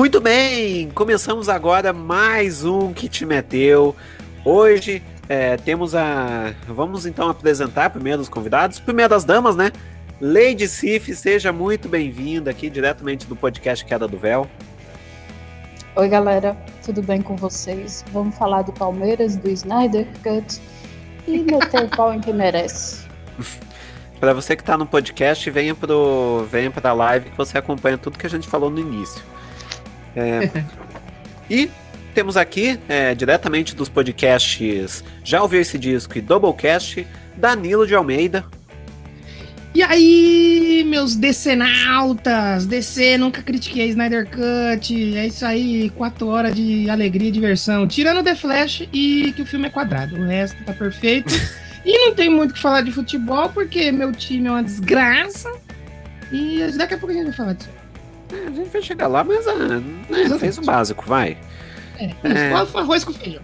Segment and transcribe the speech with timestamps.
[0.00, 3.94] Muito bem, começamos agora mais um que te meteu.
[4.42, 6.54] Hoje é, temos a.
[6.66, 8.80] Vamos então apresentar primeiro os convidados.
[8.80, 9.70] Primeiro as damas, né?
[10.18, 14.48] Lady Sif, seja muito bem-vinda aqui diretamente do podcast Queda do Véu.
[15.94, 18.02] Oi, galera, tudo bem com vocês?
[18.10, 20.62] Vamos falar do Palmeiras, do Snyder Cut
[21.28, 23.04] e meter o pau em quem merece.
[24.18, 27.98] Para você que está no podcast, venha pro venha para a live que você acompanha
[27.98, 29.22] tudo que a gente falou no início.
[30.16, 30.50] É,
[31.48, 31.70] e
[32.14, 37.06] temos aqui, é, diretamente dos podcasts Já Ouviu Esse Disco e Doublecast,
[37.36, 38.44] Danilo de Almeida.
[39.72, 42.66] E aí, meus decenautas?
[42.66, 45.16] DC, nunca critiquei Snyder Cut.
[45.16, 47.86] É isso aí, quatro horas de alegria e diversão.
[47.86, 50.16] Tirando The Flash e que o filme é quadrado.
[50.16, 51.32] O resto tá perfeito.
[51.86, 55.48] e não tem muito o que falar de futebol, porque meu time é uma desgraça.
[56.32, 57.79] E daqui a pouco a gente vai falar disso.
[58.32, 61.36] A gente vai chegar lá, mas ah, né, fez o básico, vai.
[61.98, 62.52] É, é...
[62.52, 63.42] arroz com feijão.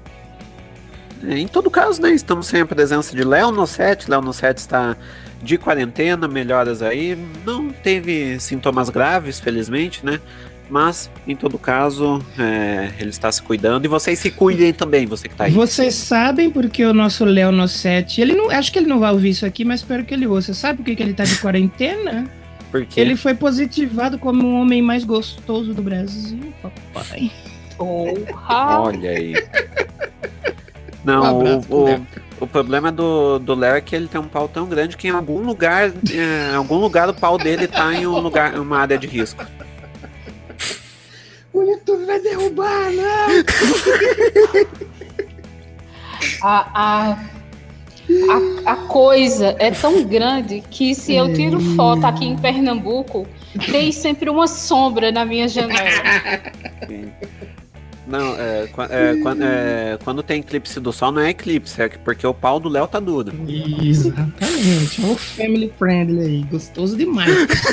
[1.27, 4.11] É, em todo caso, né, estamos sem a presença de Léo no set.
[4.11, 4.97] Léo no set está
[5.43, 7.17] de quarentena, melhoras aí.
[7.45, 10.21] Não teve sintomas graves, felizmente, né?
[10.69, 13.85] Mas, em todo caso, é, ele está se cuidando.
[13.85, 15.53] E vocês se cuidem também, você que está aí.
[15.53, 19.13] Vocês sabem porque o nosso Léo no set, ele não, acho que ele não vai
[19.13, 20.53] ouvir isso aqui, mas espero que ele ouça.
[20.55, 22.29] Sabe por que, que ele está de quarentena?
[22.71, 27.31] Porque ele foi positivado como o homem mais gostoso do Brasil, papai.
[27.79, 29.35] Olha aí.
[31.05, 32.07] Não, um abraço, o, o,
[32.41, 35.13] o, problema do, do Léo é que ele tem um pau tão grande que em
[35.13, 38.99] algum lugar, é, em algum lugar o pau dele tá em um lugar, uma área
[38.99, 39.45] de risco.
[41.53, 43.27] O YouTube vai derrubar, não!
[46.43, 47.19] a, a,
[48.65, 53.27] a, a, coisa é tão grande que se eu tiro foto aqui em Pernambuco,
[53.71, 55.91] tem sempre uma sombra na minha janela.
[56.87, 57.11] Sim.
[58.07, 62.25] Não, é, é, quando, é, quando tem eclipse do sol, não é eclipse, é porque
[62.25, 63.33] o pau do Léo tá duro.
[63.83, 67.29] Exatamente, é um family friendly aí, gostoso demais.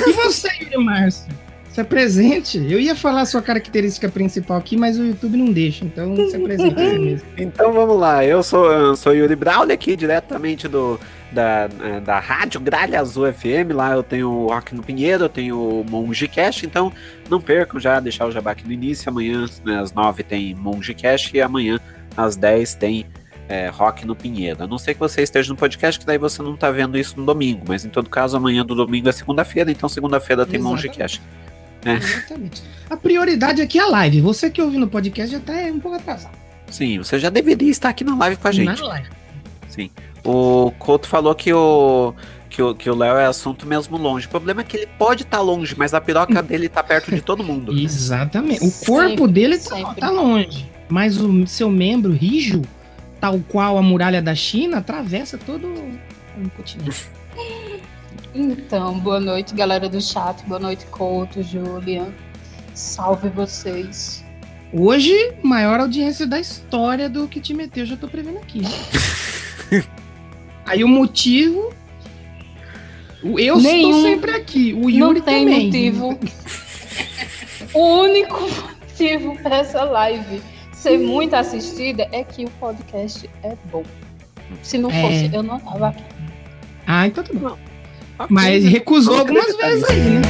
[0.06, 1.32] E você, Márcio?
[1.74, 2.58] Se apresente.
[2.70, 6.36] Eu ia falar a sua característica principal aqui, mas o YouTube não deixa, então se
[6.36, 7.26] apresente mesmo.
[7.36, 11.00] Então vamos lá, eu sou, eu sou Yuri Brauli aqui, diretamente do
[11.32, 13.74] da, é, da rádio Gralha Azul FM.
[13.74, 16.92] Lá eu tenho o Rock no Pinheiro, eu tenho o Monge Cash, então
[17.28, 19.10] não percam já, deixar o jabá aqui no início.
[19.10, 21.80] Amanhã, né, às 9 tem Monge Cash e amanhã,
[22.16, 23.04] às 10, tem
[23.48, 24.62] é, Rock no Pinheiro.
[24.62, 27.18] A não ser que você esteja no podcast, que daí você não tá vendo isso
[27.18, 30.88] no domingo, mas em todo caso, amanhã do domingo é segunda-feira, então segunda-feira tem Monge
[30.88, 31.20] Cash.
[31.84, 31.94] É.
[31.94, 32.62] Exatamente.
[32.88, 34.20] A prioridade aqui é a live.
[34.20, 36.36] Você que ouve no podcast já tá um pouco atrasado.
[36.70, 38.80] Sim, você já deveria estar aqui na live com a gente.
[38.80, 39.08] Na live.
[39.68, 39.90] Sim.
[40.24, 42.14] O Couto falou que o
[42.48, 44.26] que o que o Léo é assunto mesmo longe.
[44.26, 47.10] O problema é que ele pode estar tá longe, mas a piroca dele tá perto
[47.10, 47.76] de todo mundo.
[47.76, 48.64] Exatamente.
[48.64, 52.62] O corpo sempre, dele tá, tá, longe, mas o seu membro rijo,
[53.20, 57.06] tal qual a muralha da China, atravessa todo o continente.
[58.34, 60.44] Então, boa noite, galera do chat.
[60.46, 62.08] Boa noite, Couto, Julian.
[62.74, 64.24] Salve vocês.
[64.72, 68.62] Hoje, maior audiência da história do que te meteu, já tô prevendo aqui.
[70.66, 71.72] Aí o motivo.
[73.22, 74.74] Eu Nenhum, estou sempre aqui.
[74.74, 75.66] O Yuri não tem também.
[75.66, 76.18] motivo.
[77.72, 78.40] o único
[78.90, 83.84] motivo para essa live ser muito assistida é que o podcast é bom.
[84.60, 85.30] Se não fosse, é.
[85.32, 86.02] eu não tava aqui.
[86.84, 87.56] Ah, então tá bom.
[88.28, 90.22] Mas recusou algumas vezes aí, né?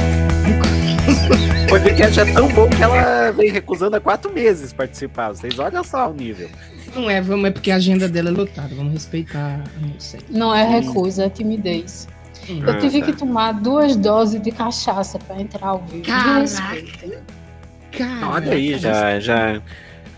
[1.65, 5.29] O podcast é tão bom que ela vem recusando há quatro meses participar.
[5.29, 6.49] Vocês olham só o nível.
[6.95, 9.61] Não é, vamos, é porque a agenda dela é lotada, vamos respeitar
[10.29, 12.07] Não é recusa, é timidez.
[12.47, 13.05] Eu ah, tive tá.
[13.07, 16.05] que tomar duas doses de cachaça para entrar ao vivo.
[16.05, 17.23] Caraca.
[17.91, 18.29] Caraca.
[18.29, 19.61] Olha aí, já, já,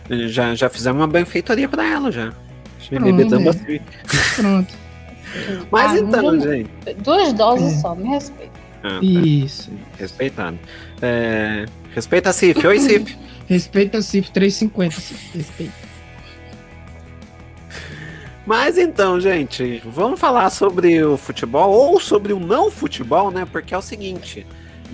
[0.10, 2.34] já, já fizemos uma benfeitoria para ela já.
[2.90, 3.80] Pronto, é.
[4.36, 4.87] Pronto.
[5.71, 6.69] Mas ah, então, gente.
[7.03, 7.81] Duas doses é.
[7.81, 8.51] só, me respeita.
[8.83, 9.00] Ah, tá.
[9.01, 9.71] Isso.
[9.97, 10.59] Respeitando.
[11.01, 11.65] É...
[11.94, 12.65] Respeita a Cif.
[12.65, 13.18] Oi, Cif.
[13.47, 14.95] Respeita a Cif 350.
[15.33, 15.88] Respeita.
[18.45, 23.45] Mas então, gente, vamos falar sobre o futebol ou sobre o não futebol, né?
[23.51, 24.47] Porque é o seguinte: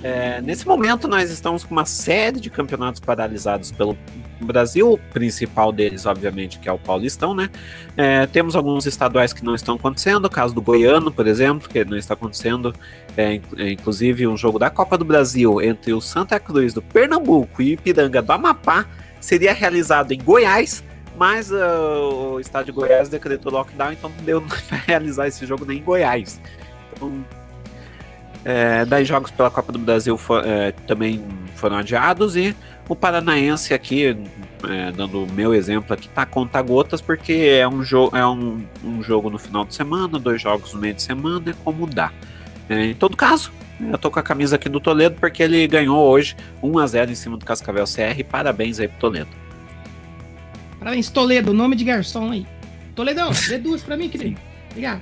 [0.03, 3.97] é, nesse momento nós estamos com uma série de campeonatos paralisados pelo
[4.41, 7.49] Brasil, o principal deles, obviamente, que é o Paulistão, né?
[7.95, 11.85] É, temos alguns estaduais que não estão acontecendo, o caso do Goiano, por exemplo, que
[11.85, 12.75] não está acontecendo,
[13.15, 17.61] é, é inclusive um jogo da Copa do Brasil entre o Santa Cruz do Pernambuco
[17.61, 18.85] e o Ipiranga do Amapá
[19.21, 20.83] seria realizado em Goiás
[21.15, 25.63] mas uh, o estado de Goiás decretou lockdown, então não deu para realizar esse jogo
[25.63, 26.41] nem em Goiás.
[26.91, 27.23] Então,
[28.45, 31.23] É, daí jogos pela Copa do Brasil for, é, também
[31.55, 32.55] foram adiados e
[32.89, 34.17] o Paranaense aqui,
[34.69, 38.61] é, dando o meu exemplo aqui, tá conta gotas porque é um, jo é um,
[38.83, 42.11] um jogo no final de semana, dois jogos no meio de semana, é como dá.
[42.69, 46.05] É, em todo caso, eu tô com a camisa aqui do Toledo porque ele ganhou
[46.05, 48.23] hoje 1 a 0 em cima do Cascavel CR.
[48.29, 49.29] Parabéns aí pro Toledo.
[50.79, 52.45] Parabéns, Toledo, nome de garçom aí.
[52.93, 54.39] Toledão, dê duas pra mim, querido.
[54.69, 55.01] Obrigado.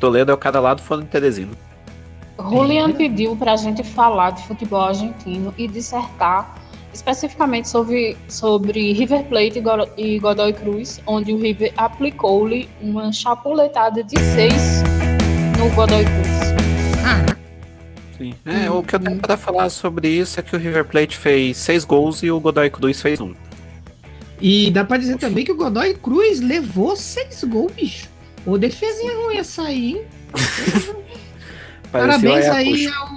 [0.00, 1.52] Toledo é o cada lado fora de Teresina.
[2.38, 6.62] Julian pediu para a gente falar de futebol argentino e dissertar
[6.92, 9.62] especificamente sobre, sobre River Plate
[9.96, 14.82] e Godoy Cruz, onde o River aplicou-lhe uma chapuletada de seis
[15.58, 16.52] no Godoy Cruz.
[17.04, 17.36] Ah.
[18.18, 18.34] Sim.
[18.44, 21.56] É, o que eu tenho para falar sobre isso é que o River Plate fez
[21.56, 23.34] seis gols e o Godoy Cruz fez um.
[24.40, 28.08] E dá pra dizer também que o Godoy Cruz levou seis gols, bicho.
[28.44, 30.02] Ô, defesinha ruim essa aí, hein?
[31.92, 33.08] Parabéns aí ao,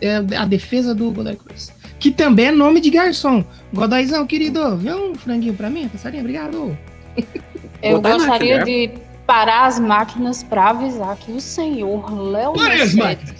[0.00, 1.72] é, a defesa do Godoy Cruz.
[1.98, 3.44] Que também é nome de garçom.
[3.72, 6.22] Godoyzão, querido, vê um franguinho pra mim, passarinho?
[6.22, 6.78] Obrigado.
[7.82, 8.90] Eu gostaria de
[9.26, 12.54] parar as máquinas para avisar que o senhor Léo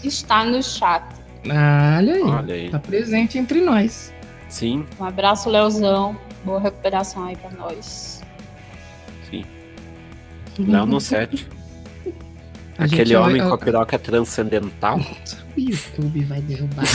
[0.04, 1.02] está no chat.
[1.44, 2.70] Olha aí, Olha aí.
[2.70, 4.12] Tá presente entre nós.
[4.48, 4.86] Sim.
[4.98, 6.16] Um abraço, Leozão.
[6.44, 8.22] Boa recuperação aí pra nós.
[9.30, 9.44] Sim.
[10.58, 10.98] Léo no
[12.78, 12.94] set.
[12.94, 13.48] Aquele homem vai...
[13.48, 15.00] com a piroca transcendental.
[15.56, 16.84] O YouTube vai derrubar.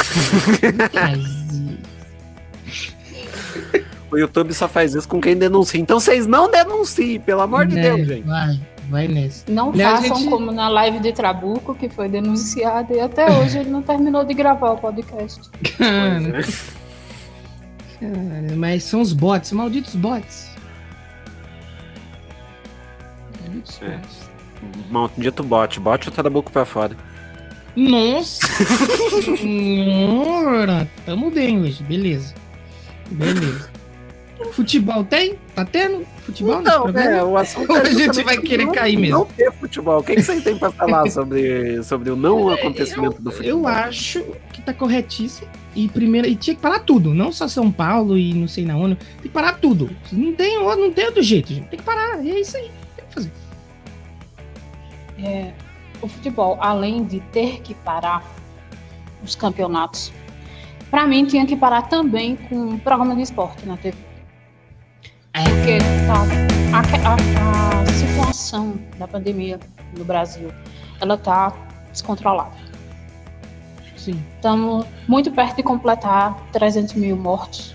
[4.09, 5.81] o YouTube só faz isso com quem denuncia.
[5.81, 8.25] Então vocês não denunciem, pelo amor de Deus, gente.
[8.25, 9.51] Vai, vai nesse.
[9.51, 10.29] Não Aliás, façam gente...
[10.29, 14.33] como na live de Trabuco, que foi denunciado e até hoje ele não terminou de
[14.33, 15.41] gravar o podcast.
[15.77, 16.41] Cara,
[17.99, 20.49] Cara, mas são os bots, malditos bots.
[23.41, 23.97] Malditos é.
[23.97, 24.22] bots.
[24.89, 25.79] Maldito bot.
[25.79, 26.95] Bot o Trabuco pra fora.
[27.75, 28.45] Nossa!
[29.37, 30.87] Senhora!
[31.05, 32.33] Tamo bem hoje, beleza.
[33.09, 33.69] Beleza.
[34.51, 35.35] Futebol tem?
[35.55, 36.05] Tá tendo?
[36.23, 39.19] Futebol não, é, o assunto Ou a gente vai querer não, cair mesmo?
[39.19, 39.99] Não ter futebol.
[39.99, 43.59] O que, que vocês têm pra falar sobre, sobre o não acontecimento eu, do futebol?
[43.59, 45.47] Eu acho que tá corretíssimo.
[45.75, 48.77] E primeiro, e tinha que parar tudo, não só São Paulo e não sei na
[48.77, 48.95] ONU.
[48.95, 49.89] Tem que parar tudo.
[50.11, 51.67] Não tem, não tem outro jeito, gente.
[51.69, 52.23] Tem que parar.
[52.23, 52.69] E é isso aí.
[52.95, 53.31] Tem que fazer
[55.23, 55.53] é,
[56.01, 58.23] o futebol, além de ter que parar
[59.23, 60.11] os campeonatos,
[60.91, 63.97] para mim tinha que parar também com o programa de esporte na TV.
[65.33, 65.43] É.
[65.43, 69.59] Porque tá, a, a, a situação da pandemia
[69.97, 70.51] no Brasil,
[71.01, 71.53] ela tá
[71.91, 72.55] descontrolada.
[73.95, 74.21] Sim.
[74.35, 77.73] Estamos muito perto de completar 300 mil mortos.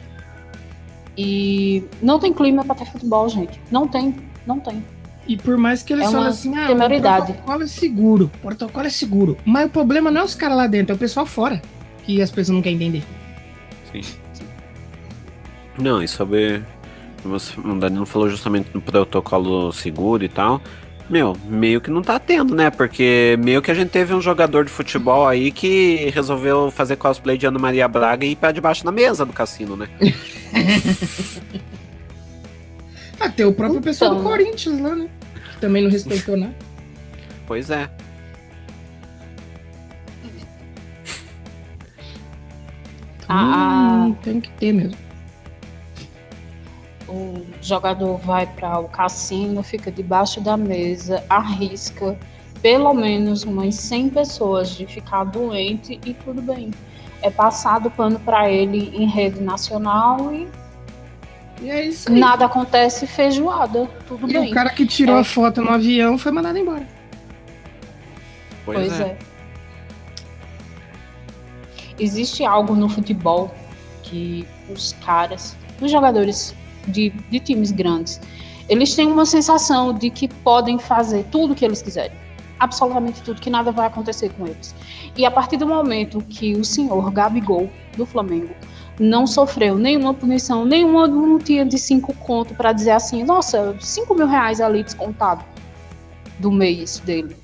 [1.17, 3.59] E não tem clima para ter futebol, gente.
[3.71, 4.15] Não tem,
[4.47, 4.85] não tem.
[5.29, 8.87] E por mais que eles é falem assim, ah, o protocolo é seguro, o protocolo
[8.87, 9.37] é seguro.
[9.45, 11.61] Mas o problema não é os caras lá dentro, é o pessoal fora.
[12.05, 13.05] Que as pessoas não querem entender.
[13.93, 14.01] Sim.
[15.79, 16.63] Não, e sobre.
[17.25, 20.63] O Danilo falou justamente do protocolo seguro e tal.
[21.11, 22.71] Meu, meio que não tá tendo, né?
[22.71, 27.37] Porque meio que a gente teve um jogador de futebol aí que resolveu fazer cosplay
[27.37, 29.89] de Ana Maria Braga e ir pra debaixo da mesa do cassino, né?
[33.21, 35.09] Até o próprio então, pessoal do Corinthians lá, né?
[35.59, 36.55] Também não respeitou nada.
[37.47, 37.89] Pois é.
[43.29, 44.97] Ah, hum, tem que ter mesmo.
[47.07, 52.19] O jogador vai para o cassino, fica debaixo da mesa, arrisca
[52.63, 56.71] pelo menos umas 100 pessoas de ficar doente e tudo bem.
[57.23, 60.49] É passado pano para ele em rede nacional e
[61.61, 62.19] e é isso aí.
[62.19, 64.49] Nada acontece feijoada, tudo e bem.
[64.49, 65.21] E o cara que tirou é.
[65.21, 66.87] a foto no avião foi mandado embora.
[68.65, 69.03] Pois, pois é.
[69.05, 69.19] é.
[71.99, 73.53] Existe algo no futebol
[74.03, 76.55] que os caras, os jogadores
[76.87, 78.21] de, de times grandes,
[78.69, 82.17] eles têm uma sensação de que podem fazer tudo o que eles quiserem.
[82.61, 84.75] Absolutamente tudo, que nada vai acontecer com eles.
[85.17, 88.55] E a partir do momento que o senhor Gabigol, do Flamengo,
[88.99, 94.27] não sofreu nenhuma punição, nenhuma multinha de cinco conto para dizer assim, nossa, cinco mil
[94.27, 95.45] reais ali descontado
[96.39, 97.37] do mês dele.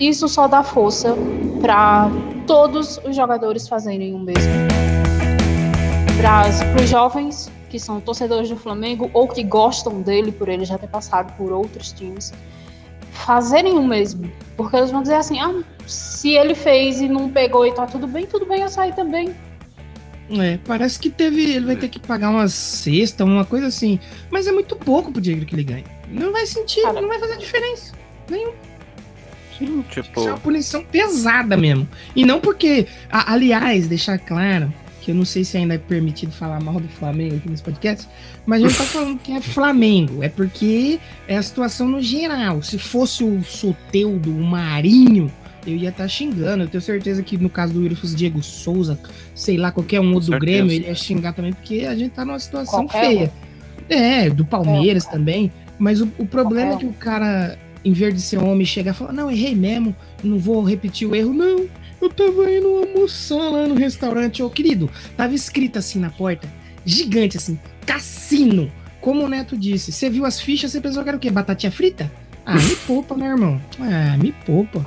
[0.00, 1.16] Isso só dá força
[1.60, 2.10] para
[2.46, 4.52] todos os jogadores fazerem o mesmo.
[6.16, 6.48] Para
[6.82, 10.88] os jovens que são torcedores do Flamengo ou que gostam dele por ele já ter
[10.88, 12.32] passado por outros times,
[13.12, 14.30] fazerem o mesmo.
[14.56, 18.06] Porque eles vão dizer assim: ah, se ele fez e não pegou e tá tudo
[18.06, 19.34] bem, tudo bem eu sair também.
[20.30, 21.42] É, parece que teve.
[21.54, 23.98] Ele vai ter que pagar uma cesta, uma coisa assim.
[24.30, 25.84] Mas é muito pouco pro dinheiro que ele ganha.
[26.08, 27.92] Não vai sentir, Cara, não vai fazer diferença.
[28.30, 28.52] Nenhum.
[29.58, 30.20] Sim, Isso é tipo.
[30.22, 31.86] uma punição pesada mesmo.
[32.16, 32.86] E não porque.
[33.10, 36.88] a- aliás, deixar claro que eu não sei se ainda é permitido falar mal do
[36.88, 38.08] Flamengo aqui nesse podcast,
[38.46, 40.22] mas a gente tá falando que é Flamengo.
[40.22, 42.62] É porque é a situação no geral.
[42.62, 45.30] Se fosse o Soteudo, o Marinho,
[45.66, 46.64] eu ia estar xingando.
[46.64, 48.98] Eu tenho certeza que no caso do fosse Diego Souza,
[49.34, 50.38] sei lá, qualquer um outro do.
[50.38, 53.32] Grêmio, ele ia xingar também, porque a gente tá numa situação Qualquer feia.
[53.88, 55.52] É, do Palmeiras Qualquer também.
[55.78, 58.90] Mas o, o problema é Qualquer que o cara, em vez de ser homem, chega
[58.90, 61.32] e fala: Não, errei mesmo, não vou repetir o erro.
[61.32, 61.66] Não,
[62.00, 64.42] eu tava indo almoçar lá no restaurante.
[64.42, 66.48] Ô, querido, tava escrito assim na porta,
[66.84, 68.70] gigante assim, cassino.
[69.00, 71.30] Como o Neto disse, você viu as fichas, você pensou que era o quê?
[71.30, 72.10] Batatinha frita?
[72.46, 73.60] Ah, me poupa, meu irmão.
[73.78, 74.84] Ah, me poupa.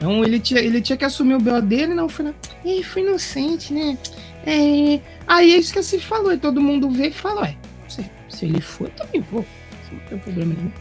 [0.00, 1.60] Então ele tinha, ele tinha que assumir o B.O.
[1.60, 2.32] dele, não foi.
[2.64, 3.98] Ih, foi inocente, né?
[4.46, 4.98] É.
[5.26, 8.46] Aí é isso que se falou, e todo mundo vê e fala, ué, se, se
[8.46, 9.44] ele for, eu também vou.
[9.92, 10.72] Não tem problema nenhum.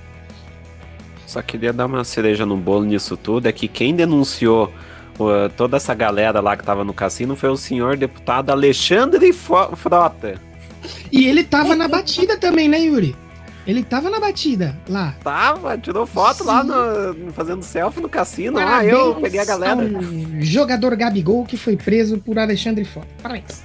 [1.27, 4.73] Só queria dar uma cereja no bolo nisso tudo, é que quem denunciou
[5.19, 10.39] uh, toda essa galera lá que tava no cassino foi o senhor deputado Alexandre Frota.
[11.11, 13.13] E ele tava na batida também, né, Yuri?
[13.69, 15.13] Ele tava na batida lá.
[15.23, 18.57] Tava, tirou foto lá no, fazendo selfie no cassino.
[18.57, 19.73] Ah, eu Parabéns peguei a galera.
[19.73, 23.05] ao jogador Gabigol que foi preso por Alexandre Foto.
[23.21, 23.63] Parabéns.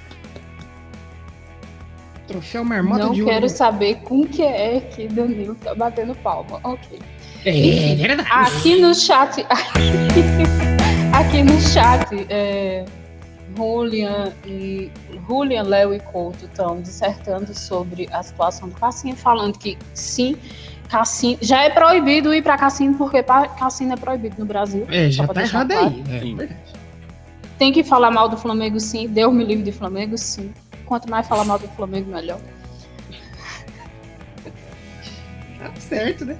[2.27, 3.49] Troféu marmota Não de quero ouro.
[3.49, 6.59] saber com que é que Danilo tá batendo palma.
[6.63, 6.99] Ok.
[7.43, 8.29] É verdade.
[8.31, 9.43] Aqui no chat.
[11.13, 12.85] Aqui no chat, é,
[13.55, 14.91] Julian e
[15.27, 20.37] Julian, Léo e Couto estão dissertando sobre a situação do cassino, falando que sim,
[20.89, 24.85] cassino já é proibido ir para cassino porque cassino é proibido no Brasil.
[24.89, 25.87] É, já tá errado claro.
[25.87, 26.03] aí.
[26.15, 26.37] É Sim.
[27.57, 29.07] Tem que falar mal do Flamengo, sim.
[29.07, 30.53] Deus me livre de Flamengo, sim.
[30.85, 32.39] Quanto mais falar mal do Flamengo, melhor.
[35.57, 36.37] Tá certo, né?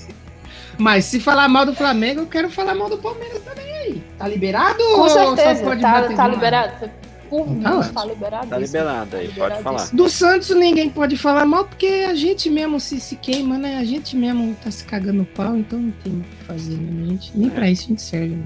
[0.76, 4.02] Mas se falar mal do Flamengo, eu quero falar mal do Palmeiras também aí.
[4.18, 4.78] Tá liberado?
[4.78, 6.90] Com ou certeza, só pode tá, tá liberado.
[7.30, 7.94] Por mim, Tá ótimo.
[7.94, 8.46] tá liberado.
[8.48, 9.88] Tá liberado aí, pode falar.
[9.92, 13.78] Do Santos ninguém pode falar mal, porque a gente mesmo se, se queima, né?
[13.78, 17.02] A gente mesmo tá se cagando pau, então não tem o que fazer, né?
[17.04, 18.34] A gente, nem pra isso a gente serve.
[18.34, 18.44] Né?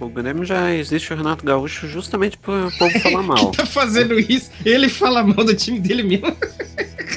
[0.00, 3.50] O Grêmio já existe o Renato Gaúcho justamente pro povo falar mal.
[3.52, 6.34] Tá fazendo isso, ele fala mal do time dele mesmo.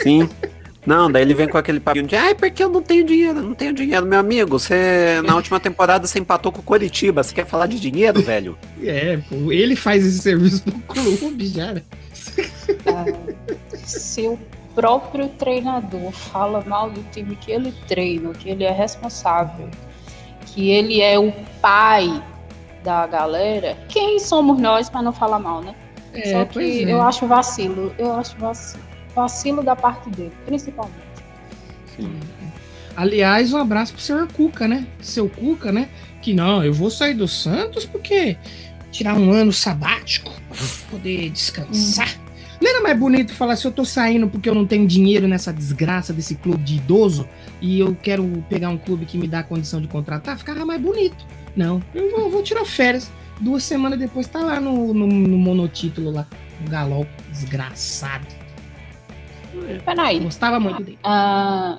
[0.04, 0.30] Sim.
[0.86, 3.56] Não, daí ele vem com aquele papinho de ai, porque eu não tenho dinheiro, não
[3.56, 4.60] tenho dinheiro, meu amigo.
[4.60, 7.24] Você, na última temporada, você empatou com o Coritiba.
[7.24, 8.58] Você quer falar de dinheiro, velho?
[8.84, 11.74] É, pô, ele faz esse serviço pro clube já.
[11.74, 11.82] né?
[13.74, 14.38] Se o
[14.76, 19.70] próprio treinador fala mal do time que ele treina, que ele é responsável,
[20.46, 22.22] que ele é o pai
[22.84, 25.74] da galera, quem somos nós para não falar mal, né?
[26.14, 26.94] É, Só pois que é.
[26.94, 28.84] eu acho vacilo, eu acho vacilo,
[29.16, 30.96] vacilo da parte dele, principalmente.
[31.96, 32.20] Sim.
[32.96, 34.86] Aliás, um abraço pro senhor Cuca, né?
[35.02, 35.90] Seu Cuca, né?
[36.22, 38.38] Que não, eu vou sair do Santos porque
[38.92, 40.32] tirar um ano sabático,
[40.90, 42.10] poder descansar.
[42.62, 45.52] Não era mais bonito falar assim, eu tô saindo porque eu não tenho dinheiro nessa
[45.52, 47.28] desgraça desse clube de idoso
[47.62, 50.38] e eu quero pegar um clube que me dá a condição de contratar?
[50.38, 51.26] Ficava mais bonito.
[51.56, 53.12] Não, eu vou, vou tirar férias.
[53.42, 56.26] Duas semanas depois tá lá no, no, no monotítulo lá,
[56.62, 58.26] no galol, desgraçado.
[59.84, 61.00] Peraí, Gostava muito dele.
[61.04, 61.78] Ah,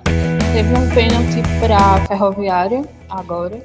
[0.53, 3.61] teve um pênalti para Ferroviária agora.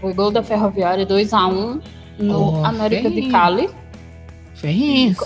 [0.00, 1.80] Foi gol da Ferroviária 2x1
[2.18, 3.28] no Oh, América de.
[3.30, 3.68] Cali.
[4.54, 5.16] Ferrinho,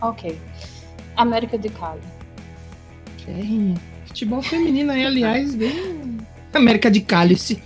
[0.00, 0.38] Ok.
[1.16, 2.00] América de Cali.
[4.06, 6.18] Futebol feminino aí, aliás, bem...
[6.54, 7.62] América de Cálice.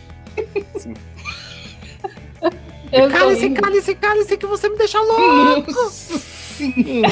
[2.93, 5.71] Eu tô Cálice, cálice, cálice, que você me deixa louco.
[5.71, 7.09] Nossa Senhora.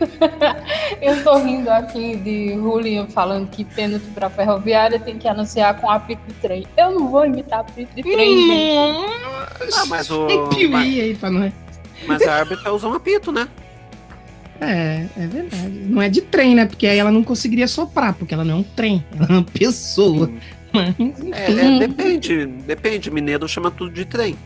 [1.00, 5.90] Eu tô rindo aqui de Julian falando que pênalti pra ferroviária tem que anunciar com
[5.90, 6.66] apito de trem.
[6.76, 9.74] Eu não vou imitar apito de trem, gente.
[9.74, 10.26] Ah, mas o.
[10.26, 11.52] Tem piuí Mas, aí pra nós.
[12.06, 13.48] mas a árbitra usa um apito, né?
[14.60, 15.68] É, é verdade.
[15.70, 16.66] Não é de trem, né?
[16.66, 19.42] Porque aí ela não conseguiria soprar, porque ela não é um trem, ela é uma
[19.42, 20.30] pessoa.
[20.72, 20.94] Mas.
[21.32, 23.10] É, é, depende, depende.
[23.10, 24.36] Mineiro chama tudo de trem.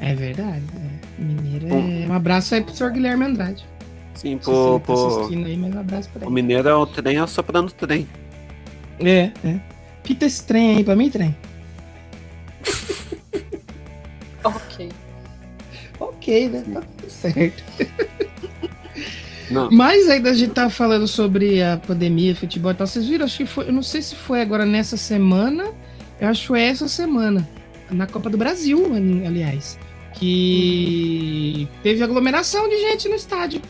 [0.00, 0.62] É verdade.
[0.76, 1.22] É.
[1.22, 2.08] Mineiro é...
[2.08, 3.64] Um abraço aí pro senhor Guilherme Andrade.
[4.18, 5.06] Sim, pô, tá pô.
[5.18, 8.06] assistindo aí, mas um abraço pra O mineiro é o trem assoprando trem.
[8.98, 9.60] É, é.
[10.02, 11.36] Pita esse trem aí pra mim, trem.
[14.42, 14.88] Ok.
[16.00, 16.64] Ok, né?
[16.74, 17.62] Tá tudo certo.
[19.50, 19.70] Não.
[19.70, 22.86] Mas ainda a gente tá falando sobre a pandemia, futebol e tal.
[22.86, 23.24] Vocês viram?
[23.24, 23.68] Acho que foi.
[23.68, 25.66] Eu não sei se foi agora nessa semana.
[26.20, 27.48] Eu acho que foi essa semana.
[27.90, 29.78] Na Copa do Brasil, ali- aliás.
[30.14, 33.62] Que teve aglomeração de gente no estádio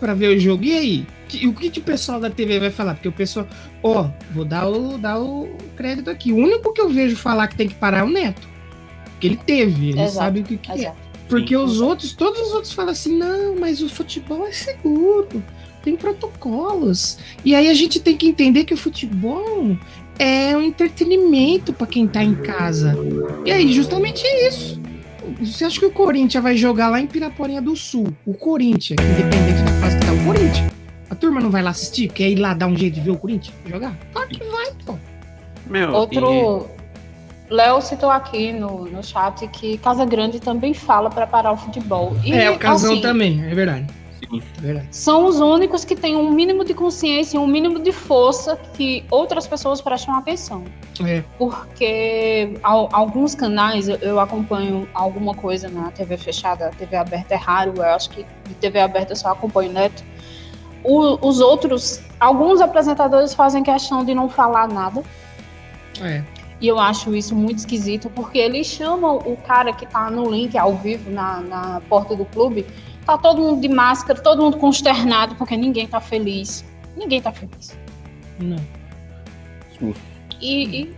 [0.00, 0.64] pra ver o jogo.
[0.64, 1.06] E aí?
[1.30, 2.94] que, o que, que o pessoal da TV vai falar?
[2.94, 3.46] Porque o pessoal,
[3.82, 6.32] ó, vou dar o, dar o crédito aqui.
[6.32, 8.48] O único que eu vejo falar que tem que parar é o Neto.
[9.20, 10.92] Que ele teve, ele Exato, sabe o que, que é.
[11.28, 11.62] Porque Sim.
[11.62, 15.42] os outros, todos os outros falam assim, não, mas o futebol é seguro,
[15.84, 17.18] tem protocolos.
[17.44, 19.76] E aí a gente tem que entender que o futebol
[20.18, 22.96] é um entretenimento para quem tá em casa.
[23.44, 24.80] E aí, justamente isso.
[25.40, 28.14] Você acha que o Corinthians vai jogar lá em Piraporinha do Sul?
[28.26, 30.72] O Corinthians, independente da fase que tá o Corinthians.
[31.08, 32.08] A turma não vai lá assistir?
[32.08, 33.96] Quer ir lá dar um jeito de ver o Corinthians jogar?
[34.12, 34.94] Claro que vai, pô.
[35.66, 36.68] Meu, Outro.
[37.48, 42.14] Léo citou aqui no, no chat que Casa Grande também fala para parar o futebol.
[42.22, 43.86] E, é, o casão assim, também, é verdade.
[44.28, 44.42] Sim.
[44.58, 44.88] Verdade.
[44.90, 49.04] São os únicos que têm um mínimo de consciência e um mínimo de força que
[49.10, 50.64] outras pessoas prestam atenção.
[51.04, 51.24] É.
[51.38, 57.36] Porque al- alguns canais, eu, eu acompanho alguma coisa na TV fechada, TV aberta é
[57.38, 60.04] raro, eu acho que de TV aberta eu só acompanho Neto.
[60.84, 65.02] O- os outros, alguns apresentadores fazem questão de não falar nada.
[66.00, 66.22] É.
[66.60, 70.58] E eu acho isso muito esquisito, porque eles chamam o cara que tá no link
[70.58, 72.66] ao vivo na, na porta do clube,
[73.16, 76.64] tá todo mundo de máscara, todo mundo consternado, porque ninguém tá feliz.
[76.96, 77.76] Ninguém tá feliz.
[78.38, 78.58] Não.
[80.40, 80.94] E, e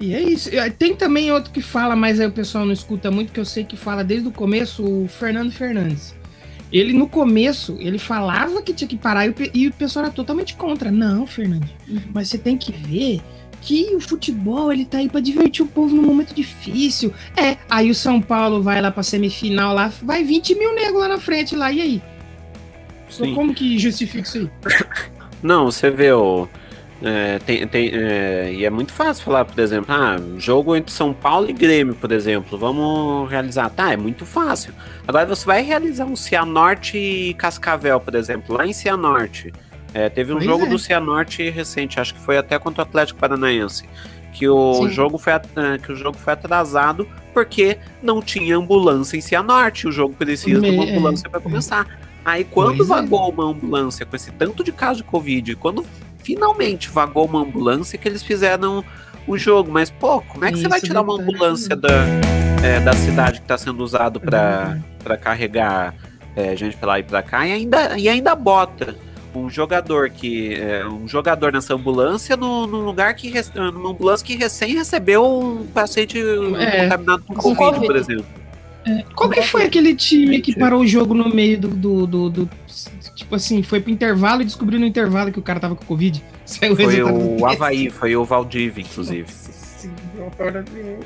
[0.00, 0.50] E é isso.
[0.78, 3.64] Tem também outro que fala, mas aí o pessoal não escuta muito, que eu sei
[3.64, 6.14] que fala desde o começo, o Fernando Fernandes.
[6.72, 10.14] Ele, no começo, ele falava que tinha que parar e o, e o pessoal era
[10.14, 10.90] totalmente contra.
[10.90, 12.00] Não, Fernando, Uhum.
[12.14, 13.20] mas você tem que ver
[13.62, 17.14] que o futebol, ele tá aí pra divertir o povo num momento difícil.
[17.36, 21.08] É, aí o São Paulo vai lá pra semifinal lá, vai 20 mil negros lá
[21.08, 22.02] na frente lá, e aí?
[23.08, 23.34] Sim.
[23.34, 24.50] Como que justifica isso aí?
[25.42, 26.48] Não, você vê o.
[27.02, 31.12] é, tem, tem, é, e é muito fácil falar, por exemplo, ah, jogo entre São
[31.12, 33.70] Paulo e Grêmio, por exemplo, vamos realizar.
[33.70, 34.74] Tá, é muito fácil.
[35.06, 39.52] Agora você vai realizar um Cianorte e Cascavel, por exemplo, lá em Cianorte.
[39.94, 40.68] É, teve um Pois jogo é.
[40.68, 43.84] do Cianorte recente, acho que foi até contra o Atlético Paranaense.
[44.32, 44.88] Que o, Sim.
[44.90, 45.40] jogo foi, eh,
[45.82, 49.86] que o jogo foi atrasado porque não tinha ambulância em Cianorte.
[49.86, 51.42] O jogo precisa de uma Me- é, ambulância para é.
[51.42, 51.86] começar.
[52.24, 52.94] Aí quando Pois é.
[52.94, 55.84] vagou uma ambulância com esse tanto de caso de Covid, quando
[56.22, 58.82] finalmente vagou uma ambulância que eles fizeram
[59.26, 59.70] o jogo.
[59.70, 61.34] Mas, pô, como é que você vai Isso tirar uma detalhe.
[61.36, 62.06] ambulância da,
[62.64, 64.82] é, da cidade que está sendo usado para Uhum.
[65.04, 65.94] para carregar
[66.34, 68.96] é, gente pra lá e pra cá e ainda, e ainda bota
[69.34, 74.36] um jogador que é, um jogador nessa ambulância no, num lugar que numa ambulância que
[74.36, 76.18] recém recebeu um paciente
[76.58, 76.82] É.
[76.84, 77.86] contaminado com Covid, Covid.
[77.86, 78.26] por exemplo.
[79.14, 82.50] Qual que foi aquele time que parou o jogo no meio do, do, do- do-
[83.14, 86.22] Tipo assim, foi pro intervalo e descobriu no intervalo que o cara tava com Covid?
[86.44, 87.44] Saiu Foi o teste.
[87.44, 89.22] Havaí, foi o Valdivia, inclusive.
[89.30, 90.98] Nossa senhora, meu.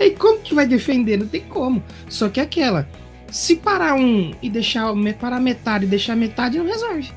[0.00, 1.16] E como que vai defender?
[1.18, 1.82] Não tem como.
[2.08, 2.88] Só que é aquela.
[3.30, 7.12] Se parar um e deixar parar metade e deixar metade, não resolve.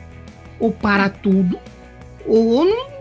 [0.59, 1.59] Ou para tudo,
[2.25, 2.91] ou não.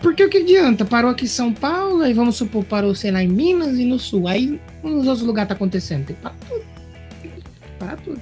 [0.00, 0.84] Porque o que adianta?
[0.84, 3.98] Parou aqui em São Paulo, aí vamos supor, parou, sei lá, em Minas e no
[3.98, 4.28] Sul.
[4.28, 6.06] Aí nos outros lugares tá acontecendo.
[6.06, 6.64] Tem que parar tudo.
[7.22, 7.42] Tem que
[7.78, 8.20] parar tudo.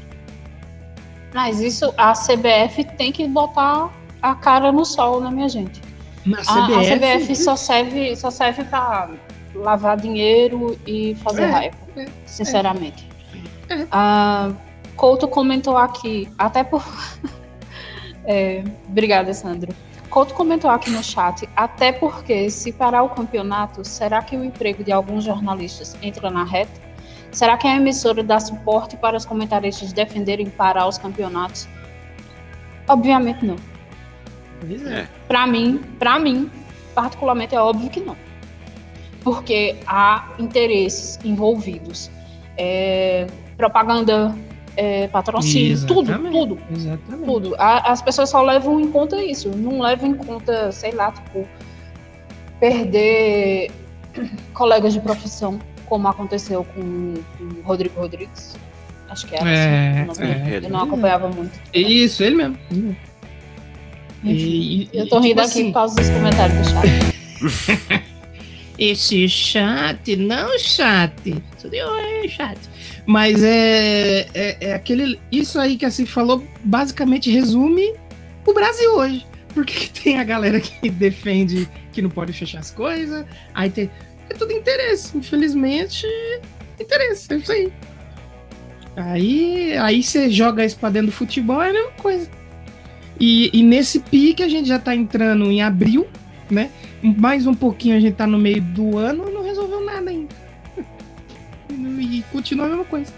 [1.35, 5.81] Mas isso a CBF tem que botar a cara no sol, né, minha gente?
[6.47, 9.11] A, a CBF só serve, só serve para
[9.55, 13.12] lavar dinheiro e fazer É, raiva, é, sinceramente.
[13.91, 14.53] A
[14.97, 16.85] Couto comentou aqui, até por.
[18.25, 19.75] É, obrigada, Sandro.
[20.09, 24.85] Couto comentou aqui no chat, até porque se parar o campeonato, será que o emprego
[24.85, 26.81] de alguns jornalistas entra na reta?
[27.33, 31.67] Será que a emissora dá suporte para os comentaristas defenderem parar os campeonatos?
[32.87, 33.57] Obviamente não.
[34.61, 35.09] Pois é.
[35.27, 36.49] Para mim, para mim,
[36.95, 38.17] particularmente é óbvio que não.
[39.25, 42.11] Porque há interesses envolvidos.
[42.57, 43.27] É,
[43.63, 44.35] propaganda,
[44.77, 47.25] é, patrocínio, tudo, tudo, Exatamente.
[47.25, 47.55] tudo.
[47.59, 51.47] A- as pessoas só levam em conta isso, não levam em conta, sei lá, tipo,
[52.59, 53.71] perder
[54.53, 58.57] colegas de profissão, como aconteceu com com o Rodrigo Rodrigues.
[59.09, 60.35] Acho que era É, assim, é.
[60.35, 60.67] dele.
[60.67, 61.53] eu não acompanhava muito.
[61.73, 62.59] Isso, ele mesmo.
[64.25, 68.03] Enfim, E- eu tô rindo tipo aqui assim, por causa dos comentários do chat.
[68.79, 71.13] Esse chat, não chat.
[71.61, 72.59] Tudo bem, chat.
[73.07, 75.21] Mas é, é, é aquele.
[75.31, 77.95] Isso aí que assim falou, basicamente resume
[78.47, 79.27] o Brasil hoje.
[79.55, 83.27] Porque que tem a galera que defende que não pode fechar as coisas.
[83.55, 83.91] Aí tem.
[84.31, 85.17] É tudo interesse.
[85.17, 86.07] Infelizmente,
[86.81, 87.33] interesse.
[87.33, 87.73] É isso aí.
[88.97, 92.29] Aí, aí você joga isso pra dentro do futebol, é a mesma coisa.
[93.19, 96.07] E, e nesse pique a gente já tá entrando em abril,
[96.51, 96.71] né?
[97.03, 100.35] Mais um pouquinho a gente tá no meio do ano e não resolveu nada ainda.
[101.71, 103.13] E continua a mesma coisa.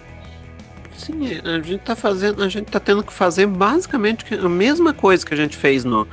[0.97, 5.27] Sim, a gente tá fazendo, a gente tá tendo que fazer basicamente a mesma coisa
[5.27, 6.07] que a gente fez no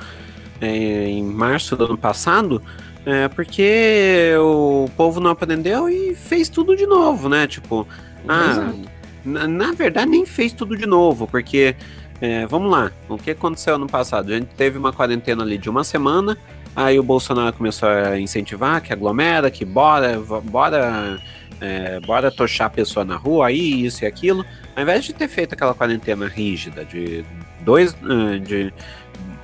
[0.60, 2.62] é, em março do ano passado,
[3.06, 7.48] é, porque o povo não aprendeu e fez tudo de novo, né?
[7.48, 7.88] Tipo,
[8.28, 8.74] ah,
[9.24, 11.76] na, na, verdade nem fez tudo de novo, porque
[12.20, 14.32] é, vamos lá, o que aconteceu ano passado?
[14.32, 16.38] A gente teve uma quarentena ali de uma semana,
[16.76, 21.20] aí o Bolsonaro começou a incentivar que aglomera, que bora, bora,
[21.60, 24.46] é, bora tochar a pessoa na rua, aí isso e aquilo.
[24.76, 27.26] Ao invés de ter feito aquela quarentena rígida de
[27.62, 28.74] dois, eh, de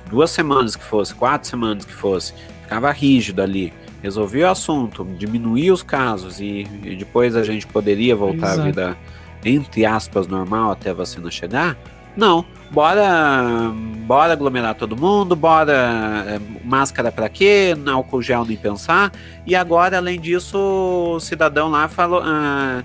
[0.08, 5.72] duas semanas que fosse, quatro semanas que fosse, ficava rígido ali, resolvia o assunto, diminuía
[5.72, 8.60] os casos e, e depois a gente poderia voltar Exato.
[8.60, 8.96] à vida,
[9.44, 11.76] entre aspas, normal até a vacina chegar.
[12.18, 13.72] Não, bora,
[14.04, 19.12] bora aglomerar todo mundo, bora é, máscara para quê, álcool gel nem pensar.
[19.46, 22.20] E agora, além disso, o cidadão lá falou.
[22.24, 22.82] Ah,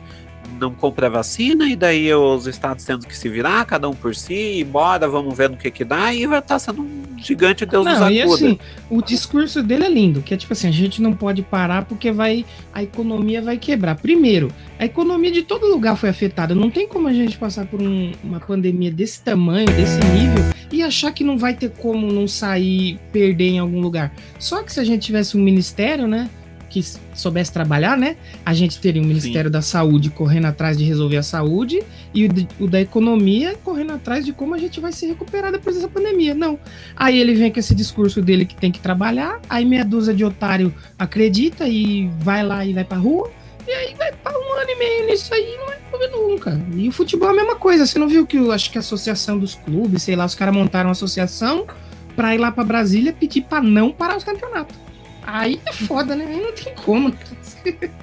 [0.59, 4.59] não compra vacina, e daí os estados tendo que se virar, cada um por si,
[4.59, 7.65] e bora, vamos ver no que que dá, e vai estar tá sendo um gigante
[7.65, 8.13] Deus não, nos acuda.
[8.13, 11.41] E assim, o discurso dele é lindo, que é tipo assim, a gente não pode
[11.41, 13.95] parar porque vai a economia vai quebrar.
[13.95, 17.81] Primeiro, a economia de todo lugar foi afetada, não tem como a gente passar por
[17.81, 22.27] um, uma pandemia desse tamanho, desse nível, e achar que não vai ter como não
[22.27, 24.13] sair, perder em algum lugar.
[24.37, 26.29] Só que se a gente tivesse um ministério, né,
[26.73, 26.83] que
[27.13, 28.17] soubesse trabalhar, né?
[28.43, 29.51] A gente teria o Ministério Sim.
[29.51, 33.93] da Saúde correndo atrás de resolver a saúde e o, de, o, da economia correndo
[33.93, 36.33] atrás de como a gente vai se recuperar depois dessa pandemia.
[36.33, 36.57] Não.
[36.95, 40.25] Aí ele vem com esse discurso dele que tem que trabalhar, aí meia dúzia de
[40.25, 43.29] otário acredita e vai lá e vai pra rua.
[43.67, 46.61] E aí vai para um ano e meio nisso aí não vai resolver nunca.
[46.75, 47.85] E o futebol é a mesma coisa.
[47.85, 50.55] Você não viu que eu acho que a associação dos clubes, sei lá, os caras
[50.55, 51.67] montaram uma associação
[52.15, 54.82] para ir lá para Brasília pedir para não parar os campeonatos.
[55.25, 56.25] Aí é foda, né?
[56.25, 57.13] Aí não tem como.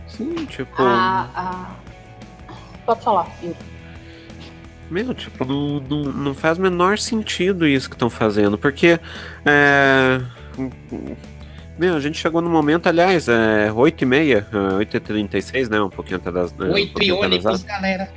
[0.09, 0.75] Sim, tipo.
[0.79, 1.77] Ah, ah.
[2.87, 3.57] Pode falar, Yuri.
[4.91, 8.99] Meu, tipo, não, não, não faz o menor sentido isso que estão fazendo, porque.
[9.47, 10.21] É...
[11.79, 15.81] Meu, a gente chegou no momento, aliás, é 8h30, 8h36, né?
[15.81, 16.53] Um pouquinho até das.
[16.59, 18.11] 8 e ônibus, galera.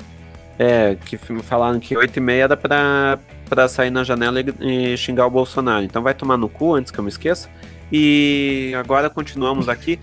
[0.58, 5.30] É, que falaram que 8h30 era pra, pra sair na janela e, e xingar o
[5.30, 5.84] Bolsonaro.
[5.84, 7.50] Então vai tomar no cu antes que eu me esqueça.
[7.95, 9.99] E agora continuamos aqui.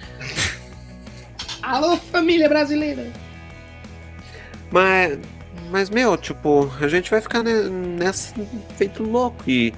[1.60, 3.10] Alô, família brasileira!
[4.70, 5.18] Mas,
[5.72, 8.32] mas meu, tipo, a gente vai ficar nessa
[8.76, 9.74] feito louco e.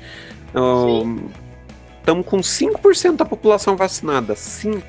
[2.01, 4.35] Estamos com 5% da população vacinada.
[4.35, 4.83] 5%.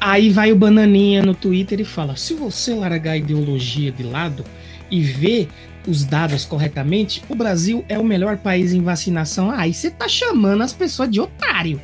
[0.00, 4.42] Aí vai o Bananinha no Twitter e fala: se você largar a ideologia de lado
[4.90, 5.50] e ver
[5.86, 9.50] os dados corretamente, o Brasil é o melhor país em vacinação.
[9.50, 11.78] Aí você tá chamando as pessoas de otário.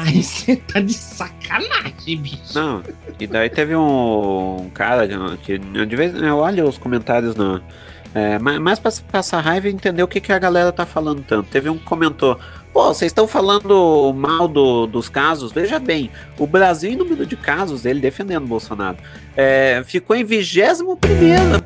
[0.06, 2.54] Aí você tá de sacanagem, bicho.
[2.54, 2.82] Não,
[3.18, 5.06] e daí teve um, um cara
[5.42, 7.60] que de vez eu olho os comentários no.
[8.12, 11.48] É, mais pra passar raiva e entender o que, que a galera tá falando tanto.
[11.48, 12.40] Teve um que comentou:
[12.72, 15.50] Pô, vocês estão falando mal do, dos casos.
[15.50, 18.96] Veja bem, o Brasil, em número de casos, ele defendendo o Bolsonaro,
[19.36, 20.96] é, ficou em 21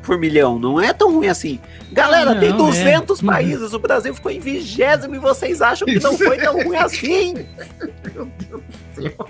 [0.01, 0.57] por milhão.
[0.57, 1.59] Não é tão ruim assim.
[1.91, 3.25] Galera, não, tem 200 é.
[3.25, 7.33] países, o Brasil ficou em 20 e vocês acham que não foi tão ruim assim?
[8.13, 8.61] Meu Deus
[8.95, 9.29] do céu.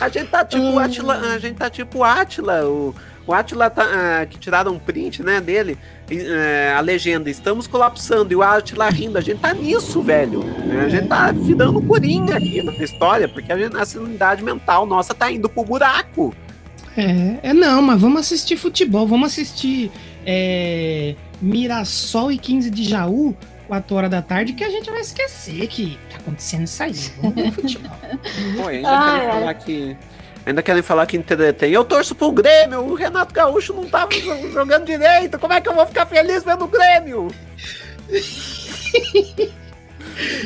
[0.00, 2.94] A gente tá tipo Atila, a gente tá tipo Atila, o,
[3.26, 5.76] o Atila tá, uh, que tiraram um print, né, dele,
[6.10, 10.44] uh, a legenda, estamos colapsando, e o Atila rindo, a gente tá nisso, velho.
[10.84, 15.12] A gente tá virando coringa aqui na história, porque a, gente, a sanidade mental nossa
[15.12, 16.34] tá indo pro buraco.
[16.96, 19.90] É, é não, mas vamos assistir futebol, vamos assistir
[20.24, 23.36] é, Mirassol e 15 de Jaú,
[23.66, 26.94] 4 horas da tarde, que a gente vai esquecer que tá acontecendo isso aí.
[27.20, 27.96] Vamos ver futebol.
[28.56, 29.32] Pô, ainda ah, quero é.
[29.32, 29.96] falar que
[30.46, 31.72] Ainda querem falar que entretém.
[31.72, 34.12] Eu torço pro Grêmio, o Renato Gaúcho não tava
[34.54, 35.40] jogando direito.
[35.40, 37.28] Como é que eu vou ficar feliz vendo o Grêmio?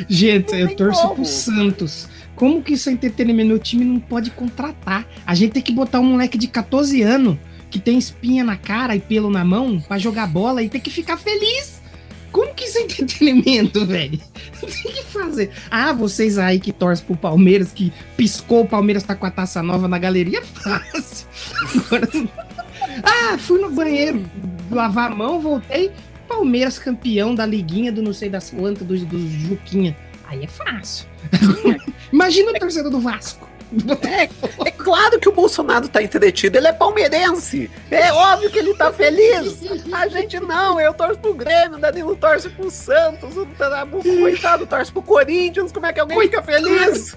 [0.09, 1.15] Gente, eu torço como.
[1.15, 2.09] pro Santos.
[2.35, 3.49] Como que isso é entretenimento?
[3.49, 5.05] Meu time não pode contratar.
[5.25, 7.37] A gente tem que botar um moleque de 14 anos
[7.69, 10.89] que tem espinha na cara e pelo na mão para jogar bola e tem que
[10.89, 11.80] ficar feliz.
[12.31, 14.19] Como que isso é entretenimento, velho?
[14.61, 15.51] Tem que fazer.
[15.69, 19.61] Ah, vocês aí que torcem pro Palmeiras, que piscou, o Palmeiras tá com a taça
[19.61, 21.27] nova na galeria, é fácil.
[21.85, 22.09] Agora...
[23.03, 24.25] ah, fui no banheiro
[24.69, 25.91] lavar a mão, voltei.
[26.27, 29.97] Palmeiras campeão da liguinha do não sei das quantas, do, do Juquinha.
[30.27, 31.05] Aí é fácil.
[32.11, 33.50] Imagina o torcedor do Vasco.
[34.05, 34.23] É,
[34.67, 37.71] é, claro que o Bolsonaro tá entretido, ele é palmeirense.
[37.89, 39.59] É óbvio que ele tá feliz.
[39.93, 43.47] A gente não, eu torço pro Grêmio, o Danilo torce pro Santos, o
[44.19, 45.71] coitado, torce pro Corinthians.
[45.71, 47.15] Como é que alguém fica feliz?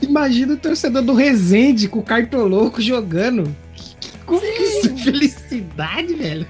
[0.00, 3.54] Imagina o torcedor do Resende com o cartoloco jogando.
[4.26, 6.14] Que isso é felicidade?
[6.14, 6.46] velho.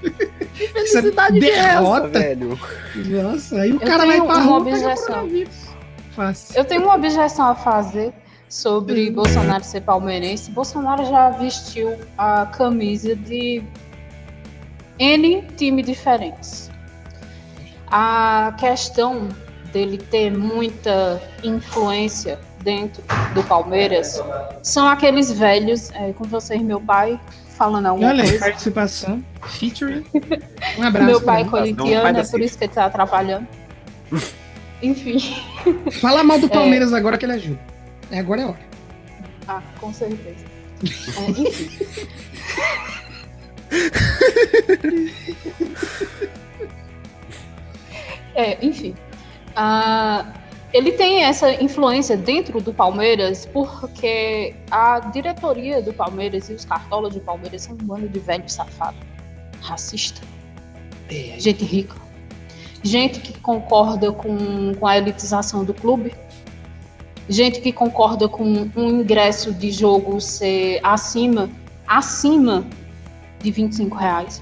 [0.55, 2.07] Que felicidade Essa é derrota.
[2.07, 2.59] essa, velho?
[2.95, 4.65] Nossa, aí o Eu cara vai pra rua.
[6.55, 8.13] Eu tenho uma objeção a fazer
[8.53, 10.51] sobre Bolsonaro ser palmeirense.
[10.51, 13.63] Bolsonaro já vestiu a camisa de
[14.99, 16.69] N times diferentes.
[17.87, 19.27] A questão
[19.71, 24.21] dele ter muita influência dentro do Palmeiras
[24.61, 27.19] são aqueles velhos, é, com vocês, meu pai,
[27.57, 28.45] falando alguma Olha, aí, coisa.
[28.45, 30.05] participação, featuring.
[30.77, 31.07] Um abraço.
[31.07, 33.47] Meu pai é corintiano, é por isso que ele tá atrapalhando.
[34.81, 35.17] Enfim.
[35.99, 37.72] Fala mal do Palmeiras agora que ele ajuda.
[38.11, 38.59] É, agora é hora.
[39.47, 40.45] ah, com certeza.
[41.17, 41.69] É, enfim.
[48.35, 48.95] É, enfim.
[49.55, 50.33] Ah,
[50.73, 57.13] ele tem essa influência dentro do Palmeiras porque a diretoria do Palmeiras e os cartolas
[57.13, 58.97] do Palmeiras são um bando de velho safado,
[59.61, 60.21] racista,
[61.09, 61.95] É, gente rica,
[62.81, 66.11] gente que concorda com, com a elitização do clube,
[67.29, 68.43] gente que concorda com
[68.75, 71.49] um ingresso de jogo ser acima,
[71.87, 72.65] acima
[73.41, 74.41] de 25 reais,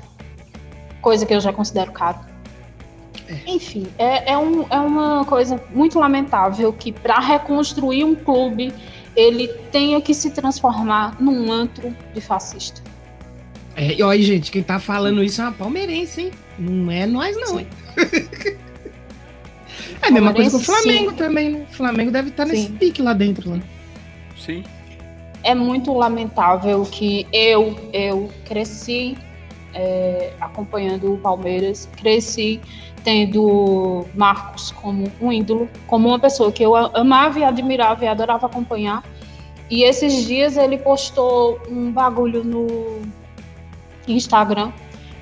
[1.02, 2.20] coisa que eu já considero caro.
[3.48, 8.74] Enfim, é, é, um- é uma coisa muito lamentável que para reconstruir um clube
[9.15, 12.82] ele tenha que se transformar num antro de fascista.
[13.76, 16.32] É, e olha, gente, quem tá falando isso é uma palmeirense, hein?
[16.60, 17.65] Não é nós, não.
[20.01, 21.15] É a mesma coisa que o Flamengo sim.
[21.15, 21.65] também, né?
[21.69, 22.75] O Flamengo deve estar nesse Sim.
[22.75, 23.49] pique lá dentro.
[23.51, 23.60] Lá.
[24.38, 24.63] Sim.
[25.43, 29.17] é muito lamentável que eu eu cresci
[29.73, 32.60] é, acompanhando o Palmeiras, cresci
[33.03, 38.45] tendo Marcos como um ídolo, como uma pessoa que eu amava e admirava e adorava
[38.45, 39.03] acompanhar.
[39.69, 43.01] E esses dias ele postou um bagulho no
[44.07, 44.71] Instagram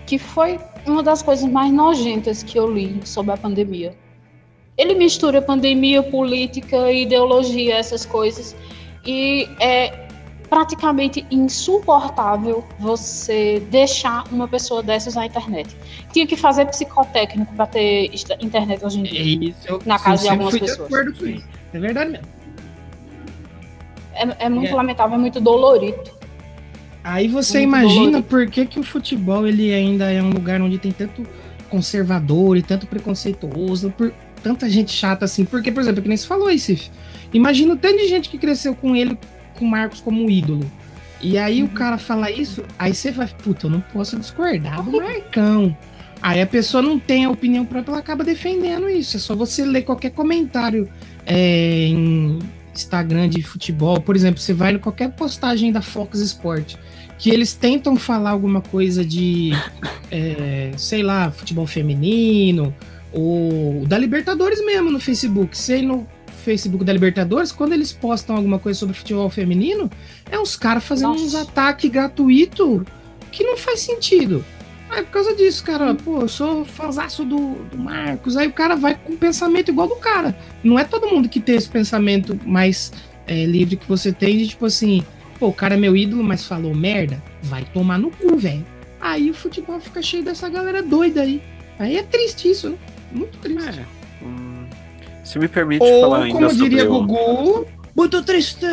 [0.05, 3.95] que foi uma das coisas mais nojentas que eu li sobre a pandemia.
[4.80, 8.56] Ele mistura pandemia, política, ideologia, essas coisas.
[9.06, 10.08] E é
[10.50, 15.76] praticamente insuportável você deixar uma pessoa dessas na internet.
[16.13, 18.10] Tinha que fazer psicotécnico para ter
[18.42, 19.50] internet hoje em É dia.
[19.50, 19.60] isso.
[19.68, 20.88] Eu, Na casa de algumas fui pessoas.
[20.89, 21.46] De acordo com isso.
[21.74, 22.28] É verdade mesmo.
[24.13, 24.76] É, é muito É.
[24.76, 26.18] lamentável, é muito dolorido.
[27.04, 28.24] Aí você Muito imagina dolorido.
[28.24, 31.26] por que, que o futebol ele ainda é um lugar onde tem tanto
[31.70, 35.45] conservador e tanto preconceituoso, por tanta gente chata assim.
[35.45, 36.89] Porque, por exemplo, que nem você falou aí, Cif.
[37.34, 39.17] Imagina o tanto de gente que cresceu com ele,
[39.58, 40.69] com o Marcos como ídolo.
[41.21, 44.91] E aí o cara fala isso, aí você vai, puta, eu não posso discordar do
[44.91, 45.75] Marcão.
[46.21, 49.17] Aí a pessoa não tem a opinião própria, ela acaba defendendo isso.
[49.17, 50.89] É só você ler qualquer comentário
[51.25, 52.39] é, em
[52.73, 53.99] Instagram de futebol.
[54.02, 56.75] Por exemplo, você vai em qualquer postagem da Fox Sport,
[57.17, 59.52] que eles tentam falar alguma coisa de,
[60.12, 62.73] é, sei lá, futebol feminino,
[63.12, 65.58] ou da Libertadores mesmo no Facebook.
[65.58, 66.08] Sei no
[66.43, 69.89] Facebook da Libertadores, quando eles postam alguma coisa sobre futebol feminino,
[70.32, 71.24] é uns caras fazendo Nossa.
[71.24, 72.84] uns ataques gratuitos
[73.32, 74.43] que não faz sentido.
[74.89, 78.36] Aí por causa disso, cara, pô, eu sou fãzaço do, do Marcos.
[78.36, 80.36] Aí o cara vai com um pensamento igual do cara.
[80.63, 82.91] Não é todo mundo que tem esse pensamento mais
[83.28, 85.04] é, livre que você tem de tipo assim,
[85.39, 88.65] pô, o cara é meu ídolo, mas falou merda, vai tomar no cu, velho.
[89.00, 91.41] Aí o futebol fica cheio dessa galera doida aí.
[91.78, 92.78] Aí é triste isso, né?
[93.12, 93.80] Muito triste.
[93.80, 93.86] É,
[94.26, 94.65] hum,
[95.24, 97.06] se me permite Ou, falar ainda como sobre diria o...
[97.06, 98.65] Gugu, muito triste.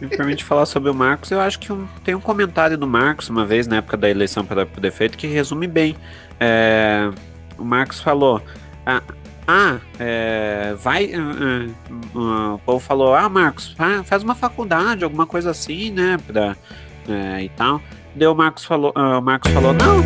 [0.00, 3.28] Me permite falar sobre o Marcos, eu acho que um- tem um comentário do Marcos,
[3.30, 5.96] uma vez, na época da eleição para o prefeito, que resume bem.
[6.40, 7.08] É,
[7.56, 8.42] o Marcos falou:
[8.84, 9.00] Ah,
[9.46, 11.12] ah, é, vai.
[11.14, 15.92] ah, ah, ah", o povo falou: Ah, Marcos, fa- faz uma faculdade, alguma coisa assim,
[15.92, 16.18] né?
[16.26, 16.56] Pra,
[17.08, 17.80] é, e tal.
[18.14, 20.02] Daí o Marcos falou: ah, o Marcos falou: Não,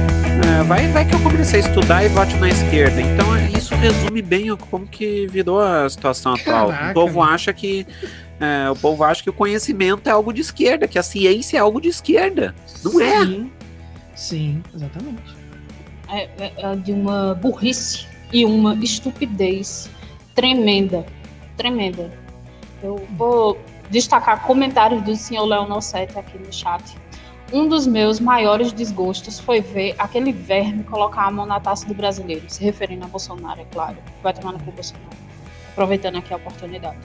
[0.66, 3.00] vai, vai que eu comecei a estudar e vote na esquerda.
[3.00, 6.68] Então, isso resume bem como que virou a situação atual.
[6.68, 6.90] Caraca.
[6.90, 7.86] O povo acha que.
[8.40, 11.60] É, o povo acha que o conhecimento é algo de esquerda, que a ciência é
[11.60, 12.54] algo de esquerda.
[12.82, 13.20] Não é.
[13.26, 13.52] Sim,
[14.14, 15.36] sim exatamente.
[16.08, 19.90] É, é- é de uma burrice e uma estupidez
[20.34, 21.04] tremenda.
[21.56, 22.10] Tremenda.
[22.82, 23.60] Eu vou
[23.90, 26.82] destacar comentários do senhor Léo Nossetti aqui no chat.
[27.52, 31.94] Um dos meus maiores desgostos foi ver aquele verme colocar a mão na taça do
[31.94, 33.96] brasileiro, se referindo a Bolsonaro, é claro.
[34.22, 35.10] Vai tomar no cu Bolsonaro.
[35.72, 36.98] Aproveitando aqui a oportunidade.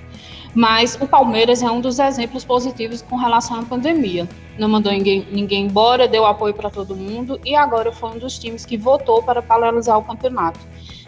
[0.54, 4.30] Mas o Palmeiras é um dos exemplos positivos com relação à pandemia.
[4.58, 8.38] Não mandou ninguém, ninguém embora, deu apoio para todo mundo e agora foi um dos
[8.38, 10.60] times que votou para paralisar o campeonato.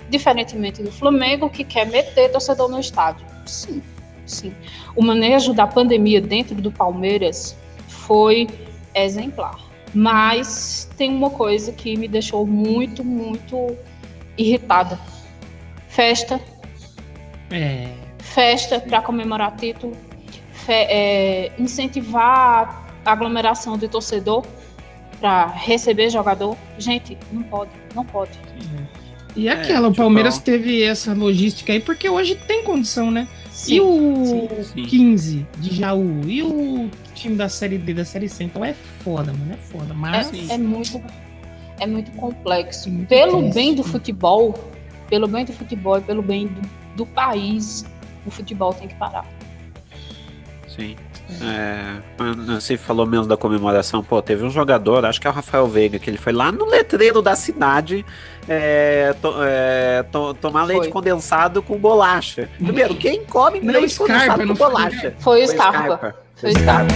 [0.10, 3.26] Diferentemente do Flamengo, que quer meter torcedor no estádio.
[3.45, 3.84] Sim,
[4.26, 4.54] sim.
[4.95, 7.56] O manejo da pandemia dentro do Palmeiras
[7.88, 8.47] foi
[9.05, 9.60] exemplar.
[9.93, 13.75] Mas tem uma coisa que me deixou muito, muito
[14.38, 14.99] irritada.
[15.88, 16.39] Festa.
[17.49, 17.88] É.
[18.19, 19.95] Festa para comemorar título.
[20.51, 24.45] Fe é, incentivar a aglomeração de torcedor
[25.19, 26.55] para receber jogador.
[26.77, 28.38] Gente, não pode, não pode.
[29.36, 30.41] E aquela, o tipo, Palmeiras ó.
[30.41, 33.27] teve essa logística aí, porque hoje tem condição, né?
[33.57, 34.85] Sim, e o sim, sim.
[34.85, 36.21] 15 de Jaú?
[36.27, 38.43] E o time da Série D, da Série C?
[38.43, 39.95] Então é foda, mano, é foda.
[39.95, 41.01] Mas é, é muito
[41.79, 42.87] é muito complexo.
[42.87, 43.55] Muito pelo triste.
[43.55, 44.53] bem do futebol,
[45.09, 46.61] pelo bem do futebol e pelo bem do,
[46.97, 47.83] do país,
[48.27, 49.25] o futebol tem que parar.
[50.67, 50.95] Sim.
[51.41, 51.97] É,
[52.55, 55.99] você falou mesmo da comemoração, pô, teve um jogador, acho que é o Rafael Veiga,
[55.99, 58.05] que ele foi lá no letreiro da cidade
[58.47, 60.75] é, to- é, to- tomar Foi.
[60.77, 62.47] leite condensado com bolacha.
[62.57, 65.13] Primeiro, quem come Não, leite Scarpa, condensado não com foi, bolacha?
[65.19, 66.15] Foi o Scarpa.
[66.35, 66.93] Foi o Scarpa.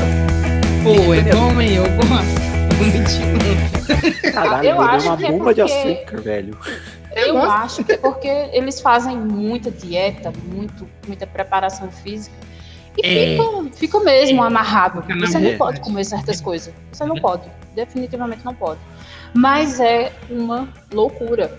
[0.83, 1.75] Pô, é bom, hein?
[1.75, 2.51] Eu gosto.
[2.77, 4.31] Bonitinho.
[4.33, 6.57] Caralho, Eu acho uma que é bomba de porque- açúcar, velho.
[7.13, 7.51] Eu gosto.
[7.51, 12.33] acho que é porque eles fazem muita dieta, muito, muita preparação física.
[12.97, 13.37] E É.
[13.37, 15.01] fica, fica mesmo amarrado.
[15.01, 16.73] Fica na Você não pode comer certas coisas.
[16.91, 17.43] Você não pode.
[17.75, 18.79] Definitivamente não pode.
[19.33, 21.57] Mas é uma loucura.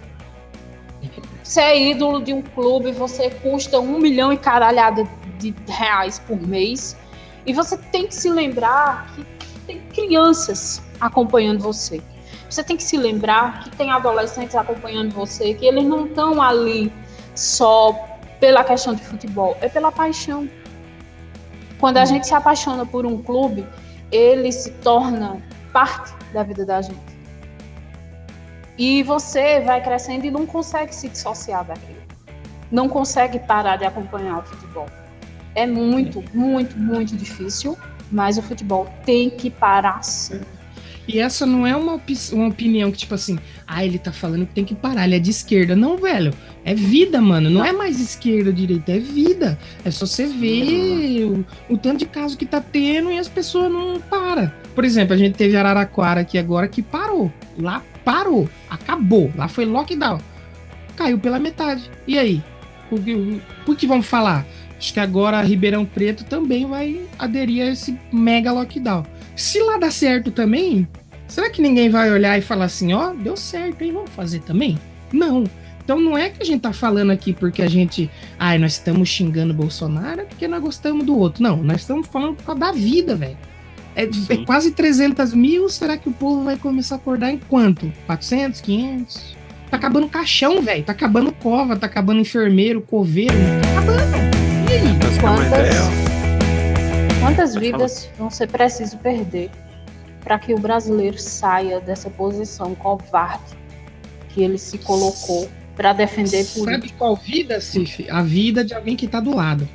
[1.42, 5.06] Você é ídolo de um clube, você custa um milhão e caralhada
[5.38, 6.96] de reais por mês.
[7.44, 9.24] E você tem que se lembrar que
[9.66, 12.00] tem crianças acompanhando você.
[12.48, 16.92] Você tem que se lembrar que tem adolescentes acompanhando você, que eles não estão ali
[17.34, 17.92] só
[18.38, 20.48] pela questão de futebol, é pela paixão.
[21.82, 23.66] Quando a gente se apaixona por um clube,
[24.12, 25.42] ele se torna
[25.72, 27.18] parte da vida da gente.
[28.78, 32.00] E você vai crescendo e não consegue se dissociar daquilo.
[32.70, 34.86] Não consegue parar de acompanhar o futebol.
[35.56, 37.76] É muito, muito, muito difícil,
[38.12, 40.40] mas o futebol tem que parar sim.
[41.08, 44.46] E essa não é uma, opi- uma opinião que, tipo assim, ah, ele tá falando
[44.46, 45.74] que tem que parar, ele é de esquerda.
[45.74, 46.32] Não, velho.
[46.64, 47.50] É vida, mano.
[47.50, 49.58] Não é mais esquerda ou direita, é vida.
[49.84, 53.70] É só você ver o, o tanto de caso que tá tendo e as pessoas
[53.72, 54.50] não param.
[54.74, 57.32] Por exemplo, a gente teve Araraquara aqui agora que parou.
[57.58, 58.48] Lá parou.
[58.70, 59.30] Acabou.
[59.36, 60.20] Lá foi lockdown.
[60.96, 61.90] Caiu pela metade.
[62.06, 62.40] E aí?
[62.90, 64.46] O que, o que vamos falar?
[64.78, 69.04] Acho que agora Ribeirão Preto também vai aderir a esse mega lockdown.
[69.36, 70.86] Se lá dá certo também,
[71.26, 73.92] será que ninguém vai olhar e falar assim, ó, deu certo, hein?
[73.92, 74.78] Vamos fazer também?
[75.12, 75.44] Não.
[75.84, 79.08] Então não é que a gente tá falando aqui porque a gente, ai, nós estamos
[79.08, 81.42] xingando Bolsonaro porque nós gostamos do outro.
[81.42, 83.36] Não, nós estamos falando por causa da vida, velho.
[83.94, 87.92] É, é quase 300 mil, será que o povo vai começar a acordar em quanto?
[88.06, 89.36] 400, 500?
[89.70, 90.84] Tá acabando caixão, velho.
[90.84, 93.34] Tá acabando cova, tá acabando enfermeiro, coveiro.
[93.62, 94.70] Tá acabando.
[94.70, 95.20] E aí?
[95.20, 96.11] Quantas-
[97.22, 99.48] Quantas vidas vão ser preciso perder
[100.24, 103.56] para que o brasileiro saia dessa posição covarde
[104.30, 106.98] que ele se colocou para defender Sabe política?
[106.98, 108.10] qual vida, Cif?
[108.10, 109.68] A vida de alguém que tá do lado.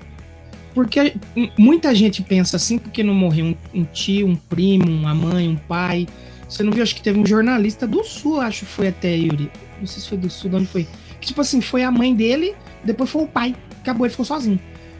[0.73, 1.15] Porque
[1.57, 5.55] muita gente pensa assim, porque não morreu um, um tio, um primo, uma mãe, um
[5.55, 6.05] pai.
[6.49, 6.83] Você não viu?
[6.83, 9.49] Acho que teve um jornalista do Sul, acho que foi até, Yuri.
[9.79, 10.85] Não sei se foi do Sul, de onde foi.
[11.21, 13.55] Que, tipo assim, foi a mãe dele, depois foi o pai.
[13.81, 14.59] Acabou, ele ficou sozinho.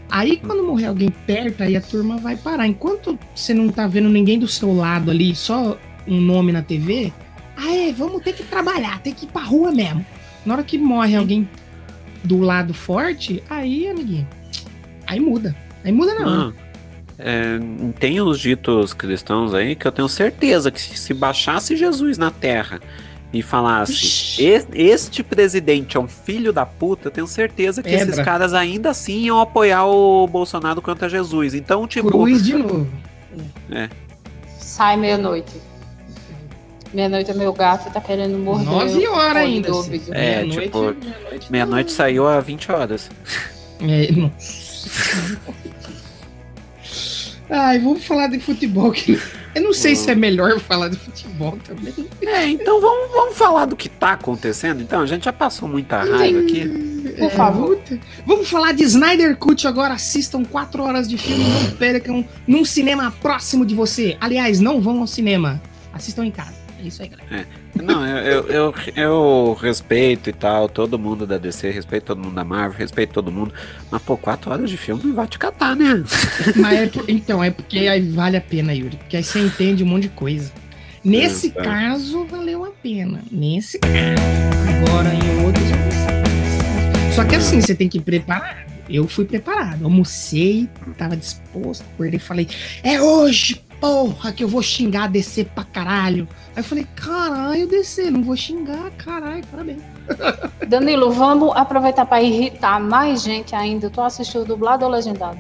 [0.10, 2.65] Aí, quando morrer alguém perto, aí a turma vai parar.
[2.65, 7.12] Enquanto você não tá vendo ninguém do seu lado ali, só um nome na TV,
[7.58, 10.06] ah, é, vamos ter que trabalhar, tem que ir pra rua mesmo.
[10.46, 11.50] Na hora que morre alguém
[12.24, 14.28] do lado forte, aí, amiguinho,
[15.06, 15.56] aí muda.
[15.84, 16.54] Aí muda hora.
[16.54, 16.67] Ah,
[17.20, 17.60] é,
[18.00, 22.80] tem os ditos cristãos aí que eu tenho certeza que se baixasse Jesus na terra
[23.38, 24.43] e falasse Ixi.
[24.45, 28.12] "Es- este presidente é um filho da puta, eu tenho certeza que Pedra.
[28.12, 31.54] esses caras ainda assim iam apoiar o Bolsonaro contra Jesus.
[31.54, 32.88] Então, tipo, Cruz de novo.
[34.60, 35.54] Sai meia-noite.
[36.93, 38.65] Meia-noite é meu gato e tá querendo morder.
[38.65, 39.73] Nove horas ainda.
[39.73, 40.13] ouvido.
[40.13, 40.95] É, Meia-noite- tipo,
[41.52, 41.95] meia-noite não.
[41.95, 43.10] saiu a 20 horas.
[43.82, 45.38] É, nossa.
[47.49, 48.91] Ai, vamos falar de futebol.
[48.91, 49.19] Que...
[49.55, 51.93] Eu não sei se é melhor falar de futebol também.
[52.21, 54.81] É, então vamos, vamos falar do que tá acontecendo.
[54.81, 57.13] Então, a gente já passou muita raiva aqui.
[57.17, 57.69] Por favor.
[57.69, 59.93] Vamos, ter- vamos falar de Snyder Cut agora.
[59.93, 61.43] Assistam quatro horas de filme.
[61.43, 64.17] Não percam num cinema próximo de você.
[64.19, 65.61] Aliás, não vão ao cinema.
[65.93, 66.53] Assistam em casa.
[66.80, 67.47] É isso aí, galera.
[67.84, 72.43] Não, eu, eu, eu, respeito e tal, todo mundo da DC, respeito todo mundo da
[72.43, 73.53] Marvel, respeito todo mundo.
[73.91, 76.03] Mas, pô, quatro horas de filme vai te catar, né?
[76.55, 78.97] Mas é então, é porque aí vale a pena, Yuri.
[78.97, 80.51] Porque aí você entende um monte de coisa.
[81.03, 81.63] Nesse Exato.
[81.63, 83.21] caso, valeu a pena.
[83.32, 83.93] Nesse caso.
[84.86, 87.13] Agora, em outros, eu não sei.
[87.13, 88.67] Só que assim, você tem que preparar.
[88.89, 92.47] Eu fui preparado, almocei, tava disposto, acordei e falei,
[92.84, 96.28] é hoje, porra, que eu vou xingar descer pra caralho.
[96.55, 99.82] Aí eu falei, caralho, descer, não vou xingar, caralho, parabéns.
[100.67, 103.89] Danilo, vamos aproveitar para irritar mais gente ainda.
[103.89, 105.38] Tu assistiu dublado ou legendado?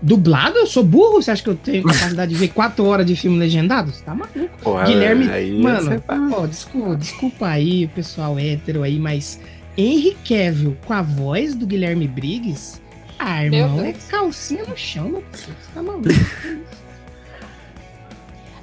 [0.00, 0.58] Dublado?
[0.58, 1.20] Eu sou burro?
[1.20, 3.90] Você acha que eu tenho capacidade de ver quatro horas de filme legendado?
[3.90, 4.48] Você tá maluco?
[4.62, 9.40] Porra, Guilherme, aí mano, tá- ó, desculpa, desculpa aí, o pessoal hétero aí, mas
[9.76, 12.80] Henry Cavill com a voz do Guilherme Briggs,
[13.18, 16.08] ah, Meu irmão, é calcinha no chão, meu Deus, você tá maluco.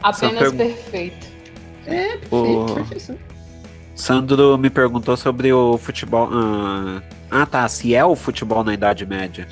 [0.10, 1.28] Apenas pergun- perfeito.
[1.88, 3.18] É, O- perfeito, perfeição.
[3.95, 6.28] Sandro me perguntou sobre o futebol.
[6.32, 7.01] Ah,
[7.32, 7.68] ah, tá.
[7.70, 9.47] Se é o futebol na Idade Média.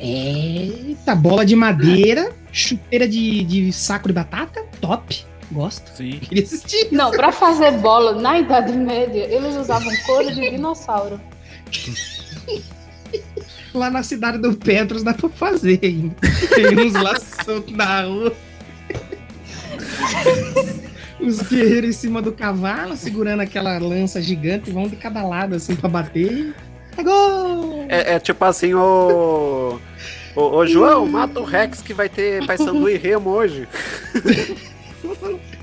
[0.00, 5.96] Eita, bola de madeira, chuteira de, de saco de batata, top, gosto.
[5.96, 6.18] Sim.
[6.18, 6.88] Queria assistir.
[6.90, 11.20] Não, para fazer bola na Idade Média, eles usavam couro de dinossauro.
[13.72, 16.14] Lá na cidade do Petros dá pra fazer ainda.
[16.54, 18.32] Tem uns lá soltos na rua.
[21.20, 25.74] Os guerreiros em cima do cavalo, segurando aquela lança gigante, vão de cada lado assim
[25.74, 26.52] pra bater.
[26.96, 27.86] É gol!
[27.88, 29.78] É, é tipo assim, o.
[30.36, 33.68] Ô, ô, João, mata o Rex que vai ter Paysandu e Remo hoje.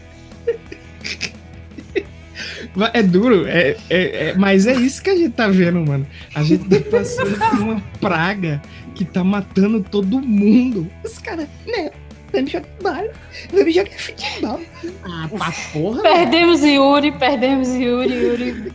[2.94, 6.08] É duro, é, é- é- mas é isso que a gente tá vendo, mano.
[6.34, 8.62] A gente tá passando por uma praga
[8.96, 10.90] que tá matando todo mundo.
[11.04, 11.92] Os caras, né?
[12.34, 13.10] Vamos jogar bola,
[13.52, 14.62] vamos jogar futebol.
[15.04, 16.02] Ah, pra porra.
[16.02, 18.74] Perdemos Yuri, perdemos Yuri, Yuri.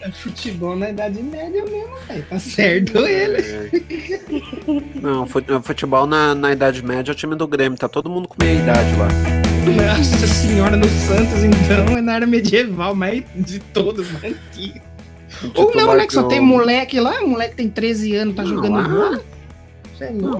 [0.00, 2.24] É futebol na Idade Média mesmo, velho.
[2.30, 3.38] Tá certo ele.
[3.42, 3.70] É.
[5.00, 8.28] Não, fu- futebol na, na Idade Média é o time do Grêmio, tá todo mundo
[8.28, 9.08] com meia idade lá.
[9.66, 14.80] Nossa senhora, no Santos, então, é na era medieval, mas de todos, mais antigo.
[15.54, 16.06] Ou não, né?
[16.06, 19.24] Que só tem moleque lá, moleque tem 13 anos, tá Não, jogando lá- bola.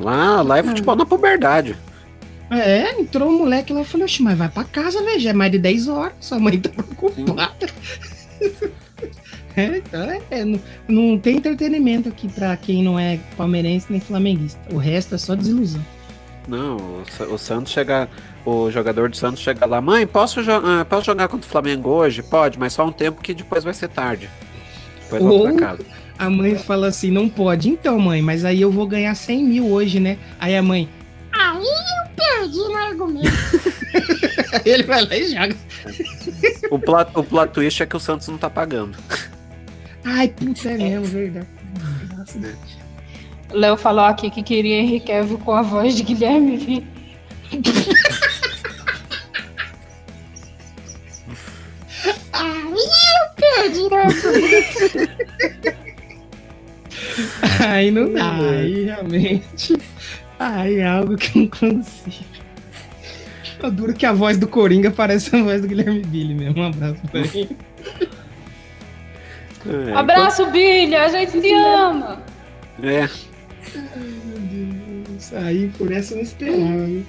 [0.02, 1.76] Lá, lá é futebol na puberdade.
[2.50, 5.32] É, entrou um moleque lá e falou, oxe, mas vai pra casa, velho, já é
[5.32, 7.50] mais de 10 horas, sua mãe tá preocupada.
[9.56, 13.98] É, então é, é, não, não tem entretenimento aqui pra quem não é palmeirense nem
[13.98, 14.60] flamenguista.
[14.70, 15.80] O resto é só desilusão.
[16.46, 17.02] Não, o,
[17.32, 18.06] o Santos chega.
[18.44, 21.88] O jogador do Santos chega lá, mãe, posso, jo- ah, posso jogar contra o Flamengo
[21.88, 22.22] hoje?
[22.22, 24.28] Pode, mas só um tempo que depois vai ser tarde.
[25.04, 25.84] Depois volta Ou- pra casa.
[26.18, 27.68] A mãe fala assim, não pode.
[27.68, 30.18] Então, mãe, mas aí eu vou ganhar 100 mil hoje, né?
[30.38, 30.88] Aí a mãe,
[31.32, 33.30] aí eu perdi no argumento.
[34.64, 35.56] Ele vai lá e joga.
[36.70, 38.96] O plot, o plot twist é que o Santos não tá pagando.
[40.04, 41.46] Ai, puta, é mesmo, verdade.
[41.74, 42.40] Desgraça.
[43.50, 46.86] Léo falou aqui que queria Henrique Cavill com a voz de Guilherme.
[52.32, 55.76] Aí eu perdi no argumento.
[57.66, 59.76] Aí não dá, aí realmente.
[60.38, 62.24] Aí é algo que eu não consigo.
[63.62, 66.60] É duro que a voz do Coringa parece a voz do Guilherme Billy mesmo.
[66.60, 67.56] Um abraço pra ele.
[69.68, 72.22] É, Abraço, Billy, a gente te ama.
[72.78, 73.08] enquanto- É,
[73.74, 76.60] Meu Deus, aí por essa eu não esperava.
[76.86, 77.06] viu?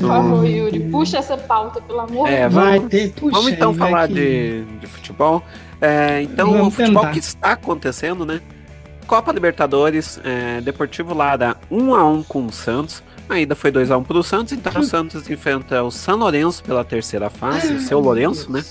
[0.00, 2.52] Por favor, Yuri, puxa essa pauta, pelo amor de É, Deus.
[2.54, 5.42] Vai vamos- ter, puxa Vamos então falar que- de, de futebol.
[5.80, 7.12] É, então, Vamos o futebol tentar.
[7.12, 8.40] que está acontecendo, né?
[9.06, 13.02] Copa Libertadores, é, Deportivo Lara 1x1 com o Santos.
[13.28, 17.30] A ida foi 2x1 pro Santos, então o Santos enfrenta o San Lourenço pela terceira
[17.30, 18.62] fase, o seu Lourenço, né?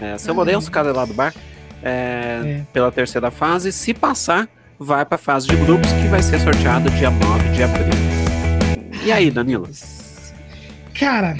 [0.00, 1.34] É, seu Ai, Lourenço, meu cara lá do bar,
[1.82, 2.62] é, É.
[2.72, 3.72] pela terceira fase.
[3.72, 4.48] Se passar,
[4.78, 7.86] vai pra fase de grupos, que vai ser sorteado dia 9 de abril.
[9.04, 9.68] E aí, Danilo?
[10.98, 11.36] Cara,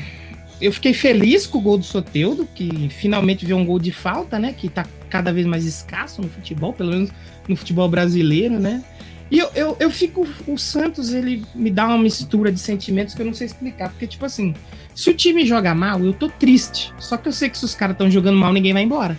[0.61, 4.38] eu fiquei feliz com o gol do Soteudo, que finalmente viu um gol de falta,
[4.38, 4.54] né?
[4.57, 7.11] Que tá cada vez mais escasso no futebol, pelo menos
[7.48, 8.82] no futebol brasileiro, né?
[9.30, 10.26] E eu, eu, eu fico.
[10.46, 13.90] O Santos, ele me dá uma mistura de sentimentos que eu não sei explicar.
[13.90, 14.54] Porque, tipo assim,
[14.94, 16.92] se o time joga mal, eu tô triste.
[16.98, 19.18] Só que eu sei que se os caras estão jogando mal, ninguém vai embora.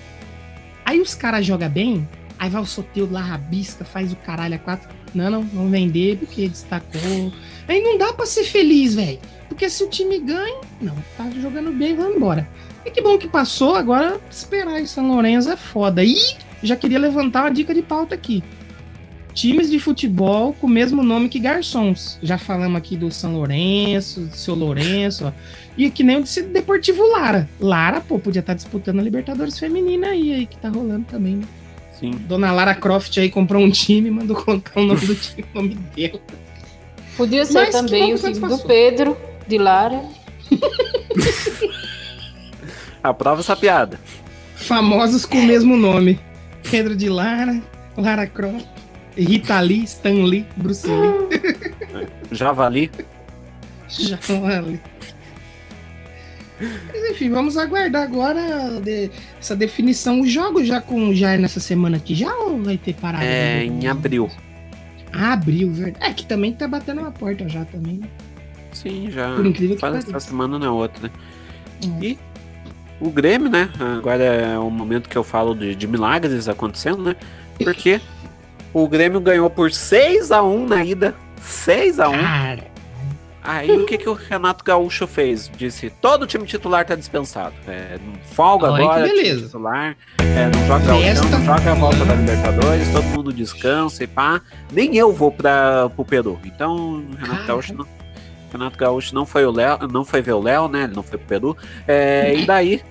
[0.85, 2.07] Aí os caras jogam bem,
[2.39, 4.89] aí vai o Soteudo lá, rabisca, faz o caralho a quatro.
[5.13, 7.33] Não, não, vamos vender porque destacou.
[7.67, 9.19] Aí não dá pra ser feliz, velho.
[9.47, 12.47] Porque se o time ganha, não, tá jogando bem, vamos embora.
[12.85, 16.03] E que bom que passou, agora esperar em São Lourenço é foda.
[16.03, 16.17] E
[16.63, 18.43] já queria levantar uma dica de pauta aqui.
[19.33, 22.17] Times de futebol com o mesmo nome que garçons.
[22.23, 25.31] Já falamos aqui do São Lourenço, do seu Lourenço, ó.
[25.77, 27.47] E que nem o desse Deportivo Lara.
[27.59, 31.45] Lara, pô, podia estar disputando a Libertadores Feminina aí, aí que tá rolando também, né?
[31.99, 32.11] Sim.
[32.11, 35.57] Dona Lara Croft aí comprou um time e mandou colocar o nome do time, o
[35.57, 36.19] nome dela.
[37.15, 38.59] Podia ser Mas também o time do.
[38.59, 39.17] Pedro,
[39.47, 40.03] de Lara.
[43.03, 43.99] Aprova essa piada.
[44.55, 46.19] Famosos com o mesmo nome.
[46.69, 47.61] Pedro de Lara,
[47.95, 48.67] Lara Croft.
[49.15, 51.41] Rita Lee, Stan Lee, Bruce Lee.
[52.31, 52.91] Javali.
[53.87, 54.79] Javali.
[56.59, 60.21] Mas enfim, vamos aguardar agora de, essa definição.
[60.21, 63.23] O jogo já com já é nessa semana aqui já ou vai ter parado?
[63.23, 64.29] É, em abril.
[65.13, 66.05] Ah, abril, verdade.
[66.05, 68.07] É que também tá batendo na porta já também, né?
[68.81, 69.35] Sim, já.
[69.35, 70.17] Por incrível que Faz pareça.
[70.17, 71.11] essa semana na outra, né?
[71.83, 72.05] É.
[72.05, 72.19] E
[72.99, 73.69] o Grêmio, né?
[73.97, 77.15] Agora é o momento que eu falo de, de milagres acontecendo, né?
[77.57, 78.01] Porque
[78.73, 81.15] o Grêmio ganhou por 6 a 1 na ida.
[81.41, 82.63] 6 a 1 Cara,
[83.47, 85.49] Aí o que, que o Renato Gaúcho fez?
[85.55, 87.55] Disse: todo time titular tá dispensado.
[87.65, 87.97] É,
[88.33, 89.95] folga Olha agora, time titular.
[90.19, 91.25] É, não joga Festa.
[91.29, 94.41] Não joga a volta da Libertadores, todo mundo descansa e pá.
[94.69, 96.37] Nem eu vou para pro Peru.
[96.43, 97.43] Então, o Renato Cara.
[97.45, 97.87] Gaúcho não.
[98.51, 100.83] Renato Gaúcho não foi o Léo, não foi ver o Léo, né?
[100.83, 101.57] Ele não foi pro Peru.
[101.87, 102.81] É, e daí?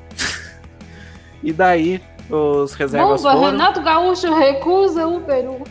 [1.43, 3.51] e daí os reservas Bomba, foram.
[3.53, 5.63] Renato Gaúcho recusa o Peru.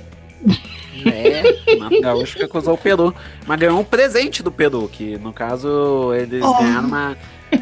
[1.06, 3.14] É, Renato Gaúcho que acusou o Peru.
[3.46, 6.58] Mas ganhou um presente do Peru, que no caso eles Oh.
[6.58, 7.18] ganharam uma.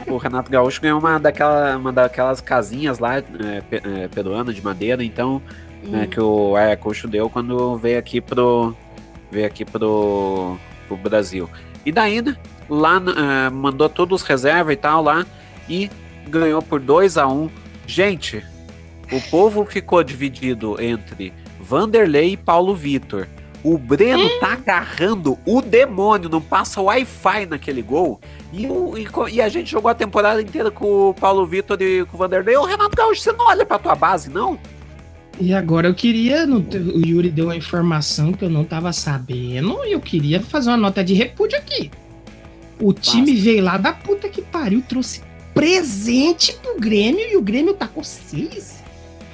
[0.07, 3.23] O Renato Gaúcho ganhou uma, daquela, uma daquelas casinhas lá, é,
[3.71, 5.41] é, peruana, de madeira, então,
[5.83, 8.75] né, que o Ayacucho deu quando veio aqui pro.
[9.31, 10.57] Veio aqui pro,
[10.87, 11.49] pro Brasil.
[11.85, 12.35] E daí, né?
[12.69, 15.25] Lá eh, mandou todos os reservas e tal lá
[15.67, 15.89] e
[16.29, 17.49] ganhou por 2 a 1
[17.85, 18.43] Gente,
[19.11, 23.27] o povo ficou dividido entre Vanderlei e Paulo Vitor.
[23.61, 28.19] O Breno tá agarrando o demônio, não passa Wi-Fi naquele gol.
[28.51, 32.05] E, o- e e a gente jogou a temporada inteira com o Paulo Vitor e
[32.05, 32.55] com o Vanderlei.
[32.57, 34.59] Ô, Renato Gaúcho, você não olha pra tua base, não?
[35.39, 36.45] E agora eu queria.
[36.45, 39.83] o Yuri deu uma informação que eu não tava sabendo.
[39.85, 41.89] E eu queria fazer uma nota de repúdio aqui.
[42.79, 45.21] O time veio lá da puta que pariu, trouxe
[45.53, 48.83] presente pro Grêmio e o Grêmio tá com seis.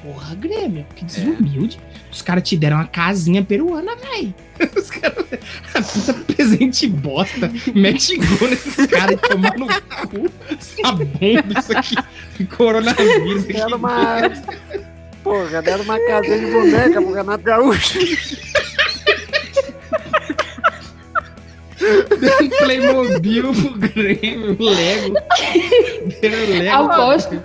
[0.03, 1.79] Porra, Grêmio, que desumilde.
[2.11, 4.33] Os caras te deram uma casinha peruana, velho.
[4.75, 5.25] Os caras.
[5.93, 7.51] Puta presente bosta.
[7.75, 10.29] Mete gol nesses caras e tomar no cu.
[10.49, 12.45] Essa bomba, isso aqui.
[12.55, 13.73] Coronavírus aqui.
[13.73, 14.21] Uma.
[15.23, 17.99] Porra, deram uma casinha de boneca pro Renato Gaúcho.
[21.79, 25.15] Deu um Playmobil pro Grêmio, Lego.
[26.21, 26.91] Deu Lego.
[26.91, 27.43] Aposto,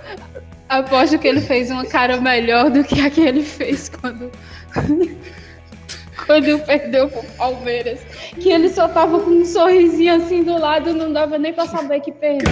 [0.67, 4.31] aposto que ele fez uma cara melhor do que a que ele fez quando.
[6.25, 7.99] Quando perdeu pro Palmeiras.
[8.39, 12.01] Que ele só tava com um sorrisinho assim do lado, não dava nem pra saber
[12.01, 12.51] que perdeu.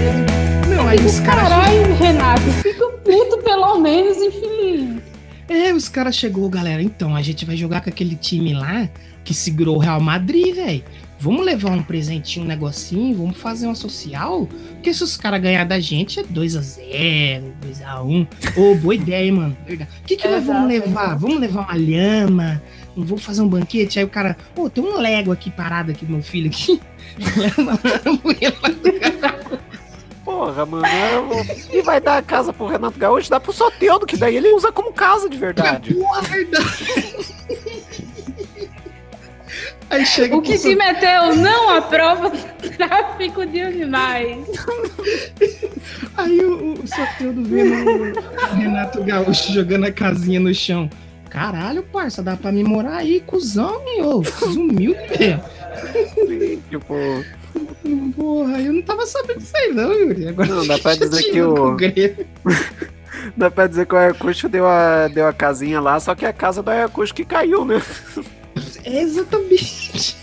[0.67, 1.49] Não, aí os caras.
[1.49, 5.01] Caralho, Renato, fica puto pelo menos, enfim.
[5.47, 6.81] É, os caras chegou, galera.
[6.81, 8.89] Então, a gente vai jogar com aquele time lá
[9.23, 10.83] que segurou o Real Madrid, velho.
[11.19, 14.47] Vamos levar um presentinho, um negocinho, vamos fazer uma social.
[14.73, 18.27] Porque se os caras ganhar da gente é 2x0, 2x1.
[18.57, 19.57] Ô, boa ideia, hein, mano.
[19.65, 19.89] Verdade.
[20.01, 21.15] O que, que nós vamos levar?
[21.15, 22.61] Vamos levar uma lhama?
[22.95, 23.99] Vou fazer um banquete?
[23.99, 26.81] Aí o cara, ô, tem um Lego aqui parado aqui, meu filho aqui.
[27.37, 27.79] Leva.
[30.33, 30.85] Porra, mano.
[30.87, 33.29] eu- E vai dar a casa pro Renato Gaúcho?
[33.29, 35.93] Dá pro Soteldo, que daí ele usa como casa de verdade.
[35.93, 36.85] Porra, verdade.
[39.89, 42.31] Aí chega O que se meteu não aprova
[42.77, 44.39] tráfico de animais.
[46.17, 50.89] Aí o, o Soteldo vendo o Renato Gaúcho jogando a casinha no chão.
[51.29, 54.21] Caralho, parça, dá pra me morar aí, cuzão, meu.
[54.21, 56.63] Desumilde, velho.
[56.69, 56.95] tipo,
[58.15, 60.27] Porra, eu não tava sabendo disso aí, não, Yuri.
[60.29, 61.77] Agora Não, dá pra dizer que o-
[63.37, 66.29] dá pra dizer que o Ayacucho deu a, deu a casinha lá, só que é
[66.29, 67.81] a casa do Ayacucho que caiu, né?
[68.83, 70.15] É exatamente.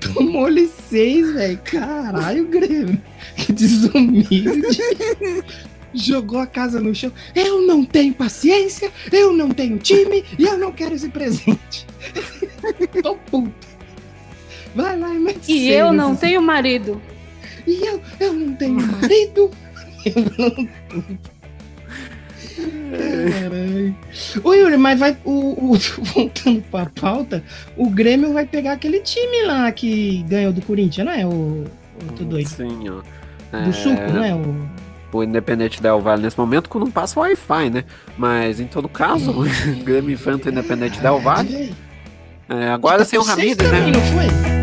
[0.00, 1.58] Tomou-lhe seis, velho.
[1.64, 3.00] Caralho, Grêmio.
[3.36, 4.44] Que desumilde.
[5.92, 7.12] Jogou a casa no chão.
[7.34, 11.86] Eu não tenho paciência, eu não tenho time e eu não quero esse presente.
[13.02, 13.69] Tô puto.
[14.74, 17.00] Vai lá e mete E eu não tenho marido.
[17.66, 19.50] E eu, eu não tenho marido.
[20.02, 20.66] Eu não
[22.90, 23.94] Caralho.
[24.42, 25.16] Ô Yuri, mas vai.
[25.24, 25.78] O, o-
[26.14, 27.42] voltando pra pauta,
[27.76, 31.26] o Grêmio vai pegar aquele time lá que ganhou do Corinthians, não é?
[31.26, 31.30] O.
[31.30, 32.48] o tô doido.
[32.48, 33.02] Sim, ó.
[33.58, 34.34] Do É, suco, não é?
[34.34, 34.68] O,
[35.12, 37.84] O Independente Del Vale nesse momento que não passa Wi-Fi, né?
[38.16, 41.72] Mas em todo caso, o Grêmio enfrenta o Independente Del Vale.
[42.48, 43.86] É, agora sem o Ramírez, né?
[43.92, 44.59] não foi?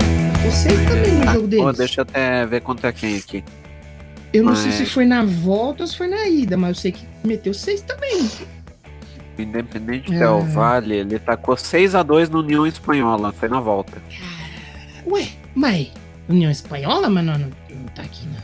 [0.49, 1.65] Vocês também no jogo deles.
[1.65, 3.43] Pô, deixa eu até ver contra quem aqui.
[4.33, 6.75] Eu não sei mas- se foi na volta ou se foi na ida, mas eu
[6.75, 8.29] sei que meteu seis também.
[9.37, 10.19] Independente É.
[10.19, 14.01] Del Vale, ele tacou 6x2 no União Espanhola, foi na volta.
[15.05, 15.91] Ué, mas
[16.27, 18.39] União Espanhola, mas não, não, não tá aqui na,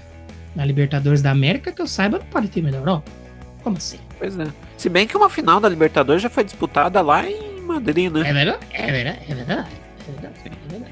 [0.57, 3.09] na Libertadores da América, que eu saiba, não pode ter melhor Europa.
[3.63, 3.97] Como assim?
[4.19, 4.47] Pois é.
[4.77, 8.29] Se bem que uma final da Libertadores já foi disputada lá em Madrid, né?
[8.29, 9.82] É verdade, é verdade, é verdade.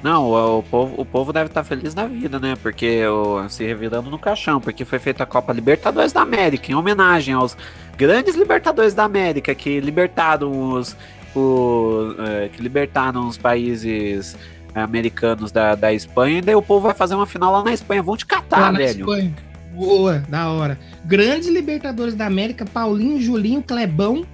[0.04, 2.56] Não, o, povo, o povo deve estar feliz da vida, né?
[2.62, 6.76] Porque o, se revirando no caixão, porque foi feita a Copa Libertadores da América, em
[6.76, 7.58] homenagem aos
[7.98, 10.96] grandes Libertadores da América que libertaram os,
[11.36, 14.36] o, é, que libertaram os países
[14.74, 18.02] americanos da, da Espanha, e daí o povo vai fazer uma final lá na Espanha.
[18.02, 19.02] Vão te catar, Lá velho.
[19.02, 19.34] Espanha.
[19.74, 20.78] Boa, da hora.
[21.06, 24.26] Grandes Libertadores da América, Paulinho, Julinho, Clebão,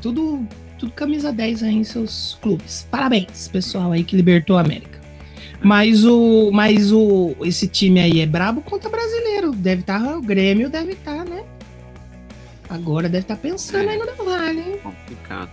[0.00, 0.46] tudo,
[0.78, 2.86] tudo camisa 10 aí em seus clubes.
[2.90, 4.98] Parabéns, pessoal aí que libertou a América.
[5.60, 9.50] Mas o, mas o, esse time aí é brabo contra brasileiro.
[9.52, 11.42] Deve estar, o Grêmio deve estar, né?
[12.68, 14.78] Agora deve estar pensando aí no Del Valle, hein?
[14.82, 15.50] Complicado.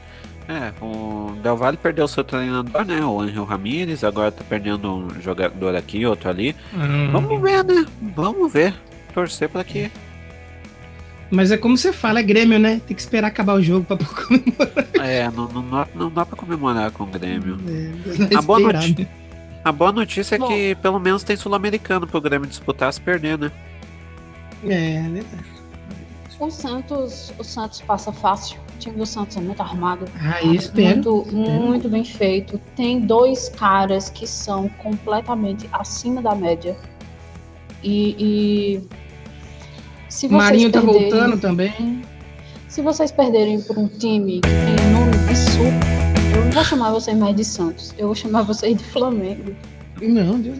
[0.48, 3.04] É, o Del Valle perdeu seu treinador, né?
[3.04, 6.56] O Angel Ramírez, agora tá perdendo um jogador aqui, outro ali.
[6.74, 7.12] Hum.
[7.12, 7.86] Vamos ver, né?
[8.16, 8.76] Vamos ver.
[9.14, 9.90] Torcer pra que.
[11.36, 12.82] Mas é como você fala, é Grêmio, né?
[12.88, 14.88] Tem que esperar acabar o jogo pra comemorar.
[15.08, 17.58] É, não, não, dá- não dá pra comemorar com o Grêmio.
[17.68, 19.08] É, A boa notícia- né?
[19.64, 20.46] A boa notícia Bom.
[20.46, 23.52] é que pelo menos tem sul-americano pro Grêmio disputar se perder, né?
[24.64, 25.56] É, é verdade.
[26.40, 28.60] O Santos, o Santos passa fácil.
[28.76, 30.06] O time do Santos é muito armado.
[30.20, 31.26] Aí espero.
[31.26, 32.60] Muito, muito bem feito.
[32.76, 36.76] Tem dois caras que são completamente acima da média.
[37.82, 38.88] E, e
[40.16, 42.02] se vocês Marinho tá perderem- voltando também.
[42.68, 46.92] Se vocês perderem por um time que tem nome de suco, eu não vou chamar
[46.92, 47.94] vocês mais de Santos.
[47.98, 49.56] Eu vou chamar vocês de Flamengo.
[50.02, 50.58] Não, Deus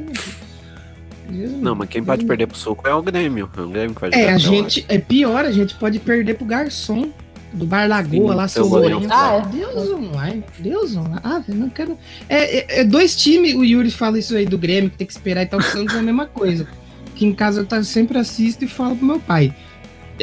[1.30, 1.76] Não, livre.
[1.76, 3.50] mas quem pode perder pro suco é o Grêmio.
[3.58, 4.86] É o Grêmio que vai É, a gente.
[4.88, 7.10] É pior, a gente pode perder pro garçom
[7.52, 8.66] do Bar Lagoa Sim, lá, seu.
[8.68, 9.08] Lourenço.
[9.12, 9.58] Ah, é.
[9.58, 10.44] Deus online.
[10.60, 11.22] Deus online.
[11.24, 11.98] Ah, eu não quero.
[12.30, 15.14] É, é- é dois times, o Yuri fala isso aí do Grêmio, que tem que
[15.14, 15.60] esperar e tal.
[15.60, 16.68] O Santos é a mesma coisa.
[17.16, 19.54] Que em casa eu tá- sempre assisto e falo pro meu pai.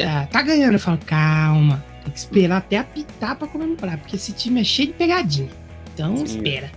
[0.01, 0.73] "Ah, tá ganhando.
[0.73, 1.83] Eu falo, calma.
[2.03, 3.97] Tem que esperar até apitar pra comemorar.
[3.97, 5.49] Porque esse time é cheio de pegadinha.
[5.93, 6.23] Então Sim.
[6.23, 6.71] espera.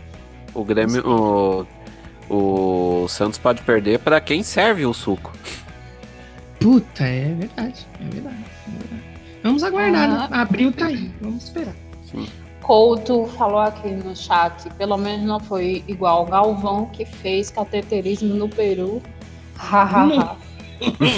[0.55, 1.67] O Grêmio.
[2.31, 5.33] O, o Santos pode perder pra quem serve o suco.
[6.61, 7.87] Puta, é verdade.
[8.01, 8.37] É verdade.
[8.67, 9.03] É verdade.
[9.43, 10.29] Vamos aguardar, né?
[10.31, 10.41] Ah.
[10.43, 11.11] Abril tá aí.
[11.21, 11.75] Vamos esperar.
[12.63, 18.35] Couto falou aqui no chat, pelo menos não foi igual o Galvão que fez cateterismo
[18.35, 19.01] no Peru.
[19.57, 20.37] Hahaha.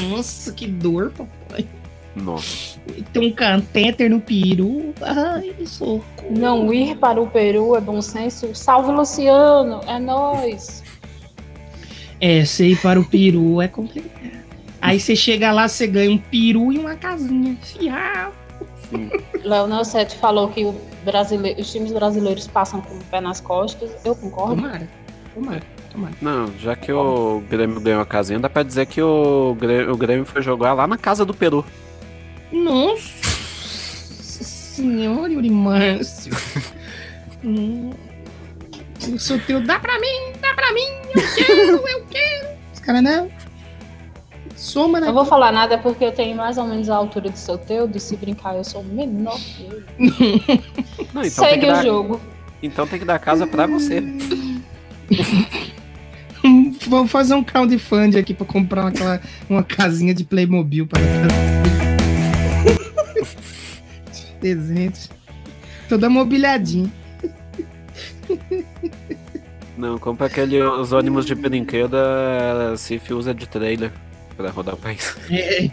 [0.08, 1.66] Nossa, que dor, papai.
[2.14, 2.78] Nossa.
[3.12, 4.94] Tem um catéter no peru.
[5.00, 6.02] Ai, socorro.
[6.30, 8.54] Não ir para o Peru é bom senso.
[8.54, 10.82] Salve Luciano, é nóis.
[12.20, 14.38] É, você ir para o peru é complicado.
[14.80, 17.56] Aí você chega lá, você ganha um peru e uma casinha.
[17.62, 19.10] Sim.
[19.44, 23.90] Leonel Sete falou que os times brasileiros passam com o pé nas costas.
[24.04, 24.56] Eu concordo.
[24.56, 24.88] Tomara.
[25.34, 25.62] Tomara.
[26.20, 29.96] Não, já que o Grêmio ganhou a casinha, dá pra dizer que o Grêmio, o
[29.96, 31.64] Grêmio foi jogar lá na casa do Peru.
[32.52, 33.28] Nossa
[34.78, 36.32] senhora, Yuri Márcio.
[37.44, 37.90] hum,
[39.12, 42.48] o sorteio dá pra mim, dá pra mim, eu quero, eu quero.
[42.72, 43.30] Os caras não.
[44.56, 47.98] Soma Não vou falar nada porque eu tenho mais ou menos a altura do Soteudo.
[48.00, 49.84] Se brincar, eu sou menor que ele.
[51.14, 52.20] Não, então Segue que o dar, jogo.
[52.60, 54.02] Então tem que dar casa pra você.
[56.88, 61.02] Vamos fazer um crowdfunding aqui pra comprar uma, uma casinha de Playmobil para.
[64.40, 65.10] Presente.
[65.88, 66.90] Toda mobiliadinha.
[69.76, 73.92] Não, compra aquele, os ônibus de brinquedo, a Cif usa de trailer
[74.36, 75.16] pra rodar o país.
[75.30, 75.68] É.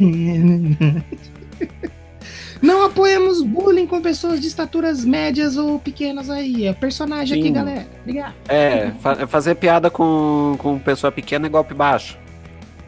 [2.61, 6.65] Não apoiamos bullying com pessoas de estaturas médias ou pequenas aí.
[6.67, 7.53] É personagem aqui, Sim.
[7.53, 7.85] galera.
[8.01, 8.33] Obrigado.
[8.47, 12.17] É, fa- fazer piada com, com pessoa pequena é golpe baixo.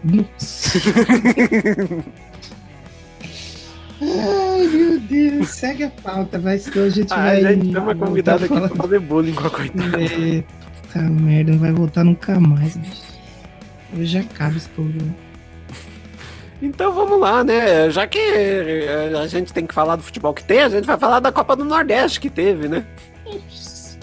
[0.03, 0.80] Nossa.
[4.01, 5.49] Ai, meu Deus.
[5.49, 7.45] Segue a pauta, vai ser hoje a gente Ah, vai.
[7.45, 10.03] a gente tem uma convidada aqui pra fazer bullying com a coitada.
[10.03, 10.43] É,
[10.82, 13.01] Puta merda, não vai voltar nunca mais, bicho.
[13.97, 15.13] Hoje acaba esse programa.
[16.62, 17.89] Então vamos lá, né?
[17.91, 20.97] Já que eh, a gente tem que falar do futebol que tem, a gente vai
[20.97, 22.86] falar da Copa do Nordeste que teve, né?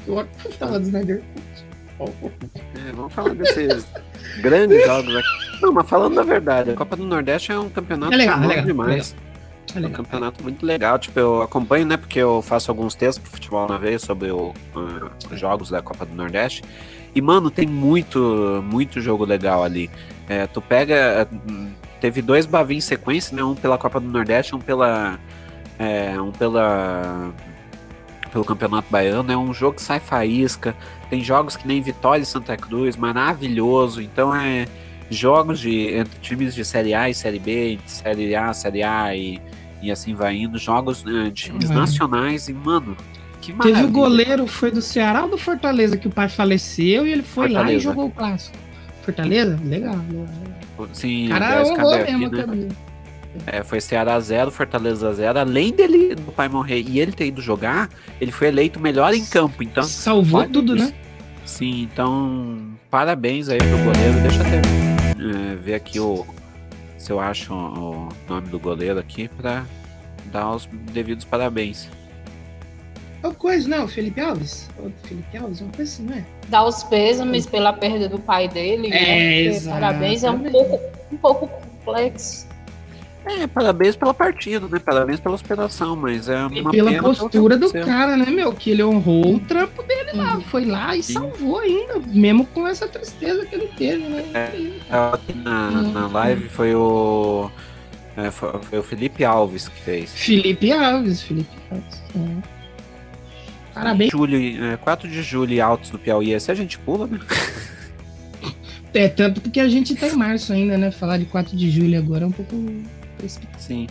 [0.07, 0.27] Eu
[0.59, 1.23] falar do Snyder.
[2.01, 3.87] É, vamos falar desses
[4.41, 5.29] grandes jogos aqui.
[5.63, 8.47] Não, mas falando da verdade, a Copa do Nordeste é um campeonato É legal, é
[8.47, 9.15] legal, demais.
[9.75, 9.97] É É um legal.
[10.05, 10.99] campeonato muito legal.
[10.99, 11.97] Tipo, eu acompanho, né?
[11.97, 15.81] Porque eu faço alguns textos pro futebol na vez sobre o, ah, os jogos da
[15.83, 16.63] Copa do Nordeste.
[17.15, 19.89] E, mano, tem muito, muito jogo legal ali.
[20.29, 21.29] É, tu pega.
[22.05, 23.43] Teve dois Bavi em sequência, né?
[23.43, 25.19] Um pela Copa do Nordeste, um pela.
[25.79, 27.33] é, um pela.
[28.31, 29.33] Pelo Campeonato Baiano.
[29.33, 30.77] É um jogo que sai faísca.
[31.09, 34.03] Tem jogos que nem Vitória e Santa Cruz, maravilhoso.
[34.03, 34.67] Então é
[35.09, 39.17] jogos de entre times de Série A e Série B, de Série A, Série A
[39.17, 39.41] e,
[39.81, 40.59] e assim vai indo.
[40.59, 41.77] Jogos né, de times Uhum.
[41.77, 42.95] nacionais e, mano,
[43.41, 43.89] Que Teve maravilha.
[43.89, 47.45] o goleiro, foi do Ceará ou do Fortaleza, que o pai faleceu e ele foi
[47.49, 47.81] lá e Fortaleza.
[47.83, 48.59] jogou o clássico.
[49.03, 49.59] Fortaleza?
[49.65, 49.97] Legal.
[50.93, 52.69] Sim, Cara, mesmo, né?
[53.47, 55.41] É, foi Ceará 0, Fortaleza 0.
[55.41, 57.89] Além dele, do pai morrer e ele ter ido jogar,
[58.21, 59.63] ele foi eleito melhor em campo.
[59.63, 60.93] Então, Salvou tudo, né?
[61.45, 62.59] Sim, então,
[62.91, 64.21] parabéns aí pro goleiro.
[64.23, 66.25] Deixa eu até é, ver aqui o,
[66.97, 69.65] se eu acho o nome do goleiro aqui pra
[70.33, 71.89] dar os devidos parabéns.
[73.25, 74.69] É o coisa, não, Felipe Alves?
[74.79, 76.25] O Felipe Alves, uma coisa assim, não é?
[76.51, 78.91] Dá os pêsames pela perda do pai dele.
[78.91, 79.47] né?
[79.47, 82.47] É, Porque Parabéns é um pouco, um pouco complexo.
[83.25, 84.79] É, parabéns pela partida, né?
[84.79, 88.27] Parabéns pela superação, mas é E uma pela pena pelo que postura do cara, né,
[88.27, 88.53] meu?
[88.53, 90.35] Que ele honrou o trampo dele lá.
[90.35, 90.41] Uhum.
[90.43, 91.15] Foi lá e Sim.
[91.15, 94.23] salvou ainda, mesmo com essa tristeza que ele teve, né?
[94.91, 97.51] Aqui na, na live foi o.
[98.19, 100.13] é, foi, foi o Felipe Alves que fez.
[100.13, 102.03] Felipe Alves, Felipe Alves.
[102.17, 102.54] é.
[103.75, 104.11] Parabéns.
[104.13, 106.33] Julho, é, 4 de julho e Altos do Piauí.
[106.33, 107.19] Esse a gente pula, né?
[108.95, 110.91] É, tanto porque a gente tá em março ainda, né?
[110.93, 112.55] Falar de 4 de julho agora é um pouco
[113.19, 113.61] precipitado.
[113.61, 113.89] Sim.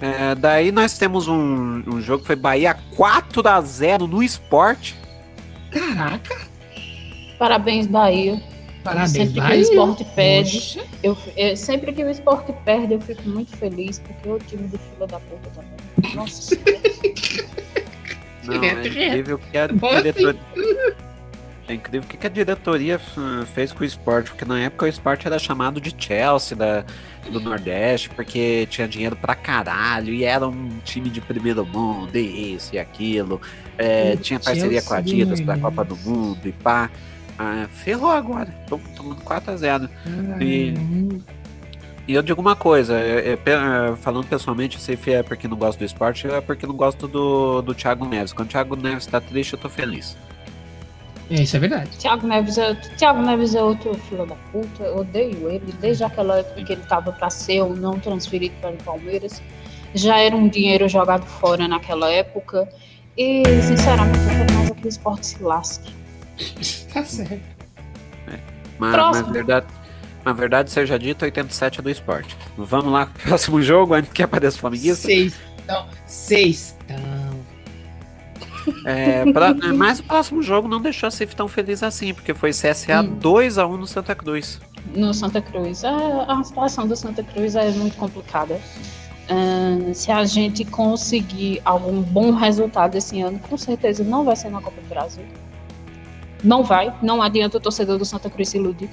[0.00, 4.94] É, daí nós temos um, um jogo que foi Bahia 4 a 0 no esporte.
[5.70, 6.36] Caraca,
[7.38, 8.40] Parabéns, Bahia.
[8.84, 9.60] parabéns, Sempre que o Bahia.
[9.60, 14.38] esporte perde, eu, eu- sempre que o esporte perde, eu fico muito feliz, porque o
[14.38, 16.14] time do fila da puta também.
[16.16, 16.56] Nossa.
[18.56, 20.02] Não, é incrível que a Bom assim.
[20.02, 20.40] diretoria.
[21.68, 23.00] É incrível o que que a diretoria
[23.54, 26.84] fez com o esporte, porque na época o esporte era chamado de Chelsea da,
[27.30, 32.54] do Nordeste, porque tinha dinheiro pra caralho, e era um time de primeiro mundo, e
[32.54, 33.40] isso e aquilo.
[33.78, 35.56] É, tinha parceria com a Chelsea Adidas pra.
[35.58, 36.90] Copa do Mundo e pá.
[37.38, 39.88] Ah, ferrou agora, tomando 4x0.
[40.40, 40.74] E-.
[42.10, 45.46] E eu digo uma coisa, é- é é, falando pessoalmente, eu sei se é porque
[45.46, 48.32] não gosto do esporte, é porque não gosto do, do Thiago Neves.
[48.32, 50.16] Quando o Thiago Neves tá triste, eu tô feliz.
[51.30, 51.88] É, isso é verdade.
[51.98, 54.82] Thiago Neves é, Thiago Neves é outro filho da puta.
[54.82, 55.72] Eu odeio ele.
[55.80, 59.40] Desde aquela época que ele tava para ser ou não transferido para o Palmeiras.
[59.94, 62.68] Já era um dinheiro jogado fora naquela época.
[63.16, 65.94] E, sinceramente, eu quero mais que o esporte se lasque.
[66.92, 67.40] Tá certo.
[68.80, 69.26] Mas, Próximo.
[69.26, 69.66] mas verdade,
[70.24, 72.36] mas verdade seja dita, 87 é do esporte.
[72.56, 75.06] Vamos lá pro próximo jogo, antes que apareça o Flamenguista.
[75.06, 75.34] Seis.
[75.64, 76.76] Então, seis.
[76.84, 77.40] Então.
[78.84, 82.34] É, pra- é, mas o próximo jogo não deixou a Cif tão feliz assim, porque
[82.34, 83.16] foi CSA Hum.
[83.18, 84.60] 2x1 no Santa Cruz.
[84.94, 85.84] no Santa Cruz.
[85.84, 88.60] A, a situação do Santa Cruz é muito complicada.
[89.30, 94.50] Ahn, se a gente conseguir algum bom resultado esse ano, com certeza não vai ser
[94.50, 95.24] na Copa do Brasil.
[96.42, 98.88] Não vai, não adianta o torcedor do Santa Cruz se iludir.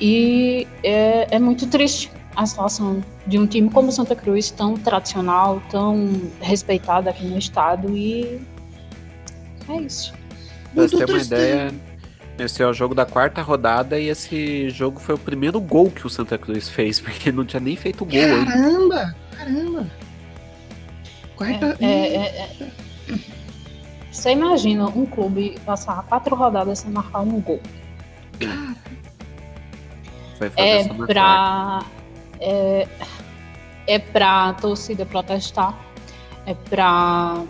[0.00, 4.74] E é, é muito triste a situação de um time como o Santa Cruz, tão
[4.74, 7.96] tradicional, tão respeitado aqui no estado.
[7.96, 8.40] E
[9.68, 10.12] é isso.
[10.74, 11.74] Pra você ter uma ideia,
[12.38, 16.06] esse é o jogo da quarta rodada e esse jogo foi o primeiro gol que
[16.06, 18.50] o Santa Cruz fez, porque não tinha nem feito gol ainda.
[18.50, 19.14] Caramba!
[19.36, 19.86] Caramba!
[21.36, 21.76] Quarta.
[21.80, 22.84] É, é, é, é.
[24.10, 27.60] Você imagina um clube passar quatro rodadas sem marcar um gol.
[30.38, 31.82] Foi fazer É essa pra.
[32.40, 32.88] É,
[33.86, 35.74] é pra torcida protestar,
[36.46, 37.42] é pra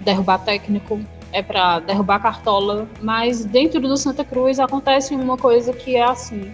[0.00, 1.00] derrubar técnico,
[1.32, 6.52] é pra derrubar cartola, mas dentro do Santa Cruz acontece uma coisa que é assim.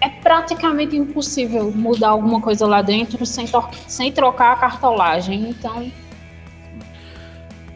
[0.00, 3.46] É praticamente impossível mudar alguma coisa lá dentro sem,
[3.88, 5.50] sem trocar a cartolagem.
[5.50, 5.90] Então,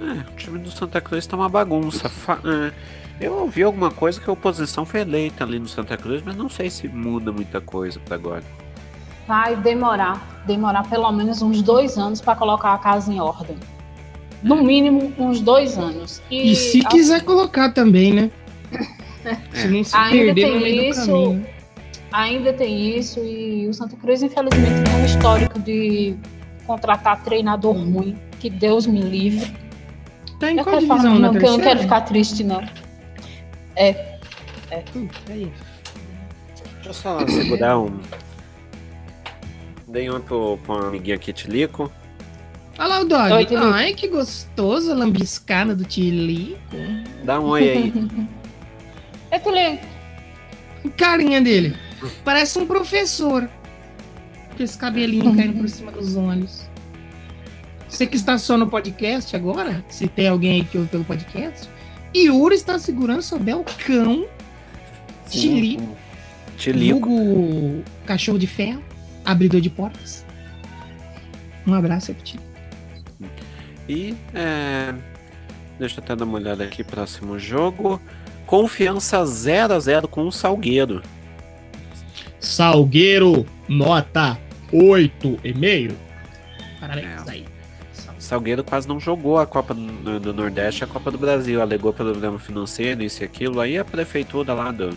[0.01, 2.09] É, o time do Santa Cruz tá uma bagunça.
[2.09, 2.73] Fa- é,
[3.21, 6.49] eu ouvi alguma coisa que a oposição foi eleita ali no Santa Cruz, mas não
[6.49, 8.43] sei se muda muita coisa pra agora.
[9.27, 13.57] vai demorar, demorar pelo menos uns dois anos para colocar a casa em ordem.
[14.43, 16.23] No mínimo, uns dois anos.
[16.31, 18.31] E se a- quiser colocar também, né?
[19.53, 21.01] Se não se Ainda perder tem no meio isso.
[21.01, 21.47] do caminho.
[22.13, 26.15] ainda tem isso e o Santa Cruz, infelizmente, tem um histórico de
[26.67, 28.17] contratar treinador ruim.
[28.39, 29.53] Que Deus me livre.
[30.41, 31.19] Tá em Eu, qual divisão?
[31.19, 32.63] Na não, que eu não quero ficar triste, não.
[34.93, 35.53] Putz, aí.
[36.75, 38.01] Deixa eu só segurar um.
[39.87, 41.91] Dei um pro, pro amiguinho aqui, Tilico.
[42.79, 43.33] Olha lá o dog.
[43.33, 43.67] Oi, Tilico.
[43.67, 46.59] Ai, que gostoso a lambiscada do Tilico.
[47.25, 47.93] Dá um oi aí.
[49.31, 49.99] Eu te ligo.
[50.97, 51.77] Carinha dele.
[52.25, 53.49] Parece um professor.
[54.57, 56.69] Com esse cabelinho caindo por cima dos olhos.
[57.89, 61.69] Você que está só no podcast agora, se tem alguém aí que ouve pelo podcast,
[62.15, 64.27] Yuri está segurando seu belcão,
[65.29, 65.97] Tilico,
[66.57, 67.01] Tilico.
[67.01, 68.83] vulgo cachorro de ferro,
[69.25, 70.25] abridor de portas.
[71.67, 72.49] Um abraço Tilico.
[73.89, 74.95] E é,
[75.79, 78.01] deixa eu até dar uma olhada aqui, próximo jogo.
[78.47, 81.03] Confiança 0 a 0 com o Salgueiro.
[82.41, 84.39] Salgueiro, nota
[84.73, 85.95] 8,5.
[86.81, 87.31] Parabéns é.
[87.31, 87.58] aí.
[88.29, 93.03] Salgueiro quase não jogou a Copa do, Nordeste, a Copa do Brasil, alegou problema financeiro,
[93.03, 93.59] isso e aquilo.
[93.59, 94.91] Aí a prefeitura lá da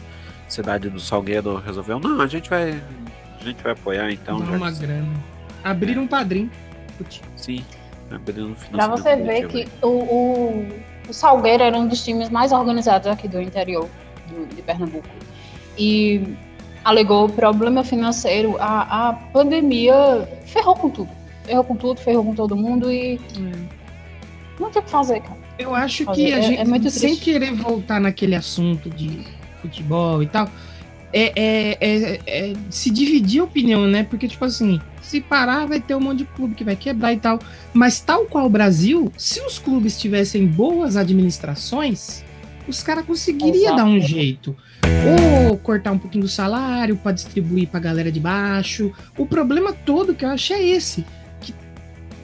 [0.50, 2.72] cidade do Salgueiro resolveu, não, a gente vai,
[3.40, 4.38] a gente vai apoiar então.
[4.38, 5.08] Dá uma grana.
[5.64, 6.52] Abrir um padrinho.
[7.38, 7.64] Sim,
[8.12, 10.68] abriram um Pra você ver que o, o,
[11.08, 13.88] o, Salgueiro era um dos times mais organizados aqui do interior
[14.28, 15.08] do, de Pernambuco.
[15.78, 16.36] E
[16.84, 21.21] alegou problema financeiro, a, a pandemia ferrou com tudo
[21.52, 23.20] ferrou com tudo, ferrou com todo mundo e.
[23.38, 23.52] Hum.
[24.60, 25.38] Não tem o que fazer, cara.
[25.58, 29.26] Eu acho que a é, gente, é sem querer voltar naquele assunto de
[29.62, 30.50] futebol e tal,
[31.14, 34.04] é, é, é, é, se dividir a opinião, né?
[34.04, 37.18] Porque, tipo assim, se parar, vai ter um monte de clube que vai quebrar e
[37.18, 37.40] tal.
[37.74, 42.24] Mas, tal qual o Brasil, se os clubes tivessem boas administrações,
[42.68, 44.56] os caras conseguiriam dar um jeito.
[45.50, 48.92] Ou cortar um pouquinho do salário para distribuir para a galera de baixo.
[49.18, 51.04] O problema todo que eu acho é esse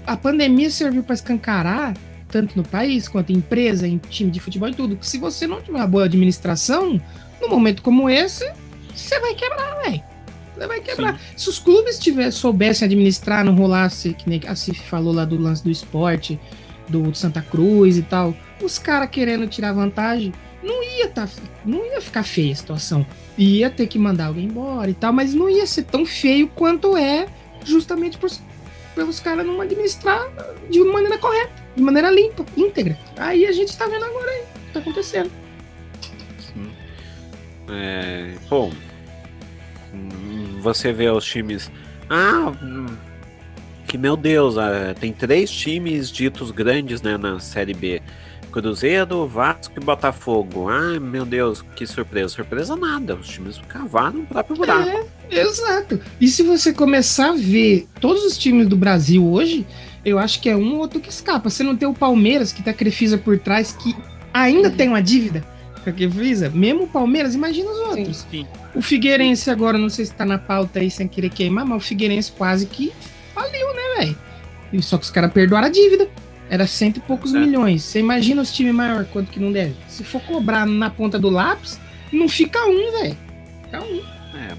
[0.07, 1.93] a pandemia serviu para escancarar,
[2.29, 5.45] tanto no país quanto em empresa, em time de futebol e tudo, que se você
[5.45, 6.99] não tiver uma boa administração,
[7.41, 8.49] num momento como esse,
[8.95, 10.01] você vai quebrar, velho.
[10.55, 11.19] Você vai quebrar.
[11.19, 11.25] Sim.
[11.35, 15.37] Se os clubes tiver, soubessem administrar, não rolasse, que nem a Cif falou lá do
[15.37, 16.39] lance do esporte,
[16.87, 18.33] do Santa Cruz e tal,
[18.63, 20.33] os caras querendo tirar vantagem,
[20.63, 21.27] não ia, tá,
[21.65, 23.05] não ia ficar feia a situação.
[23.37, 26.97] Ia ter que mandar alguém embora e tal, mas não ia ser tão feio quanto
[26.97, 27.27] é
[27.63, 28.29] justamente por
[28.97, 30.27] pelos caras não administrar
[30.71, 32.97] de maneira correta, de maneira limpa, íntegra.
[33.15, 35.31] Aí a gente tá vendo agora aí, o que tá acontecendo.
[36.39, 36.71] Sim.
[37.69, 38.73] É, bom,
[40.61, 41.71] você vê os times.
[42.09, 42.51] Ah,
[43.87, 48.01] que meu Deus, ah, tem três times ditos grandes né, na Série B.
[48.61, 50.67] Cruzeiro, Vasco e Botafogo.
[50.67, 52.29] Ai, meu Deus, que surpresa.
[52.29, 53.13] Surpresa nada.
[53.13, 54.89] Os times cavaram o próprio buraco.
[55.29, 55.99] É, exato.
[56.19, 59.63] E se você começar a ver todos os times do Brasil hoje,
[60.03, 61.51] eu acho que é um ou outro que escapa.
[61.51, 63.95] Você não tem o Palmeiras, que tá Crefisa por trás, que
[64.33, 65.45] ainda tem uma dívida
[65.83, 66.49] com a Crefisa.
[66.49, 68.17] Mesmo o Palmeiras, imagina os outros.
[68.17, 68.47] Sim, sim.
[68.73, 71.85] O Figueirense agora, não sei se tá na pauta aí sem querer queimar, mas o
[71.85, 72.91] Figueirense quase que
[73.35, 74.15] faliu, né,
[74.71, 74.81] velho?
[74.81, 76.09] Só que os caras perdoaram a dívida.
[76.49, 77.39] Era cento e poucos é.
[77.39, 77.83] milhões.
[77.83, 79.75] Você imagina os times maior quanto que não deve?
[79.87, 81.79] Se for cobrar na ponta do lápis,
[82.11, 83.17] não fica um, velho.
[83.63, 83.97] Fica um.
[84.37, 84.53] É,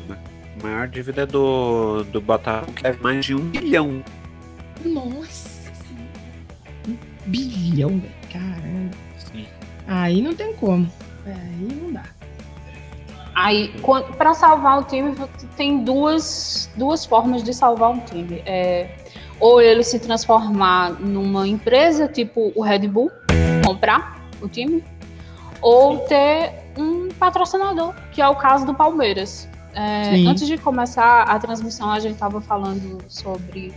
[0.59, 4.05] a maior dívida do, do Botafogo é mais de um bilhão.
[4.85, 5.71] Nossa.
[6.87, 8.13] Um bilhão, velho.
[8.33, 8.97] Caramba.
[9.19, 9.47] Sim.
[9.87, 10.91] Aí não tem como.
[11.25, 12.05] Aí não dá.
[13.39, 13.73] Aí,
[14.17, 15.15] para salvar o time,
[15.57, 18.43] tem duas, duas formas de salvar um time.
[18.45, 18.91] É,
[19.39, 23.13] ou ele se transformar numa empresa, tipo o Red Bull,
[23.65, 24.83] comprar o time,
[25.63, 29.49] ou ter um patrocinador, que é o caso do Palmeiras.
[29.73, 33.73] É, antes de começar a transmissão, a gente estava falando sobre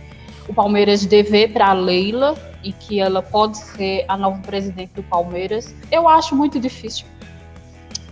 [0.48, 2.34] o Palmeiras dever para a Leila
[2.64, 5.72] e que ela pode ser a nova presidente do Palmeiras.
[5.88, 7.06] Eu acho muito difícil,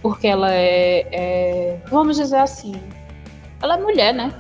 [0.03, 2.75] porque ela é, é vamos dizer assim,
[3.63, 4.33] ela é mulher, né?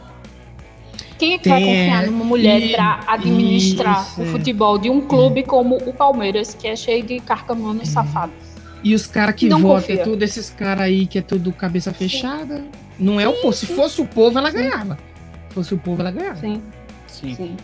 [1.18, 5.42] Quem é que vai confiar numa mulher para administrar isso, o futebol de um clube
[5.42, 7.92] como o Palmeiras, que é cheio de carcamanos é.
[7.92, 8.34] safados?
[8.82, 12.64] E os caras que votam, é tudo esses caras aí que é tudo cabeça fechada.
[12.98, 13.52] Não é sim, o povo.
[13.52, 14.98] Se fosse o povo, ela ganhava.
[15.48, 16.40] Se fosse o povo, ela ganhava.
[16.40, 16.62] Sim.
[17.06, 17.34] Sim.
[17.34, 17.56] sim.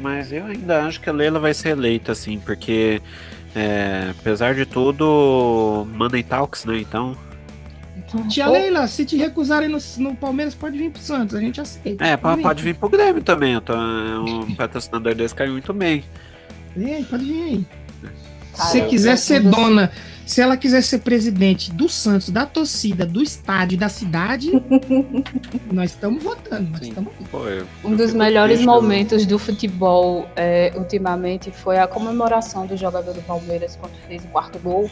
[0.00, 3.02] Mas eu ainda acho que a Leila vai ser eleita, assim, porque
[3.54, 6.78] é, apesar de tudo, Money Talks, né?
[6.78, 7.16] Então
[8.28, 12.04] Tia Leila, se te recusarem no, no, Palmeiras, pode vir pro Santos, a gente aceita.
[12.04, 13.54] É, pode, pode vir pro Grêmio também.
[13.54, 16.04] Então, é um patrocinador desse caiu muito bem.
[16.74, 17.66] Vem, pode vir aí.
[18.54, 19.92] Se você quiser ser dona,
[20.28, 24.50] se ela quiser ser presidente do Santos, da torcida, do estádio, da cidade,
[25.72, 26.70] nós estamos votando.
[26.70, 27.12] Nós estamos...
[27.82, 33.76] Um dos melhores momentos do futebol é, ultimamente foi a comemoração do jogador do Palmeiras
[33.80, 34.90] quando fez o quarto gol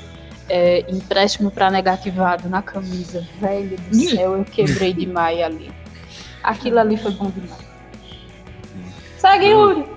[0.49, 3.22] é, empréstimo para negativado na camisa.
[3.39, 5.70] Velho do céu, eu quebrei demais ali.
[6.43, 7.66] Aquilo ali foi bom demais.
[9.18, 9.95] Segue, Yuri!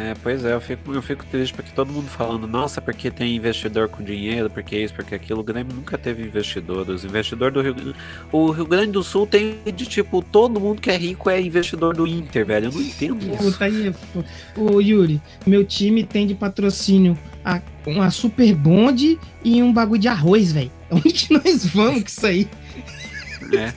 [0.00, 3.36] É, pois é, eu fico, eu fico triste porque todo mundo falando, nossa, porque tem
[3.36, 5.40] investidor com dinheiro, porque isso, porque aquilo.
[5.40, 6.88] O Grêmio nunca teve investidor.
[6.88, 7.94] Os investidores do Rio
[8.32, 11.94] O Rio Grande do Sul tem de tipo, todo mundo que é rico é investidor
[11.94, 12.68] do Inter, velho.
[12.68, 13.52] Eu não entendo isso.
[13.52, 13.94] Puta aí,
[14.56, 20.08] ô Yuri, meu time tem de patrocínio a, uma super bonde e um bagulho de
[20.08, 20.72] arroz, velho.
[20.90, 22.48] Onde que nós vamos com isso aí?
[23.52, 23.70] É.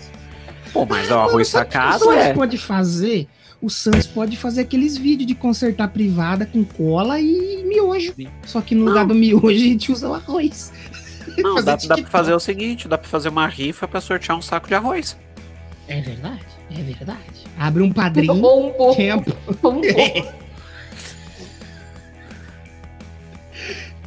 [0.71, 2.33] Pô, mas o arroz tá caro, é.
[2.33, 3.27] pode fazer
[3.63, 8.13] o Santos pode fazer aqueles vídeos de consertar privada com cola e miojo.
[8.13, 8.27] Sim.
[8.45, 10.73] Só que no lugar do miojo a gente usa o arroz.
[11.39, 14.41] Não, dá, dá pra fazer o seguinte: dá pra fazer uma rifa pra sortear um
[14.41, 15.17] saco de arroz.
[15.87, 17.45] É verdade, é verdade.
[17.57, 18.43] Abre um padrinho.
[18.43, 18.97] Ou um pouco.
[18.97, 19.31] tempo.
[19.63, 20.33] ou um pouco.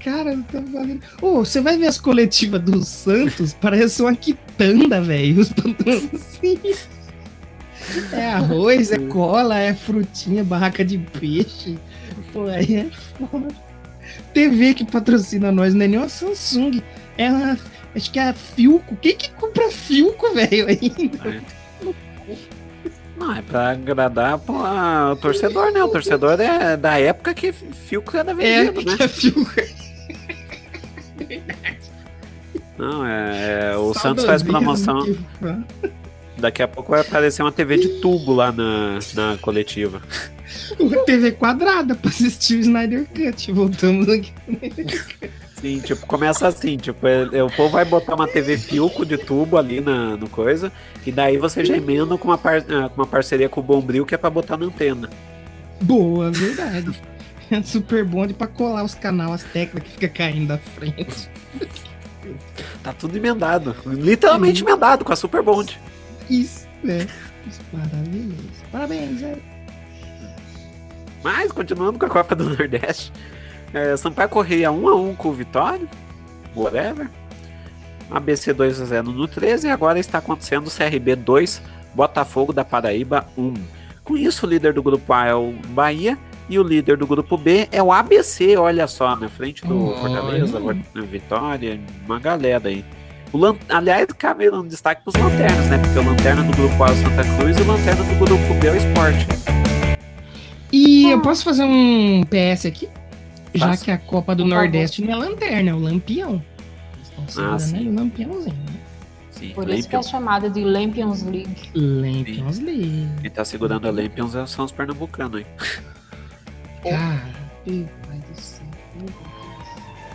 [0.05, 1.01] Cara, eu tô falando.
[1.23, 5.41] Ô, você vai ver as coletivas do Santos, parece uma quitanda, velho.
[5.41, 6.61] Os pantões assim.
[8.13, 11.79] É arroz, é cola, é frutinha, barraca de peixe.
[12.33, 12.87] Pô, aí é
[13.29, 13.49] foda.
[14.33, 16.83] TV que patrocina nós não é nem uma Samsung.
[17.19, 17.59] É uma.
[17.95, 18.95] Acho que é a Filco.
[18.97, 20.67] Quem que compra Filco, velho?
[20.69, 21.43] ainda?
[23.17, 25.83] Não, é pra agradar pô, a- o torcedor, né?
[25.83, 28.97] O torcedor é da época que Filco era É, vendido, né?
[28.99, 29.51] que é Filco.
[32.77, 35.01] Não, é, é, o Santos faz promoção.
[36.39, 40.03] Daqui a pouco vai aparecer uma TV de tubo lá na, na coletiva.
[40.79, 43.53] Uma TV quadrada pra assistir o Snyder Cut.
[43.53, 44.33] Voltamos aqui.
[45.61, 49.17] Sim, tipo, começa assim, tipo, é- é, o povo vai botar uma TV Filco de
[49.17, 50.71] tubo ali na, no coisa,
[51.07, 54.05] e daí você já emenda com uma, par- ah, com uma parceria com o Bombril
[54.05, 55.09] que é pra botar na antena.
[55.81, 56.91] Boa, verdade.
[57.51, 61.31] É super bonde pra colar os canal, as teclas que fica caindo da frente.
[62.83, 63.75] Tá tudo emendado.
[63.87, 65.79] Literalmente emendado com a Super Bond.
[66.29, 67.07] Isso, é.
[67.47, 68.43] Isso, maravilhoso.
[68.73, 69.37] Parabéns, é.
[71.23, 73.13] Mas, continuando com a Copa do Nordeste,
[73.73, 75.87] é, Sampaio Correia 1x1 com o Vitória,
[76.55, 77.09] whatever.
[78.11, 81.61] ABC 2x0 no 13 e agora está acontecendo CRB 2,
[81.95, 83.55] Botafogo da Paraíba 1.
[84.05, 86.17] Com isso, o líder do grupo A é o Bahia
[86.49, 89.99] e o líder do grupo B é o ABC, olha só, na frente do Olha.
[89.99, 90.61] Fortaleza,
[91.11, 92.85] Vitória, uma galera aí.
[93.37, 95.77] O Lan- Aliás, cabe um destaque para os lanternas, né?
[95.77, 98.55] Porque o lanterna do grupo A é o Santa Cruz e o lanterna do grupo
[98.59, 99.17] B é o Sport.
[100.73, 102.89] E eu posso fazer um PS aqui?
[103.55, 104.63] Já que a Copa do Por favor.
[104.65, 106.43] Nordeste não é lanterna, é o lampião.
[106.95, 107.77] Eles estão segurando sim.
[107.77, 108.73] aí o lampiãozinho, né?
[109.33, 110.11] Sim, Por isso que é Lampions.
[110.11, 111.71] chamada de Lampions League.
[111.75, 113.07] Lampions League.
[113.21, 115.47] Quem tá segurando a Lampions é- são os pernambucanos aí.
[116.83, 117.23] Cara,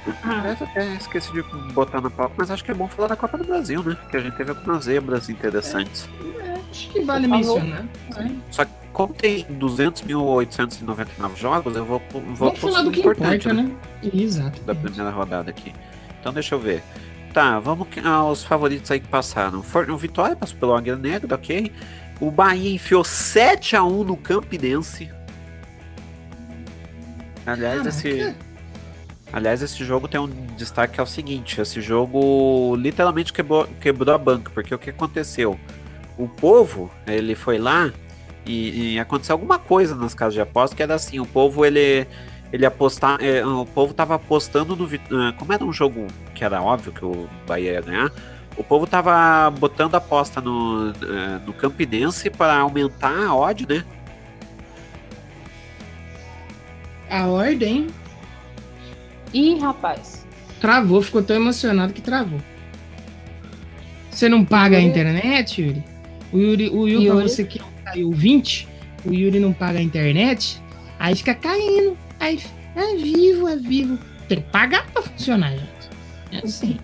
[0.06, 0.62] Deus.
[0.62, 1.42] Eu até esqueci de
[1.74, 3.98] botar na pauta, mas acho que é bom falar da Copa do Brasil, né?
[4.10, 6.10] Que a gente teve algumas zebras interessantes.
[6.44, 7.84] É, acho que vale mencionar.
[8.16, 8.36] né?
[8.50, 13.54] Só que como tem 200.899 jogos, eu vou, vou Vamos falar do que importante, importa,
[13.54, 13.72] né?
[14.14, 14.62] Exato.
[14.64, 15.74] Da primeira rodada aqui.
[16.20, 16.84] Então deixa eu ver.
[17.34, 19.64] Tá, vamos aos favoritos aí que passaram.
[19.64, 21.72] For, o Vitória passou pelo Águia Negra, ok.
[22.20, 25.10] O Bahia enfiou 7x1 no Campinense.
[27.46, 27.90] Aliás, Caraca.
[27.90, 28.36] esse.
[29.34, 30.28] Aliás, esse jogo tem um
[30.58, 34.90] destaque que é o seguinte: esse jogo literalmente quebrou, quebrou a banca, porque o que
[34.90, 35.58] aconteceu?
[36.18, 37.92] O povo, ele foi lá
[38.46, 42.06] e, e aconteceu alguma coisa nas casas de aposta que era assim: o povo ele,
[42.52, 44.90] ele apostar, é, o povo tava apostando no.
[45.12, 48.12] Ah, Como era um jogo que era óbvio que o Bahia ia ganhar,
[48.58, 53.86] o povo tava botando aposta no, eh, no Campinense para aumentar a odd, né?
[57.10, 57.88] A ordem
[59.34, 60.26] Ih, rapaz.
[60.60, 62.40] travou, ficou tão emocionado que travou.
[64.10, 65.84] Você não paga a Yuri- internet, Yuri?
[66.34, 67.30] O Yuri, o Yuri, Yuri?
[67.30, 68.68] você que caiu 20,
[69.06, 70.62] o Yuri não paga a internet,
[71.00, 71.98] aí fica caindo.
[72.20, 72.40] Aí
[72.76, 73.98] é vivo, é vivo.
[74.28, 75.90] Tem que pagar pra funcionar, gente.
[76.32, 76.78] É assim.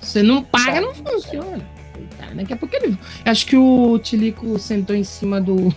[0.00, 1.60] Você não paga, não funciona.
[1.92, 2.96] Coitado, Daqui a pouco ele.
[3.24, 5.72] Acho que o Tilico sentou em cima do.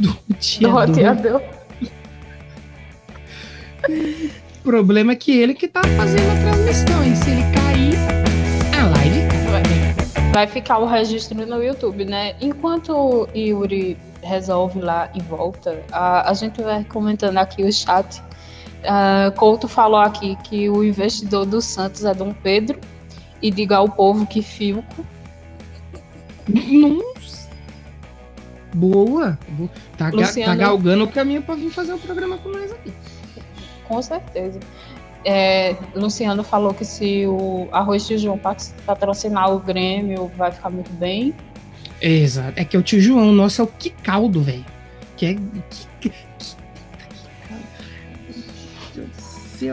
[0.00, 0.16] Do
[0.60, 1.42] Do roteador.
[4.66, 7.04] problema é que ele que tá fazendo a transmissão.
[7.06, 7.94] E se ele cair,
[8.76, 10.32] a live cai.
[10.32, 12.34] Vai ficar o registro no YouTube, né?
[12.40, 18.20] Enquanto o Yuri resolve lá e volta, a, a gente vai comentando aqui o chat.
[18.84, 22.78] Ah, Couto falou aqui que o investidor do Santos é Dom Pedro
[23.40, 25.06] e diga ao povo que Filco.
[26.48, 27.46] Nossa.
[28.74, 29.38] Boa.
[29.96, 30.52] Tá, ga- Luciano.
[30.52, 32.92] tá galgando o caminho pra vir fazer um programa com nós aqui.
[33.88, 34.58] Com certeza.
[35.24, 38.08] É, Luciano falou que se o Arroz
[38.42, 41.34] pat- patrocinar o Grêmio, vai ficar muito bem.
[42.00, 42.52] Exato.
[42.56, 44.64] É que o tio João, nosso é o que caldo, velho.
[45.16, 45.34] Que é.
[45.34, 45.40] Que,
[46.00, 46.10] que,
[49.58, 49.70] que,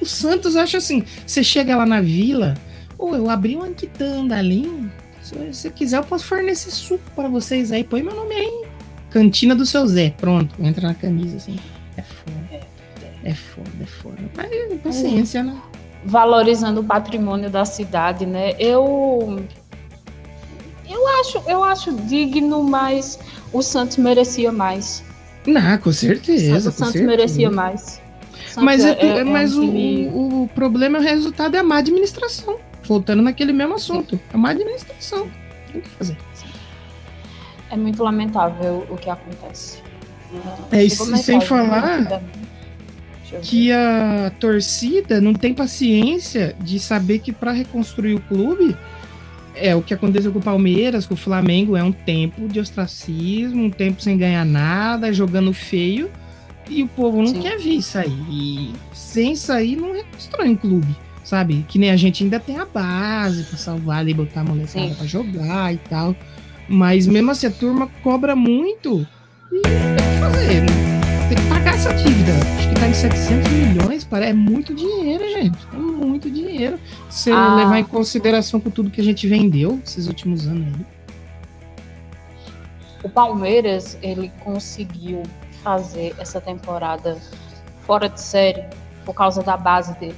[0.00, 2.54] o Santos acha assim: você chega lá na vila,
[2.96, 4.90] ou eu abri uma quitanda ali.
[5.22, 7.84] Se você quiser, eu posso fornecer suco pra vocês aí.
[7.84, 8.64] Põe meu nome aí.
[9.10, 10.10] Cantina do seu Zé.
[10.16, 11.58] Pronto, entra na camisa assim.
[13.28, 13.70] É foda.
[13.80, 14.68] É foda, é.
[14.70, 15.60] Mas paciência, né?
[16.04, 18.54] valorizando o patrimônio da cidade, né?
[18.58, 19.44] Eu
[20.88, 23.18] eu acho, eu acho digno, mas
[23.52, 25.04] o Santos merecia mais.
[25.46, 26.68] Não, com certeza.
[26.68, 28.00] o Santos merecia mais.
[28.56, 31.78] Mas, é, é, é mas um o, o, problema é o resultado é a má
[31.78, 32.58] administração.
[32.84, 34.18] Voltando naquele mesmo assunto.
[34.32, 35.28] É má administração.
[35.70, 36.16] Tem que fazer.
[37.70, 39.82] É muito lamentável o que acontece.
[40.72, 42.22] É, isso sem falar
[43.42, 48.76] que a torcida não tem paciência de saber que para reconstruir o clube
[49.54, 53.64] é o que aconteceu com o Palmeiras, com o Flamengo, é um tempo de ostracismo,
[53.64, 56.10] um tempo sem ganhar nada, jogando feio,
[56.68, 57.40] e o povo não Sim.
[57.40, 58.16] quer ver isso aí.
[58.30, 61.64] E sem sair não reconstrói um clube, sabe?
[61.68, 65.06] Que nem a gente ainda tem a base para salvar ali, botar a molecada para
[65.06, 66.14] jogar e tal.
[66.68, 69.06] Mas mesmo assim a turma cobra muito
[69.50, 70.97] e tem que fazer, né?
[71.68, 72.32] Pagar essa dívida.
[72.56, 75.58] Acho que tá em 700 milhões, é muito dinheiro, gente.
[75.72, 76.78] É muito dinheiro.
[77.10, 77.54] Se ah.
[77.56, 80.86] levar em consideração com tudo que a gente vendeu esses últimos anos aí.
[83.04, 85.22] O Palmeiras, ele conseguiu
[85.62, 87.18] fazer essa temporada
[87.82, 88.64] fora de série
[89.04, 90.16] por causa da base dele.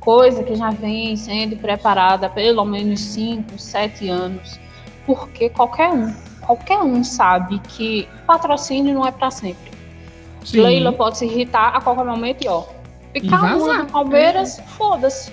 [0.00, 4.58] Coisa que já vem sendo preparada há pelo menos 5, 7 anos.
[5.06, 9.79] Porque qualquer um, qualquer um sabe que patrocínio não é para sempre
[10.44, 10.60] Sim.
[10.60, 12.64] Leila pode se irritar a qualquer momento e ó.
[13.12, 14.62] Ficar do Palmeiras, é.
[14.62, 15.32] foda-se.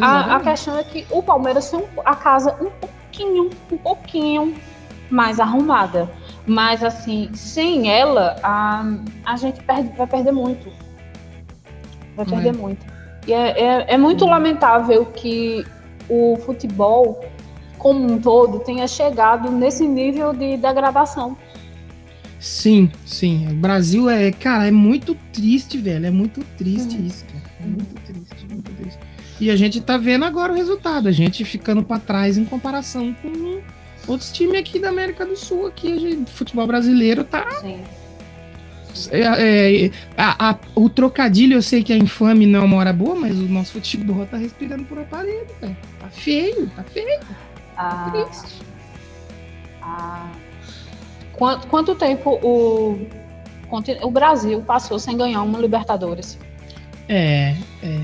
[0.00, 4.54] A, a, questão é que o Palmeiras tem a casa um pouquinho, um pouquinho
[5.10, 6.08] mais arrumada.
[6.46, 8.84] Mas assim, sem ela, a,
[9.24, 10.70] a gente perde, vai perder muito.
[12.14, 12.28] Vai é.
[12.28, 12.86] perder muito.
[13.26, 14.30] E é, é, é muito hum.
[14.30, 15.66] lamentável que
[16.08, 17.24] o futebol,
[17.78, 21.36] como um todo, tenha chegado nesse nível de degradação.
[22.38, 23.48] Sim, sim.
[23.50, 26.06] O Brasil é, cara, é muito triste, velho.
[26.06, 27.06] É muito triste uhum.
[27.06, 27.44] isso, cara.
[27.60, 28.98] É muito triste, muito triste.
[29.40, 33.14] E a gente tá vendo agora o resultado, a gente ficando para trás em comparação
[33.22, 33.60] com
[34.06, 37.48] outros times aqui da América do Sul, aqui, a gente, futebol brasileiro tá.
[37.60, 37.80] Sim.
[39.12, 42.92] É, é, a, a, o trocadilho, eu sei que é infame não é uma hora
[42.92, 45.76] boa, mas o nosso futebol tá respirando por aparelho, velho.
[46.00, 47.20] Tá feio, tá feio.
[47.76, 48.62] Ah, tá triste.
[49.80, 50.30] Ah,
[51.38, 52.98] Quanto, quanto tempo o,
[54.02, 56.36] o Brasil passou sem ganhar uma Libertadores?
[57.08, 58.00] É, é.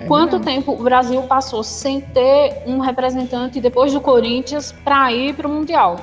[0.00, 0.56] é Quanto verdade.
[0.56, 5.50] tempo o Brasil passou sem ter um representante depois do Corinthians para ir para o
[5.50, 6.00] Mundial?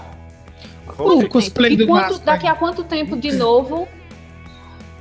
[0.99, 3.87] O cosplay do quanto, Vasco, Daqui a quanto tempo de novo?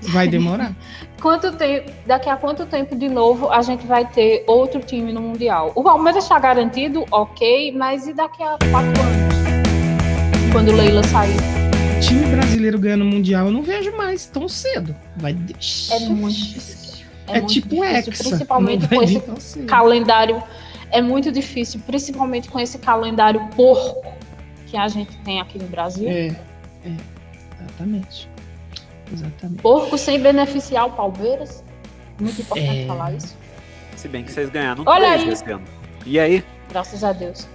[0.01, 0.73] Vai demorar.
[1.21, 5.21] quanto tempo, daqui a quanto tempo de novo a gente vai ter outro time no
[5.21, 5.73] Mundial?
[5.75, 10.53] O Palmeiras está garantido, ok, mas e daqui a quatro anos?
[10.53, 11.66] Quando Leila sair?
[12.07, 14.95] Time brasileiro ganhando o Mundial eu não vejo mais tão cedo.
[15.17, 17.07] Vai É muito difícil.
[17.27, 18.25] É, é muito tipo difícil, Hexa.
[18.25, 20.43] Principalmente com esse calendário.
[20.93, 24.07] É muito difícil, principalmente com esse calendário porco
[24.67, 26.09] que a gente tem aqui no Brasil.
[26.09, 26.97] É, é
[27.61, 28.29] exatamente.
[29.13, 29.63] Exatamente.
[29.63, 31.65] Porco sem beneficiar o Palmeiras.
[32.21, 32.87] Muito importante é...
[32.87, 33.37] falar isso.
[33.97, 35.29] Se bem que vocês ganharam Olha aí.
[36.05, 36.45] E aí?
[36.69, 37.49] Graças a Deus.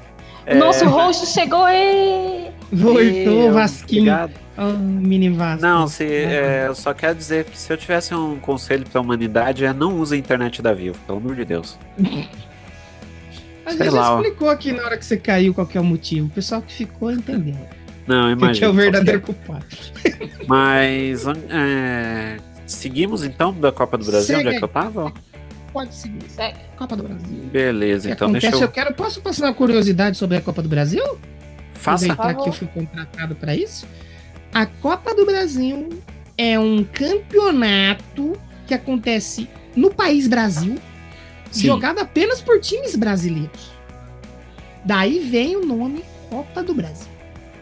[0.45, 0.55] É...
[0.55, 2.49] Nosso rosto chegou e.
[2.71, 4.13] Voltou, Vasquinho.
[4.13, 4.41] Obrigado.
[4.57, 5.61] Oh, mini Vasco.
[5.61, 9.01] Não, se, é, eu só quero dizer que se eu tivesse um conselho para a
[9.01, 11.77] humanidade é não use a internet da Vivo, pelo amor de Deus.
[13.65, 16.27] A gente já explicou aqui na hora que você caiu qual é o motivo.
[16.27, 17.55] O pessoal que ficou entendeu.
[18.07, 18.57] Não, imagina.
[18.57, 19.65] Que é o verdadeiro culpado.
[20.47, 24.47] Mas é, seguimos então da Copa do Brasil, Segue.
[24.47, 25.13] onde é que eu tava?
[25.73, 26.29] Pode seguir.
[26.29, 26.59] Segue.
[26.77, 27.49] Copa do Brasil.
[27.51, 28.67] Beleza, então acontece, deixa eu...
[28.67, 31.03] eu quero, posso passar uma curiosidade sobre a Copa do Brasil?
[31.73, 32.11] Faça.
[32.11, 33.87] Aproveitar que eu fui contratado para isso.
[34.53, 35.89] A Copa do Brasil
[36.37, 38.33] é um campeonato
[38.67, 40.77] que acontece no país Brasil,
[41.49, 41.67] Sim.
[41.67, 43.71] jogado apenas por times brasileiros.
[44.83, 47.11] Daí vem o nome Copa do Brasil.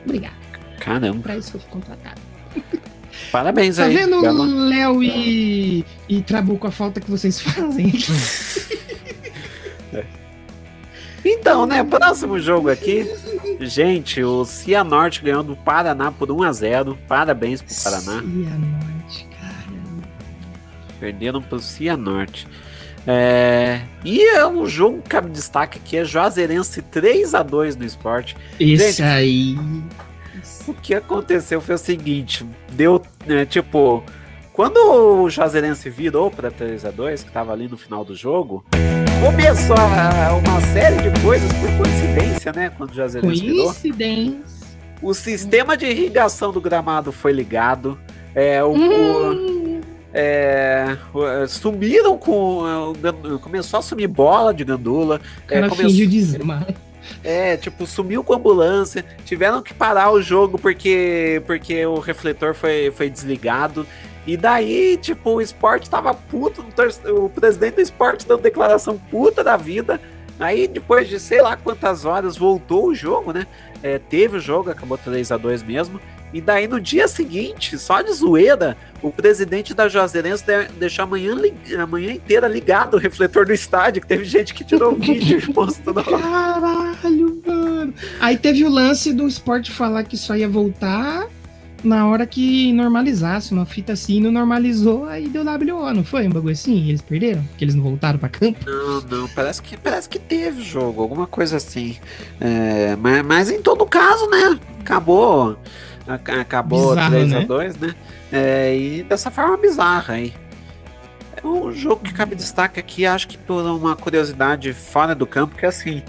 [0.03, 0.39] Obrigado.
[0.79, 1.21] Caramba.
[1.21, 2.21] Para isso que eu fui contratado.
[3.31, 3.97] Parabéns tá aí.
[3.97, 7.93] Tá vendo, Léo e, e Trabuco, a falta que vocês fazem?
[11.23, 13.09] Então, né, próximo jogo aqui.
[13.59, 18.21] Gente, o Cianorte ganhou do Paraná por 1 a 0 Parabéns pro Paraná.
[18.21, 20.07] Cianorte, caramba.
[20.99, 22.47] Perderam pro Cianorte.
[23.05, 23.81] É...
[24.03, 28.35] E é um jogo que cabe destaque aqui é Juazeirense 3 a 2 no esporte.
[28.59, 29.57] Isso Gente, aí.
[30.69, 34.03] O que aconteceu foi o seguinte: deu, né, tipo,
[34.53, 38.63] quando o Juazeirense virou para 3 a 2 que tava ali no final do jogo,
[39.25, 42.71] começou a, uma série de coisas por coincidência, né?
[42.77, 43.65] Quando o Juazeirense virou.
[43.65, 44.59] Coincidência.
[45.01, 47.97] O sistema de irrigação do gramado foi ligado.
[48.35, 49.81] É, o, hum.
[49.81, 49.81] o
[50.13, 50.97] é,
[51.47, 52.93] sumiram com.
[53.41, 55.19] Começou a sumir bola de gandula.
[55.45, 56.67] O cara é, fingiu desmar.
[57.23, 62.53] É, tipo, sumiu com a ambulância, tiveram que parar o jogo porque, porque o refletor
[62.53, 63.85] foi, foi desligado.
[64.25, 66.63] E daí, tipo, o esporte tava puto,
[67.07, 69.99] o presidente do esporte dando declaração puta da vida.
[70.39, 73.45] Aí, depois de sei lá quantas horas, voltou o jogo, né?
[73.83, 75.99] É, teve o jogo, acabou 3 a 2 mesmo.
[76.33, 80.43] E daí no dia seguinte, só de zoeira, o presidente da Juazeirense
[80.77, 81.35] deixou a manhã,
[81.81, 85.39] a manhã inteira ligado o refletor do estádio, que teve gente que tirou o vídeo
[85.39, 85.93] e postou.
[85.93, 87.93] Caralho, mano.
[88.19, 91.27] Aí teve o lance do esporte falar que só ia voltar
[91.83, 96.27] na hora que normalizasse, uma fita assim, não normalizou, aí deu WO, não foi?
[96.27, 96.89] Um bagulho assim?
[96.89, 97.43] Eles perderam?
[97.57, 98.59] Que eles não voltaram pra campo?
[98.65, 101.97] Não, não, parece que, parece que teve jogo, alguma coisa assim.
[102.39, 104.59] É, mas, mas em todo caso, né?
[104.81, 105.57] Acabou.
[106.13, 107.87] Acabou 3x2, né?
[107.87, 107.95] né?
[108.31, 110.33] É, e dessa forma bizarra aí.
[111.41, 115.55] É um jogo que cabe destaque aqui, acho que por uma curiosidade fora do campo,
[115.55, 116.03] que é assim.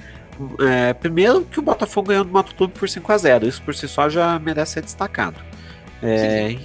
[0.58, 3.74] É, primeiro que o Botafogo ganhou do Moto Clube por 5 a 0 Isso por
[3.74, 5.36] si só já merece ser destacado.
[6.02, 6.56] É,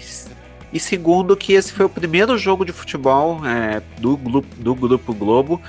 [0.72, 5.62] e segundo, que esse foi o primeiro jogo de futebol é, do, do Grupo Globo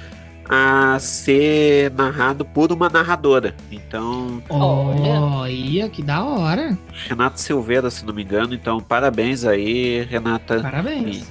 [0.48, 3.54] a ser narrado por uma narradora.
[3.70, 4.42] Então.
[4.48, 6.76] Olha, que da hora!
[7.08, 8.54] Renata Silveira, se não me engano.
[8.54, 10.60] Então, parabéns aí, Renata.
[10.60, 11.26] Parabéns.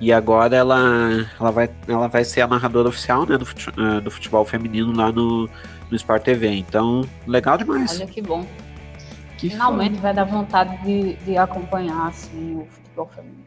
[0.00, 3.84] E, e agora ela, ela, vai, ela vai ser a narradora oficial né, do, futebol,
[3.84, 5.48] é, do futebol feminino lá no,
[5.90, 6.48] no Sport TV.
[6.48, 7.96] Então, legal demais.
[7.96, 8.46] Olha que bom.
[9.38, 10.02] Que Finalmente foda.
[10.02, 13.44] vai dar vontade de, de acompanhar assim, o futebol feminino.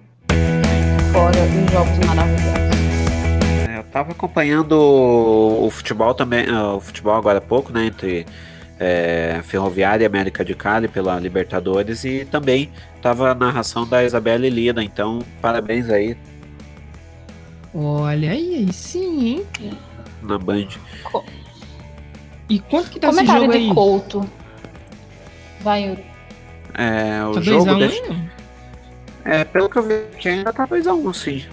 [1.12, 3.07] Fora dos jogos maravilhosos.
[3.78, 7.86] Eu tava acompanhando o, futebol também, é, o futebol agora há pouco, né?
[7.86, 8.26] Entre
[8.80, 12.72] é, Ferroviária e América de Cali pela Libertadores e também
[13.04, 16.18] tava a narração da Isabela Lida, então parabéns aí.
[17.72, 19.78] Olha aí, aí sim, hein?
[20.24, 20.70] Na Band.
[21.04, 21.24] Co
[22.50, 24.30] e quanto que tá esse jogo de Couto.
[25.60, 26.04] Vai.
[26.74, 28.04] É, o tá jogo deixa...
[29.26, 31.46] É, pelo que eu vi aqui ainda tá 2x1, um, sim.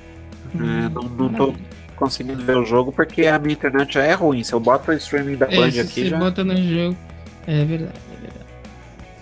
[0.55, 1.55] Hum, é, não, não tô
[1.95, 4.43] conseguindo ver o jogo porque a minha internet já é ruim.
[4.43, 6.09] Se eu boto o streaming da é, Band aqui.
[6.09, 6.19] já...
[6.19, 6.97] bota no jogo.
[7.47, 8.45] É verdade, é verdade.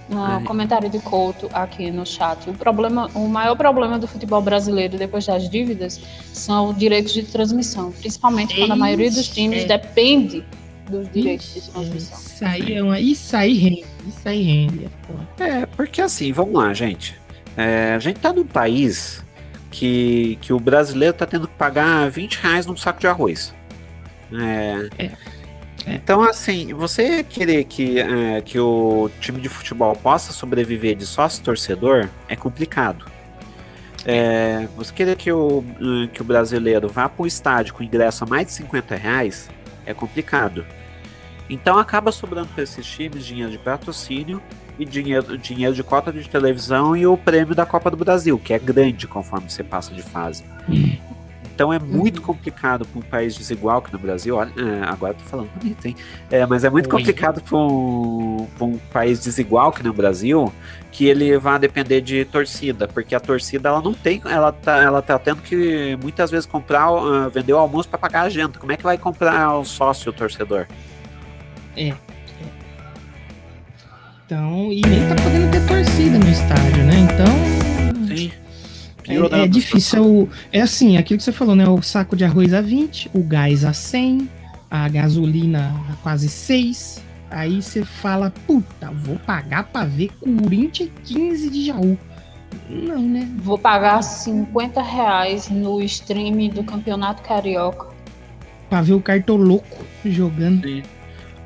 [0.09, 2.49] No comentário de Couto aqui no chat.
[2.49, 6.01] O, problema, o maior problema do futebol brasileiro depois das dívidas
[6.32, 9.78] são os direitos de transmissão, principalmente quando a maioria dos times é.
[9.78, 10.44] depende
[10.89, 12.19] dos direitos de transmissão.
[12.19, 14.90] Isso aí, é uma, isso aí rende, isso aí rende.
[15.39, 17.20] É, é, porque assim, vamos lá, gente.
[17.57, 19.24] É, a gente tá num país
[19.73, 23.53] que, que o brasileiro tá tendo que pagar 20 reais num saco de arroz.
[24.32, 25.12] É, é.
[25.85, 25.94] É.
[25.94, 31.43] Então, assim, você querer que, é, que o time de futebol possa sobreviver de sócio
[31.43, 33.05] torcedor é complicado.
[34.05, 35.65] É, você querer que o,
[36.12, 39.51] que o brasileiro vá para o estádio com ingresso a mais de 50 reais
[39.86, 40.65] é complicado.
[41.49, 44.43] Então acaba sobrando para esses times dinheiro de patrocínio
[44.78, 48.53] e dinheiro, dinheiro de cota de televisão e o prêmio da Copa do Brasil, que
[48.53, 50.44] é grande conforme você passa de fase.
[51.55, 52.24] Então é muito uhum.
[52.24, 55.94] complicado para um país desigual que no Brasil, olha, é, agora tô falando bonito, hein?
[56.31, 60.53] É, mas é muito complicado para um, um país desigual que no Brasil
[60.90, 65.01] que ele vá depender de torcida, porque a torcida ela não tem, ela tá, ela
[65.01, 68.59] tá tendo que muitas vezes comprar, uh, vender o almoço para pagar a janta.
[68.59, 70.66] Como é que vai comprar o sócio o torcedor?
[71.77, 71.94] É.
[74.27, 76.94] Então, e nem tá podendo ter torcida no estádio, né?
[77.01, 78.16] Então.
[78.16, 78.31] Sim.
[79.09, 80.28] É, é difícil.
[80.53, 81.69] É, é assim, aquilo que você falou, né?
[81.69, 84.28] O saco de arroz a 20, o gás a 100,
[84.70, 87.03] a gasolina a quase 6.
[87.31, 91.99] Aí você fala, puta, vou pagar pra ver Corinthians 15 de Jaú.
[92.69, 93.28] Não, né?
[93.39, 97.89] Vou pagar 50 reais no stream do Campeonato Carioca.
[98.69, 100.62] Pra ver o Cartoloco jogando.
[100.62, 100.82] Sim.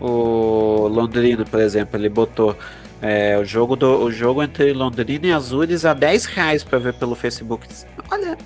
[0.01, 2.57] O Londrina, por exemplo, ele botou
[3.01, 6.95] é, o, jogo do, o jogo entre Londrina e Azures a 10 reais pra ver
[6.95, 7.67] pelo Facebook.
[8.11, 8.37] Olha.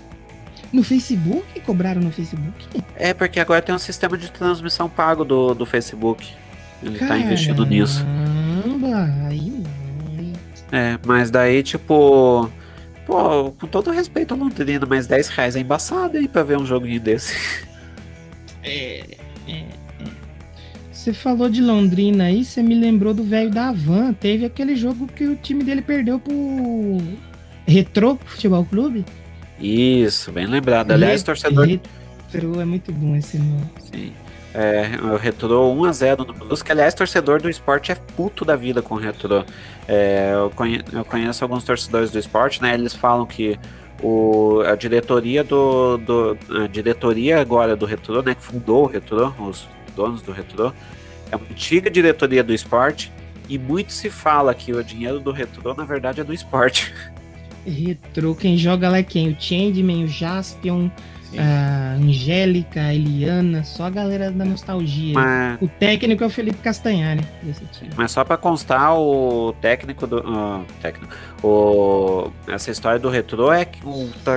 [0.73, 1.61] No Facebook?
[1.61, 2.69] Cobraram no Facebook?
[2.95, 6.33] É, porque agora tem um sistema de transmissão pago do, do Facebook.
[6.83, 8.05] Ele Caramba, tá investindo nisso.
[9.29, 9.65] Aí
[10.73, 12.49] É, mas daí, tipo.
[13.07, 16.65] Pô, com todo respeito ao Londrina, mas 10 reais é embaçado aí pra ver um
[16.65, 17.35] joguinho desse.
[18.63, 19.17] É,
[19.49, 19.80] é.
[21.01, 24.13] Você falou de Londrina aí, você me lembrou do velho da Van.
[24.13, 26.35] Teve aquele jogo que o time dele perdeu pro
[27.67, 29.07] Retro Futebol Clube.
[29.59, 30.91] Isso, bem lembrado.
[30.91, 31.67] Aliás, torcedor.
[31.67, 33.65] Retro é muito bom esse nome.
[33.91, 34.13] Sim.
[34.53, 36.71] É, o Retro 1x0 no Brusque.
[36.71, 39.47] Aliás, torcedor do esporte é puto da vida com o Retro.
[39.89, 42.75] É, eu, conhe eu, conheço alguns torcedores do esporte, né?
[42.75, 43.59] Eles falam que
[44.03, 46.37] o, a diretoria do, do.
[46.63, 48.35] A diretoria agora do Retro, né?
[48.35, 50.75] Que fundou o Retro, os donos do Retro,
[51.31, 53.13] é uma antiga diretoria do esporte
[53.49, 56.93] e muito se fala que o dinheiro do retrô, na verdade, é do esporte.
[57.67, 59.29] Retrô, quem joga lá é quem?
[59.31, 60.89] O Changeman, o Jaspion,
[61.37, 65.15] a Angélica, a Eliana, só a galera da nostalgia.
[65.15, 67.91] Mas, O técnico é o Felipe Castanhari desse time.
[67.97, 70.25] mas só pra constar, o técnico do.
[70.27, 73.67] ah, técnico, o, essa história do retrô é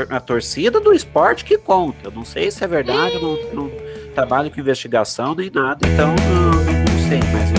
[0.10, 2.10] a torcida do esporte que conta.
[2.10, 3.72] Eu não sei se é verdade, não, não
[4.14, 7.20] trabalho com investigação nem nada, então não, não sei.
[7.32, 7.52] Mas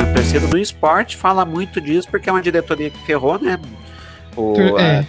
[0.00, 3.58] a torcida do esporte fala muito disso porque é uma diretoria que ferrou, né?
[4.36, 5.06] O, a- é,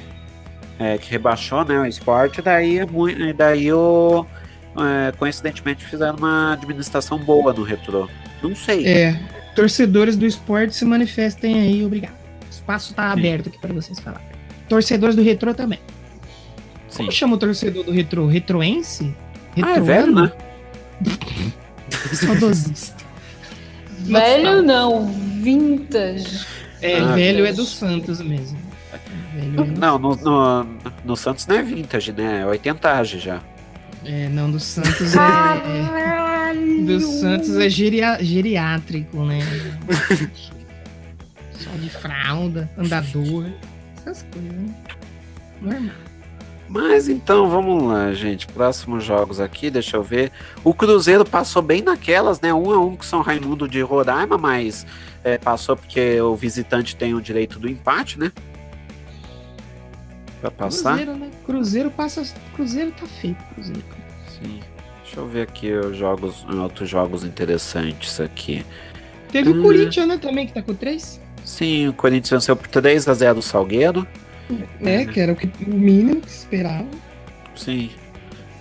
[0.80, 4.26] é, que rebaixou né, o esporte, daí, é daí o,
[4.78, 8.08] é, coincidentemente fizeram uma administração boa no retrô.
[8.44, 8.86] Não sei.
[8.86, 9.20] é,
[9.56, 12.14] torcedores do esporte se manifestem aí, obrigado.
[12.46, 14.26] O espaço tá aberto aqui para vocês falarem.
[14.70, 15.80] Torcedores do retrô também.
[16.90, 16.98] sim.
[16.98, 18.28] Como chama o torcedor do retrô?
[18.28, 19.16] Retroense?
[19.62, 20.32] Ah, é velho, né?
[22.14, 23.04] Saudosista.
[24.00, 25.08] Velho não,
[25.42, 26.46] vintage.
[26.82, 28.58] É, Ah, velho é do Santos mesmo.
[29.34, 30.64] Velho é- Não, no, no,
[31.04, 32.42] no Santos não é vintage, né?
[32.42, 33.42] É oitentagem já.
[34.06, 36.52] é, não, do Santos é.
[36.52, 36.54] é
[36.86, 39.40] do Santos é geria- geriátrico, né?
[41.58, 43.46] Só de fralda, andador,
[43.98, 44.70] essas coisas, né?
[45.62, 45.96] Normal.
[46.68, 48.48] Mas então, vamos lá, gente.
[48.48, 50.32] Próximos jogos aqui, deixa eu ver.
[50.64, 52.54] O Cruzeiro passou bem naquelas, né?
[52.54, 54.86] Um a um com São Raimundo de Roraima, mas
[55.24, 58.32] é, passou porque o visitante tem o direito do empate, né?
[60.42, 60.96] Pra passar.
[60.96, 61.30] Cruzeiro, né?
[61.46, 62.24] Cruzeiro passa.
[62.56, 63.84] Cruzeiro tá feito, Cruzeiro.
[64.28, 64.60] Sim.
[65.04, 68.66] Deixa eu ver aqui os jogos, outros jogos interessantes aqui.
[69.32, 69.60] Teve Hum.
[69.60, 71.22] o Corinthians, né, também, que tá com 3.
[71.44, 74.06] Sim, o Corinthians venceu por 3 a 0 o Salgueiro.
[74.84, 76.86] É, que era o, que, o mínimo que esperava.
[77.56, 77.90] Sim.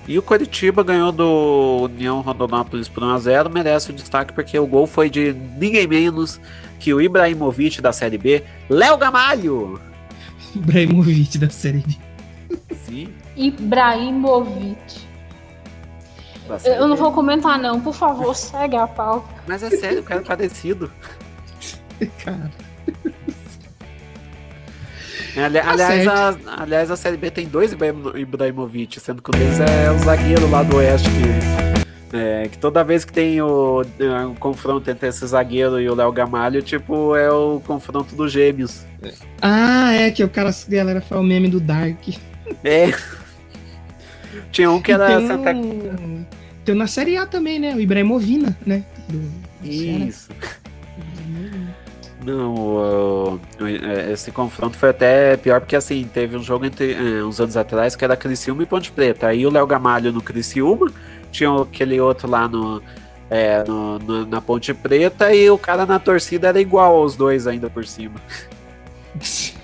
[0.06, 4.86] E o Coritiba ganhou do União Rondonópolis por 1x0, merece o destaque porque o gol
[4.86, 6.38] foi de ninguém menos
[6.78, 9.80] que o Ibrahimovic da Série B, Léo Gamalho.
[10.54, 11.96] Ibrahimovic da série B.
[12.84, 13.08] Sim.
[13.36, 15.04] Ibrahimovic.
[16.62, 17.80] Eu não vou comentar, não.
[17.80, 19.26] Por favor, segue a pauta.
[19.46, 20.92] Mas é sério, o cara é parecido.
[22.22, 22.50] Cara,
[25.36, 29.38] Ali- Tá aliás, a, aliás, a Série B tem dois Ibrahimo- Ibrahimovic, sendo que um
[29.38, 32.16] deles é o zagueiro lá do Oeste que.
[32.16, 35.94] é, que toda vez que tem o, é, o confronto entre esse zagueiro e o
[35.94, 38.84] Léo Gamalho, tipo, é o confronto dos gêmeos.
[39.42, 41.98] Ah, é que o cara, a galera fala o meme do Dark.
[42.62, 42.92] É.
[44.52, 46.24] Tinha um que era tem, Santa um...
[46.64, 47.74] tem um na série A também, né?
[47.74, 48.84] O Ibrahimovina, né?
[49.08, 49.20] Do...
[49.68, 50.28] Isso.
[52.24, 57.38] Não, é, esse confronto foi até pior porque assim, teve um jogo entre é, uns
[57.40, 59.26] anos atrás que era Criciúma e Ponte Preta.
[59.28, 60.90] Aí o Léo Gamalho no Criciúma,
[61.30, 62.82] tinha aquele outro lá no,
[63.28, 67.46] é, no- no- na Ponte Preta e o cara na torcida era igual aos dois
[67.46, 68.14] ainda por cima.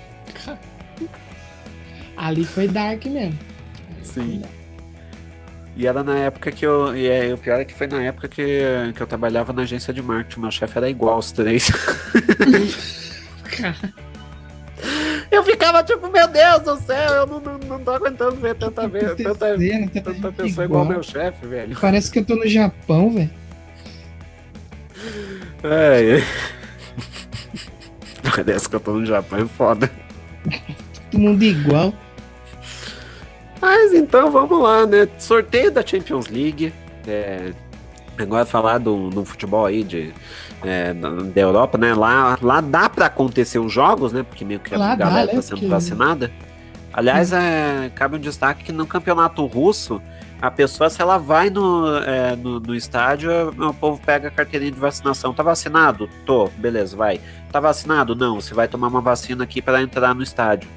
[2.15, 3.39] Ali foi Dark mesmo.
[4.03, 4.43] Sim.
[5.75, 6.95] E era na época que eu.
[6.95, 8.61] E é, o pior é que foi na época que,
[8.93, 10.41] que eu trabalhava na agência de marketing.
[10.41, 11.71] Meu chefe era igual aos três.
[13.57, 13.93] Cara,
[15.31, 18.87] Eu ficava tipo, meu Deus do céu, eu não, não, não tô aguentando ver tanta,
[18.87, 20.85] vez, tanta, tanta tanta pessoa igual igual.
[20.85, 21.77] meu chefe, velho.
[21.79, 23.29] Parece que eu tô no Japão, velho.
[25.63, 26.21] É,
[28.35, 29.89] Parece que eu tô no Japão, é foda.
[31.11, 31.93] Todo mundo igual.
[33.61, 35.07] Mas então vamos lá, né?
[35.19, 36.73] Sorteio da Champions League.
[37.07, 37.51] É,
[38.17, 40.11] agora falar do, do futebol aí de,
[40.63, 41.93] é, da, Europa, né?
[41.93, 44.23] Lá, lá dá pra acontecer os jogos, né?
[44.23, 45.33] Porque meio que a Lá dá, galera né?
[45.35, 46.31] tá sendo Porque- vacinada.
[46.93, 50.01] Aliás, é, cabe um destaque que no campeonato russo,
[50.41, 54.71] a pessoa, se ela vai no, é, no, no estádio, o povo pega a carteirinha
[54.73, 55.33] de vacinação.
[55.33, 56.09] Tá vacinado?
[56.25, 57.21] Tô, beleza, vai.
[57.49, 58.13] Tá vacinado?
[58.13, 60.67] Não, você vai tomar uma vacina aqui para entrar no estádio.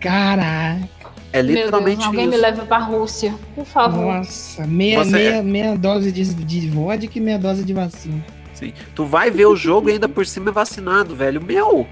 [0.00, 0.88] Caraca.
[1.32, 2.30] É literalmente Deus, alguém isso.
[2.30, 4.14] me leva pra Rússia, por favor.
[4.14, 8.24] Nossa, meia, Você- meia, meia dose de, de vodka e meia dose de vacina.
[8.54, 8.72] Sim.
[8.94, 11.40] Tu vai ver o jogo e ainda por cima é vacinado, velho.
[11.42, 11.86] Meu!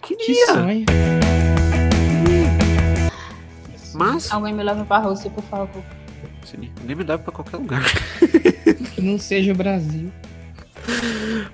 [0.00, 0.46] Que Queria!
[0.46, 0.84] sonho.
[3.94, 5.82] Mas, Alguém me leva pra Rússia, por favor.
[6.44, 7.82] sim, ninguém me leva pra qualquer lugar.
[8.94, 10.10] Que não seja o Brasil.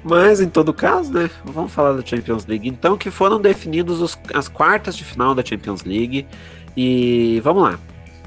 [0.04, 1.28] Mas, em todo caso, né?
[1.44, 2.68] Vamos falar da Champions League.
[2.68, 6.26] Então, que foram definidos os- as quartas de final da Champions League.
[6.76, 7.78] E vamos lá.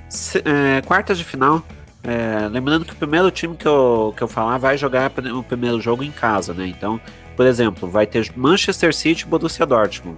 [0.10, 1.64] Se- é, quartas de final.
[2.04, 5.80] é, lembrando que o primeiro time que eu, que eu falar vai jogar o primeiro
[5.82, 6.66] jogo em casa, né?
[6.66, 7.00] Então,
[7.36, 10.18] por exemplo, vai ter Manchester City e Borussia Dortmund.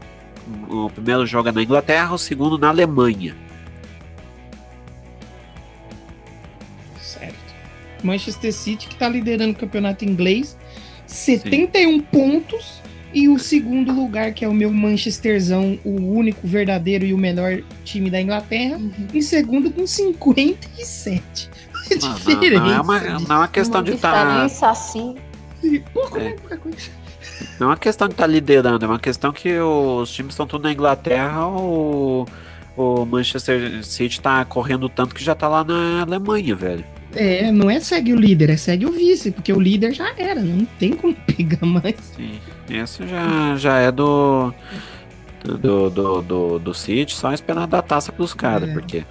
[0.70, 3.36] O primeiro jogo é na Inglaterra, o segundo na Alemanha.
[7.02, 7.36] Certo.
[8.04, 10.58] Manchester City, que tá liderando o campeonato inglês,
[11.08, 12.81] 71 pontos.
[13.14, 17.62] E o segundo lugar, que é o meu Manchesterzão, o único verdadeiro e o melhor
[17.84, 18.92] time da Inglaterra, Uhum.
[19.14, 21.50] em segundo com 57.
[21.92, 22.64] É Não, não, diferença.
[22.64, 24.26] não é uma, não é uma questão Uma de estar.
[24.26, 25.16] diferença assim.
[25.94, 26.32] Pouco, É.
[26.36, 26.78] Pouca coisa.
[27.60, 30.64] Não é uma questão de estar liderando, é uma questão que os times estão tudo
[30.64, 32.26] na Inglaterra, o,
[32.78, 36.86] o Manchester City tá correndo tanto que já tá lá na Alemanha, velho.
[37.16, 40.42] É, não é segue o líder, é segue o vice, porque o líder já era,
[40.42, 41.96] não tem como pegar mais.
[42.16, 42.40] Sim,
[42.70, 44.54] esse já, já é do.
[45.44, 48.74] Do, do, do, do City, só esperando dar taça pros caras, É.
[48.74, 49.04] porque.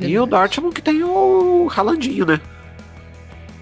[0.00, 0.24] É E o.
[0.26, 2.40] Dortmund que tem o Ralandinho, né?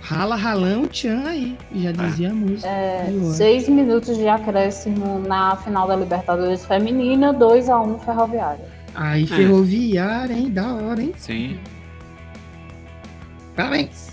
[0.00, 2.68] Rala, ralão, tchan aí, já dizia a música.
[2.68, 8.64] É, seis minutos de acréscimo na final da Libertadores Feminina, 2x1 Ferroviária.
[8.94, 9.26] Aí, É.
[9.26, 10.50] ferroviária, hein?
[10.50, 11.12] Da hora, hein?
[11.16, 11.58] Sim,
[13.60, 14.08] Parabéns.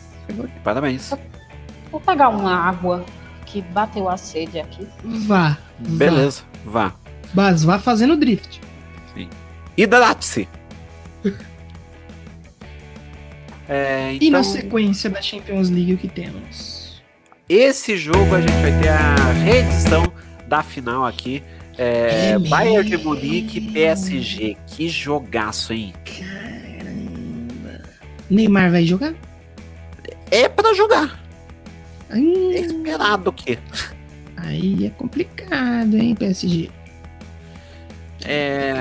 [0.64, 1.14] parabéns.
[1.92, 3.06] Vou pegar uma água
[3.46, 4.86] que bateu a sede aqui.
[5.04, 5.58] Vá.
[5.80, 6.94] Beleza, vá.
[7.34, 8.60] Mas vá fazendo drift.
[9.78, 10.48] Hidrate-se!
[13.70, 17.02] É, E na então, sequência da Champions League, o que temos?
[17.50, 20.04] esse jogo a gente vai ter a reedição
[20.48, 21.44] da final aqui.
[21.78, 22.98] É, É Bayern de?
[22.98, 24.56] Munique PSG.
[24.68, 25.94] Que jogaço, hein?
[26.06, 27.84] Caramba.
[28.30, 29.14] Neymar vai jogar?
[30.32, 31.20] É pra jogar.
[32.10, 33.60] É Hum, esperado o quê?
[34.38, 36.70] aí é complicado, hein, PSG?
[38.24, 38.74] É,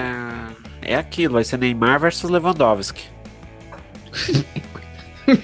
[0.82, 3.04] é aquilo, vai ser Neymar versus Lewandowski.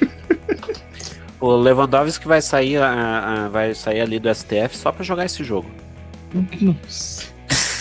[1.41, 5.43] o Lewandowski vai sair, ah, ah, vai sair ali do STF só pra jogar esse
[5.45, 5.71] jogo.
[6.61, 7.27] Nossa.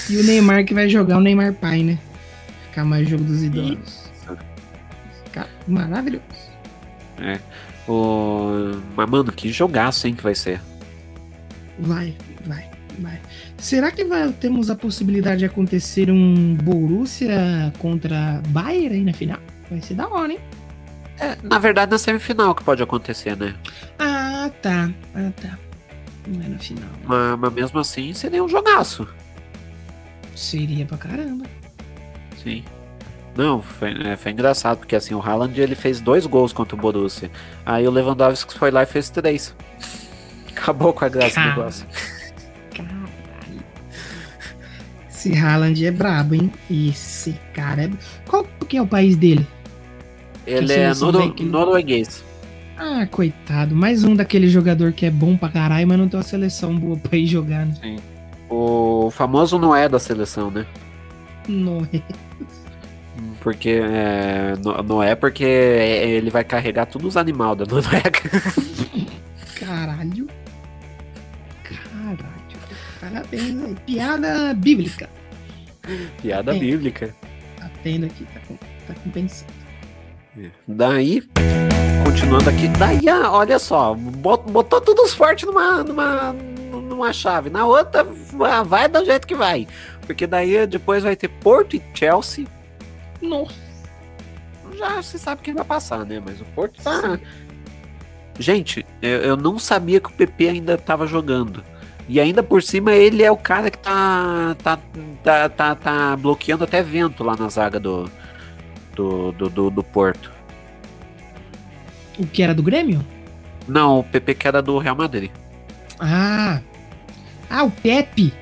[0.09, 1.99] E o Neymar que vai jogar o Neymar pai, né?
[2.67, 4.09] Ficar mais jogo dos idosos.
[5.25, 6.25] Ficar maravilhoso.
[7.87, 8.71] O...
[8.95, 10.61] Mas, mano, que jogaço, hein, que vai ser.
[11.79, 13.19] Vai, vai, vai.
[13.57, 19.39] Será que vai, temos a possibilidade de acontecer um Borussia contra Bayern aí na final?
[19.69, 20.39] Vai ser da hora, hein?
[21.19, 23.55] É, na verdade, na semifinal que pode acontecer, né?
[23.99, 24.89] Ah, tá.
[25.15, 25.57] Ah, tá.
[26.27, 26.83] Não é na final.
[26.83, 26.99] né?
[27.05, 29.07] Mas, mas mesmo assim, seria um jogaço.
[30.35, 31.45] Seria pra caramba.
[32.43, 32.63] Sim.
[33.35, 36.79] Não, foi, é, foi engraçado, porque assim, o Haaland ele fez dois gols contra o
[36.79, 37.31] Borussia.
[37.65, 39.55] Aí o Lewandowski foi lá e fez três.
[40.55, 41.49] Acabou com a graça do Cara.
[41.49, 41.87] negócio.
[42.75, 43.01] Caralho.
[45.09, 46.51] Esse Haaland é brabo, hein?
[46.69, 47.89] Esse cara é.
[48.27, 49.47] Qual que é o país dele?
[50.45, 52.23] Ele é noro- ele- norueguês.
[52.77, 53.75] Ah, coitado.
[53.75, 56.97] Mais um daquele jogador que é bom pra caralho, mas não tem uma seleção boa
[56.97, 57.97] pra ir jogar, né?
[58.49, 60.65] O famoso não é da seleção, né?
[61.47, 62.01] Não é.
[63.41, 64.53] Porque é,
[64.87, 68.11] não, é porque ele vai carregar todos os animais da Noruega.
[69.59, 70.27] Caralho.
[71.63, 72.27] Caralho.
[72.99, 73.75] Parabéns aí.
[73.85, 75.09] Piada bíblica.
[76.21, 76.59] Piada É.
[76.59, 77.15] bíblica.
[77.57, 78.57] Tá tendo aqui, tá, com-
[78.87, 79.51] tá compensando.
[80.67, 81.21] Daí,
[82.05, 86.33] continuando aqui, daí, ah, olha só, bot- botou todos os fortes numa, numa,
[86.71, 88.05] numa chave, na outra
[88.65, 89.67] vai do jeito que vai.
[90.07, 92.45] Porque daí depois vai ter Porto e Chelsea.
[93.21, 93.71] Nossa.
[94.77, 96.21] Já se sabe quem vai passar, né?
[96.23, 97.19] Mas o Porto tá.
[98.39, 101.63] Gente, eu, eu não sabia que o PP ainda tava jogando.
[102.07, 104.79] E ainda por cima ele é o cara que tá, tá,
[105.23, 108.09] tá, tá, tá bloqueando até vento lá na zaga do,
[108.95, 110.31] do, do, do, do Porto.
[112.17, 113.05] O que era do Grêmio?
[113.67, 115.31] Não, o PP que era do Real Madrid.
[115.99, 116.59] Ah.
[117.49, 118.33] Ah, o Pepe.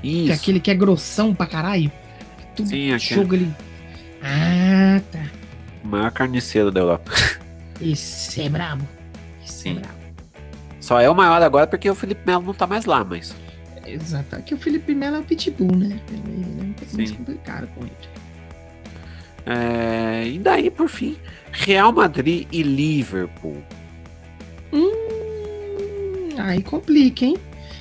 [0.00, 0.32] Que Isso.
[0.32, 1.90] é aquele que é grossão pra caralho.
[2.58, 3.54] Tudo Sim, aquele- jogo ali.
[4.22, 5.24] Ah, tá.
[5.84, 7.10] O maior carniceiro da Europa.
[7.80, 8.86] Esse é brabo.
[9.44, 9.70] Esse Sim.
[9.70, 9.98] é brabo.
[10.80, 13.34] Só é o maior agora porque o Felipe Melo não tá mais lá, mas.
[13.86, 14.36] Exato.
[14.36, 15.98] Aqui o Felipe Melo é o pitbull, né?
[16.10, 17.92] Ele é um pouco mais complicado com ele.
[19.46, 21.16] É, e daí, por fim,
[21.52, 23.62] Real Madrid e Liverpool.
[24.72, 27.36] Hum, aí complica, hein?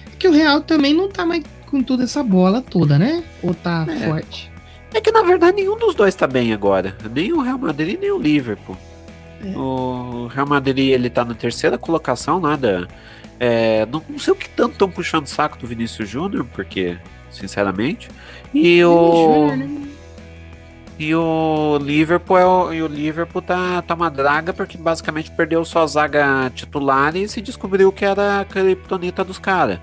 [0.05, 3.23] Porque o Real também não tá mais com toda essa bola toda, né?
[3.43, 4.07] Ou tá É.
[4.07, 4.49] forte?
[4.93, 6.95] É que na verdade nenhum dos dois tá bem agora.
[7.13, 8.77] Nem o Real Madrid, nem o Liverpool.
[9.43, 9.57] É.
[9.57, 12.87] O Real Madrid ele tá na terceira colocação, nada.
[13.39, 16.97] É, não, não sei o que tanto estão puxando o saco do Vinícius Júnior, porque,
[17.29, 18.09] sinceramente.
[18.53, 19.47] E o.
[19.55, 19.69] Né?
[20.99, 25.63] E o Liverpool, é o, e o Liverpool tá, tá uma draga porque basicamente perdeu
[25.63, 29.79] sua zaga titular e se descobriu que era a criptonita dos caras.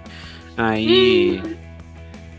[0.56, 1.40] Aí.
[1.60, 1.64] a-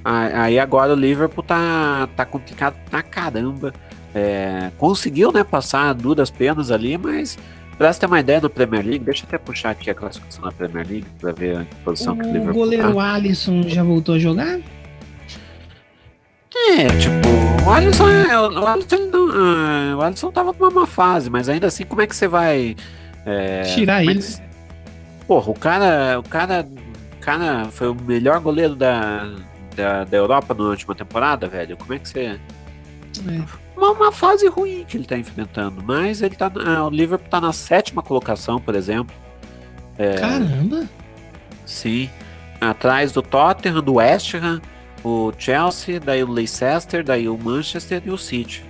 [0.05, 3.73] Aí agora o Liverpool tá, tá complicado pra caramba.
[4.13, 7.37] É, conseguiu, né, passar duras penas ali, mas
[7.77, 10.45] Pra você ter uma ideia do Premier League, deixa eu até puxar aqui a classificação
[10.45, 13.13] da Premier League pra ver a posição que o O Liverpool goleiro tá.
[13.15, 14.59] Alisson já voltou a jogar?
[16.69, 21.29] É, tipo, o Alisson, é- o Alisson, não- ah, o Alisson tava numa má fase,
[21.29, 22.75] mas ainda assim, como é que você vai.
[23.25, 24.21] é, Tirar é ele.
[24.21, 24.41] que-
[25.27, 26.65] Porra, o cara, o cara,
[27.17, 29.27] o cara foi o melhor goleiro da,
[29.75, 31.75] da, da Europa na última temporada, velho.
[31.77, 32.19] Como é que você.
[32.19, 32.39] É.
[33.77, 36.49] Uma, uma fase ruim que ele tá enfrentando, mas ele tá.
[36.49, 39.15] na- o Liverpool tá na sétima colocação, por exemplo.
[39.97, 40.15] É.
[40.15, 40.87] Caramba!
[41.65, 42.09] Sim.
[42.59, 44.61] Atrás do Tottenham, do West Ham,
[45.03, 48.63] o Chelsea, daí o Leicester, daí o Manchester e o City.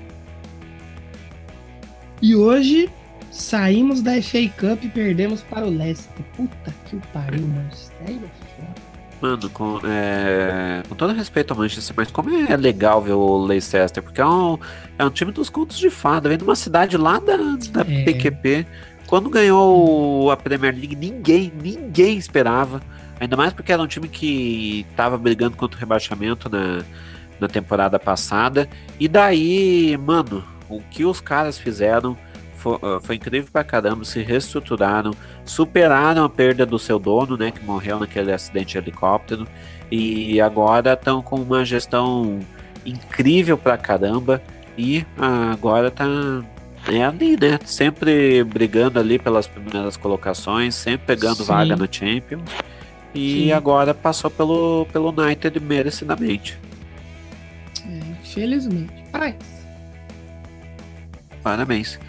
[2.21, 2.89] E hoje
[3.31, 6.23] saímos da FA Cup e perdemos para o Leicester.
[6.35, 7.69] Puta que pariu, mano.
[7.73, 8.29] Sério?
[9.25, 14.03] Mano, com, é, com todo respeito ao Manchester, mas como é legal ver o Leicester,
[14.03, 14.59] porque é um,
[14.99, 17.35] é um time dos contos de fada, vem de uma cidade lá da,
[17.71, 18.03] da É.
[18.03, 18.67] PQP.
[19.07, 22.81] Quando ganhou a Premier League, ninguém, ninguém esperava.
[23.19, 26.83] Ainda mais porque era um time que tava brigando contra o rebaixamento na,
[27.39, 28.69] na temporada passada.
[28.99, 32.15] E daí, mano, o que os caras fizeram
[32.65, 34.03] foi, foi incrível pra caramba.
[34.03, 35.11] Se reestruturaram,
[35.45, 39.47] superaram a perda do seu dono, né, que morreu naquele acidente de helicóptero,
[39.91, 42.39] e agora estão com uma gestão
[42.83, 44.41] incrível pra caramba
[44.77, 46.05] e agora tá
[46.87, 51.45] é ali, né, sempre brigando ali pelas primeiras colocações, sempre pegando Sim.
[51.45, 52.49] vaga na Champions.
[53.13, 53.51] E Sim.
[53.53, 56.59] agora passou pelo, pelo United merecidamente.
[57.87, 58.93] É, infelizmente.
[59.11, 59.55] Parabéns.
[61.41, 61.99] Parabéns.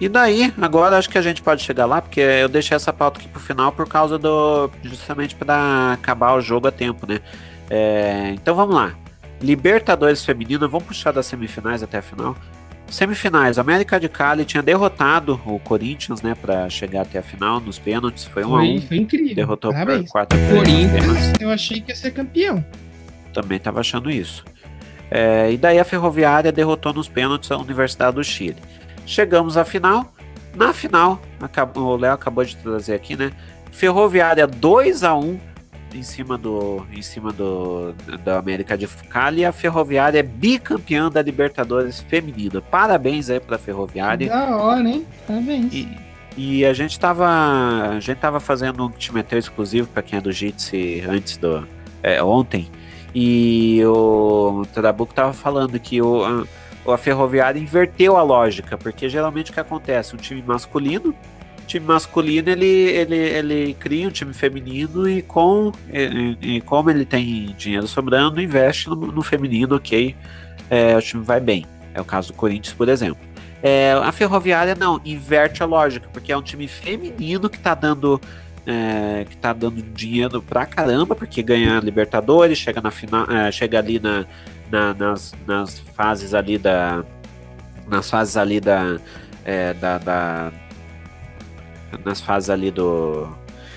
[0.00, 3.18] E daí, agora acho que a gente pode chegar lá, porque eu deixei essa pauta
[3.18, 4.70] aqui pro final por causa do.
[4.82, 7.20] justamente para acabar o jogo a tempo, né?
[7.68, 8.94] É, então vamos lá.
[9.40, 12.36] Libertadores Feminina, vamos puxar das semifinais até a final.
[12.88, 17.78] Semifinais, América de Cali tinha derrotado o Corinthians, né, para chegar até a final nos
[17.78, 19.34] pênaltis, foi 1 a 1 Foi, incrível.
[19.34, 20.10] derrotou por Parabéns.
[20.10, 20.96] 4 a 3 nos pênaltis.
[20.96, 22.64] Corinthians, eu achei que ia ser campeão.
[23.34, 24.42] também estava achando isso.
[25.10, 28.56] É, e daí a Ferroviária derrotou nos pênaltis a Universidade do Chile.
[29.08, 30.12] Chegamos à final.
[30.54, 33.32] Na final, acabou- o Léo acabou de trazer aqui, né?
[33.72, 35.38] Ferroviária 2 a 1
[35.94, 41.08] em cima do em cima do da América de Cali e a Ferroviária é bicampeã
[41.10, 42.60] da Libertadores feminina.
[42.60, 44.28] Parabéns aí para Ferroviária.
[44.28, 45.06] Da hora, hein?
[45.26, 45.72] Parabéns.
[45.72, 45.88] E,
[46.36, 47.26] e a gente tava.
[47.26, 51.66] A gente tava fazendo um timeteu exclusivo para quem é do Jitsi antes do.
[52.02, 52.68] é, ontem.
[53.14, 56.44] E o Trabuco tava falando que o, a,
[56.92, 60.14] a Ferroviária inverteu a lógica, porque geralmente o que acontece?
[60.14, 61.14] Um time masculino.
[61.66, 67.04] time masculino ele, ele, ele cria um time feminino e com e, e- como ele
[67.04, 70.14] tem dinheiro sobrando, investe no, no feminino, ok.
[70.70, 71.66] é, o time vai bem.
[71.94, 73.20] É o caso do Corinthians, por exemplo.
[73.62, 78.20] É, a Ferroviária não, inverte a lógica, porque é um time feminino que tá dando
[78.66, 83.78] é, que tá dando dinheiro pra caramba, porque ganha Libertadores, chega na final, é, chega
[83.78, 84.26] ali na,
[84.70, 87.04] na- nas, nas fases ali da
[87.86, 88.98] nas fases ali da,
[89.44, 90.52] é, da, da-
[92.04, 93.26] nas fases ali do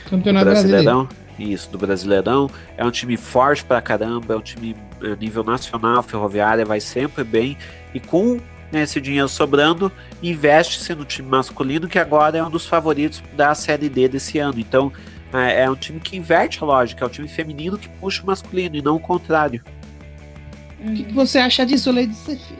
[0.09, 0.83] Campeonato Brasileiro.
[0.83, 1.09] Brasileirão.
[1.39, 2.49] Isso, do Brasileirão.
[2.77, 7.23] É um time forte pra caramba, é um time a nível nacional, ferroviária, vai sempre
[7.23, 7.57] bem.
[7.93, 8.39] E com
[8.71, 9.89] né, esse dinheiro sobrando,
[10.21, 14.59] investe-se no time masculino, que agora é um dos favoritos da Série D desse ano.
[14.59, 14.91] Então,
[15.33, 18.25] é, é um time que inverte a lógica, é o time feminino que puxa o
[18.27, 19.63] masculino, e não o contrário.
[20.81, 22.57] O que, que você acha disso, Lady Sofia?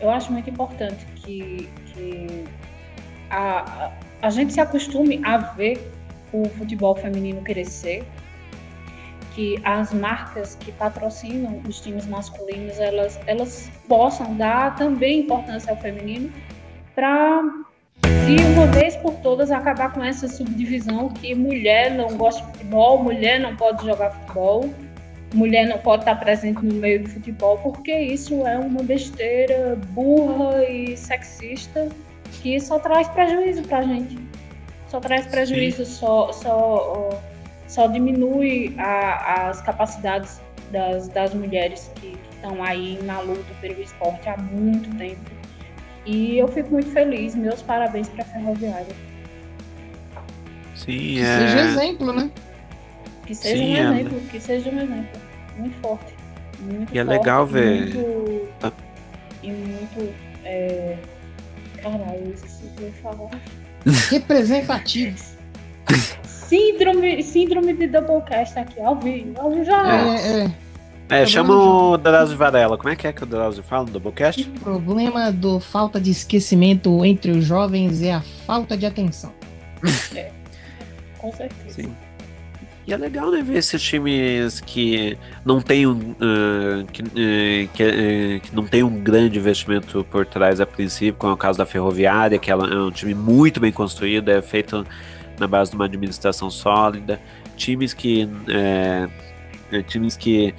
[0.00, 2.44] Eu acho muito importante que, que
[3.30, 5.90] a, a gente se acostume a ver
[6.32, 8.04] o futebol feminino crescer,
[9.34, 15.76] que as marcas que patrocinam os times masculinos elas, elas possam dar também importância ao
[15.78, 16.30] feminino
[16.94, 17.42] para
[18.26, 23.02] de uma vez por todas acabar com essa subdivisão que mulher não gosta de futebol,
[23.02, 24.72] mulher não pode jogar futebol,
[25.34, 30.64] mulher não pode estar presente no meio do futebol, porque isso é uma besteira burra
[30.64, 31.88] e sexista
[32.42, 34.18] que só traz prejuízo pra gente.
[34.88, 37.10] Só traz prejuízo, só, só,
[37.66, 40.40] só diminui a- as capacidades
[40.70, 45.30] das, das mulheres que estão aí na luta pelo esporte há muito tempo.
[46.04, 47.34] E eu fico muito feliz.
[47.34, 48.94] Meus parabéns para a Ferroviária.
[50.74, 51.38] Sim, Que é.
[51.38, 52.30] seja exemplo, né?
[53.26, 54.00] Que seja Sim, um é.
[54.00, 55.20] exemplo, que seja um exemplo.
[55.58, 56.14] Muito forte.
[56.60, 58.72] Muito E é forte, legal ver- Muito, Ah.
[59.42, 60.14] E muito.
[60.44, 60.96] É...
[61.82, 63.30] Caralho, eu esqueci o que eu ia falar.
[64.10, 65.18] Representativo.
[66.24, 69.32] Síndrome, síndrome de Doublecast aqui, ao vivo.
[69.40, 70.16] Ao vivo já.
[70.16, 70.52] É, é.
[71.22, 72.76] É, chama o Drauzio Varela.
[72.78, 74.48] Como é que é que o Drauzio fala no Doublecast?
[74.48, 79.32] O problema do falta de esquecimento entre os jovens é a falta de atenção.
[80.14, 80.30] É,
[81.18, 81.70] com certeza.
[81.82, 81.94] Sim.
[82.86, 87.82] E é legal, né, ver esses times que não tem um, uh, que, uh, que,
[87.84, 91.58] uh, que, não tem um grande investimento por trás a princípio, como é o caso
[91.58, 94.84] da Ferroviária, que ela é um time muito bem construído, é feito
[95.38, 97.20] na base de uma administração sólida.
[97.56, 98.28] Times que.
[99.86, 100.52] times que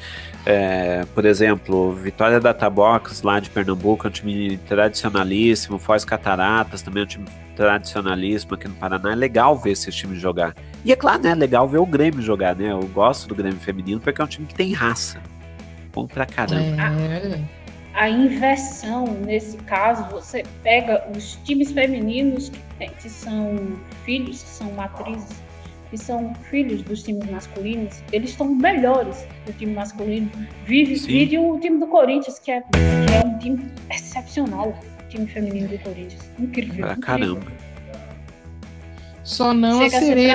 [0.46, 5.78] é, por exemplo, Vitória da Tabox, lá de Pernambuco, é um time tradicionalíssimo.
[5.78, 7.26] Foz Cataratas, também é um time
[7.56, 9.12] tradicionalíssimo aqui no Paraná.
[9.12, 10.56] É legal ver esses times jogar.
[10.84, 11.32] E é claro, né?
[11.32, 12.72] É legal ver o Grêmio jogar, né?
[12.72, 15.22] Eu gosto do Grêmio feminino porque é um time que tem raça.
[15.94, 16.62] Bom pra caramba.
[16.62, 17.44] É.
[17.94, 24.42] A, a inversão, nesse caso, você pega os times femininos que, tem, que são filhos,
[24.44, 25.44] que são matrizes
[25.94, 30.28] que são filhos dos times masculinos, eles estão melhores do time masculino.
[30.66, 34.76] Vive, vive o time do Corinthians, que é, que é um time excepcional,
[35.14, 36.30] time feminino do Corinthians.
[36.40, 36.86] Incrível.
[36.86, 37.52] Pra caramba.
[39.24, 40.34] Só não Chega a sereia.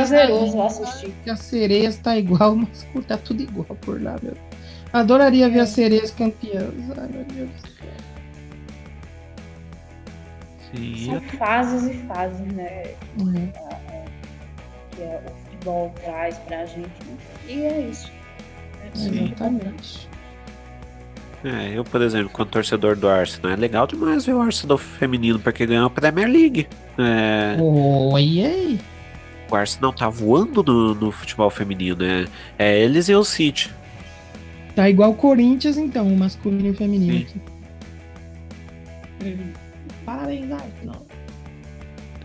[1.29, 2.57] A a sereia está igual,
[2.95, 4.35] mas tá tudo igual por lá, meu.
[4.93, 5.63] Adoraria ver é.
[5.63, 6.73] as sereias campeãs.
[6.97, 7.89] Ai, meu Deus do céu.
[10.73, 11.07] Sim.
[11.07, 12.95] São fases e fases, né?
[13.21, 13.53] Uhum.
[14.93, 16.91] Que é o futebol traz pra gente.
[17.47, 18.11] E é isso.
[18.83, 20.09] É Exatamente.
[21.45, 25.39] É, eu, por exemplo, como torcedor do Arsenal, é legal demais ver o Arsenal feminino,
[25.39, 26.67] porque ganhou a Premier League.
[26.99, 27.57] É...
[27.61, 28.79] Oi.
[29.51, 32.27] O Arsenal tá voando no, no futebol feminino, né?
[32.59, 33.71] É eles e o City.
[34.75, 37.27] Tá igual o Corinthians, então, o masculino e o feminino.
[40.05, 41.07] Parabéns, Arsenal.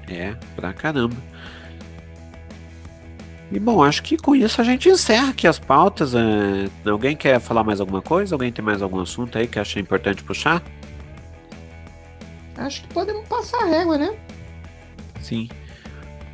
[0.07, 1.15] É, pra caramba.
[3.53, 6.15] E bom, acho que com isso a gente encerra aqui as pautas.
[6.15, 6.89] É...
[6.89, 8.33] Alguém quer falar mais alguma coisa?
[8.33, 10.63] Alguém tem mais algum assunto aí que acha importante puxar?
[12.57, 14.15] Acho que podemos passar a régua, né?
[15.21, 15.47] Sim.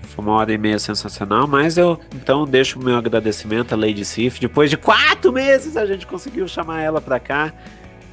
[0.04, 4.06] Foi uma hora e meia sensacional, mas eu então deixo o meu agradecimento à Lady
[4.06, 4.40] Sif.
[4.40, 7.54] Depois de quatro meses a gente conseguiu chamar ela para cá.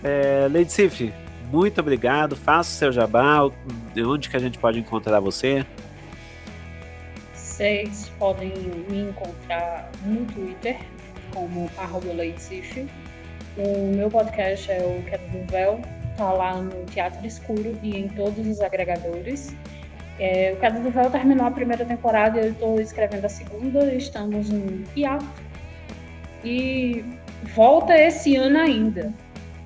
[0.03, 1.13] É, Lady Sif,
[1.53, 2.35] muito obrigado.
[2.35, 3.49] Faça o seu jabá.
[3.97, 5.65] Onde que a gente pode encontrar você?
[7.57, 8.53] Vocês podem
[8.91, 10.77] me encontrar no Twitter
[11.33, 12.09] como arroba
[13.57, 15.81] O meu podcast é o Queda do Véu,
[16.19, 19.57] tá lá no Teatro Escuro e em todos os agregadores.
[20.21, 24.51] É, o Queda do Véu terminou a primeira temporada eu estou escrevendo a segunda, estamos
[24.51, 25.25] no hiato.
[26.45, 27.03] E
[27.55, 29.15] volta esse ano ainda,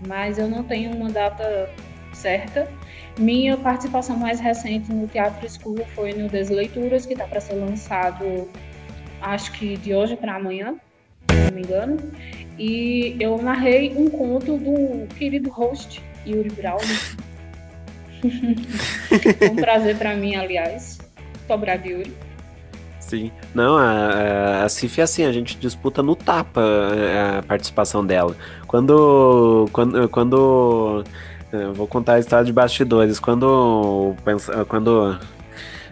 [0.06, 1.68] mas eu não tenho uma data
[2.12, 2.68] certa.
[3.20, 8.48] Minha participação mais recente no Teatro Escuro foi no Desleituras, que está para ser lançado,
[9.20, 10.74] acho que de hoje para amanhã,
[11.28, 11.98] se não me engano.
[12.58, 16.88] E eu narrei um conto do querido host, Yuri Braulio.
[19.52, 20.98] um prazer para mim, aliás.
[21.18, 22.16] Muito obrigado, Yuri.
[23.00, 23.30] Sim.
[23.54, 26.62] Não, a, a Cif é assim, a gente disputa no tapa
[27.38, 28.34] a participação dela.
[28.66, 29.68] Quando.
[29.72, 30.08] Quando.
[30.08, 31.04] quando
[31.52, 33.18] é, vou contar a história de bastidores.
[33.18, 34.14] Quando,
[34.68, 35.18] quando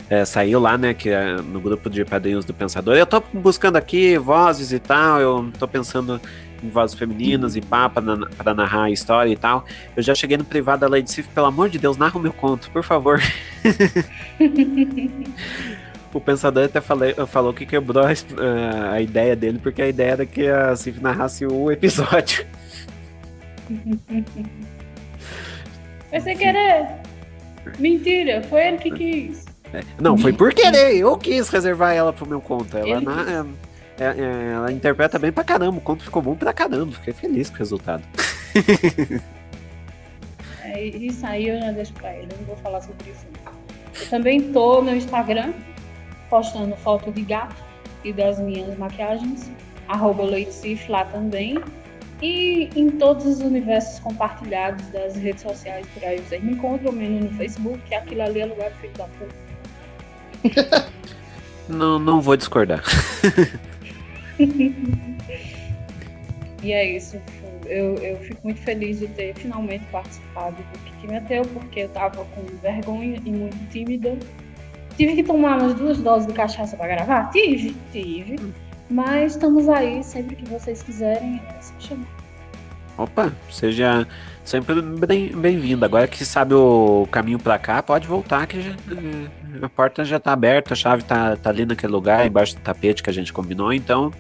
[0.08, 3.76] é, saiu lá, né, que é no grupo de padrinhos do Pensador, eu tô buscando
[3.76, 6.20] aqui vozes e tal, eu tô pensando
[6.62, 9.64] em vozes femininas e pá, pra, narrar a história e tal.
[9.96, 12.32] Eu já cheguei no privado da Lady Sif, pelo amor de Deus, narra o meu
[12.32, 13.20] conto, por favor.
[16.12, 20.26] o Pensador até falei, falou que quebrou a, a, ideia dele, porque a ideia era
[20.26, 22.46] que a Sif narrasse o episódio.
[26.10, 26.88] Foi sem querer.
[27.78, 29.44] Mentira, foi ele que quis.
[29.72, 30.96] É, não, foi por querer.
[30.96, 32.76] Eu quis reservar ela pro meu conto.
[32.76, 33.46] Ela, na,
[34.00, 35.78] é, é, ela interpreta bem pra caramba.
[35.78, 36.92] O conto ficou bom pra caramba.
[36.92, 38.02] Fiquei feliz com o resultado.
[40.64, 42.28] É, isso aí eu já deixo pra ele.
[42.32, 43.26] Eu não vou falar sobre isso.
[44.00, 45.52] Eu também tô no Instagram
[46.30, 47.56] postando foto de gato
[48.04, 49.50] e das minhas maquiagens.
[49.88, 50.24] Arroba
[50.88, 51.58] lá também.
[52.20, 57.30] E em todos os universos compartilhados das redes sociais por aí, vocês me encontram menos
[57.30, 60.88] no Facebook, que aquilo ali é lugar filho da puta.
[61.68, 62.82] não, não vou discordar.
[66.62, 67.20] e é isso.
[67.66, 71.88] Eu, eu fico muito feliz de ter finalmente participado do que me ateu, porque eu
[71.90, 74.16] tava com vergonha e muito tímida.
[74.96, 77.30] Tive que tomar umas duas doses de cachaça para gravar?
[77.30, 78.36] Tive, tive.
[78.90, 82.06] Mas estamos aí sempre que vocês quiserem, é só chamar.
[82.96, 84.06] Opa, seja
[84.44, 85.38] sempre bem-vindo.
[85.38, 89.28] Bem Agora que sabe o caminho para cá, pode voltar que já, eh,
[89.62, 93.02] a porta já tá aberta, a chave tá, tá ali naquele lugar, embaixo do tapete
[93.02, 94.10] que a gente combinou, então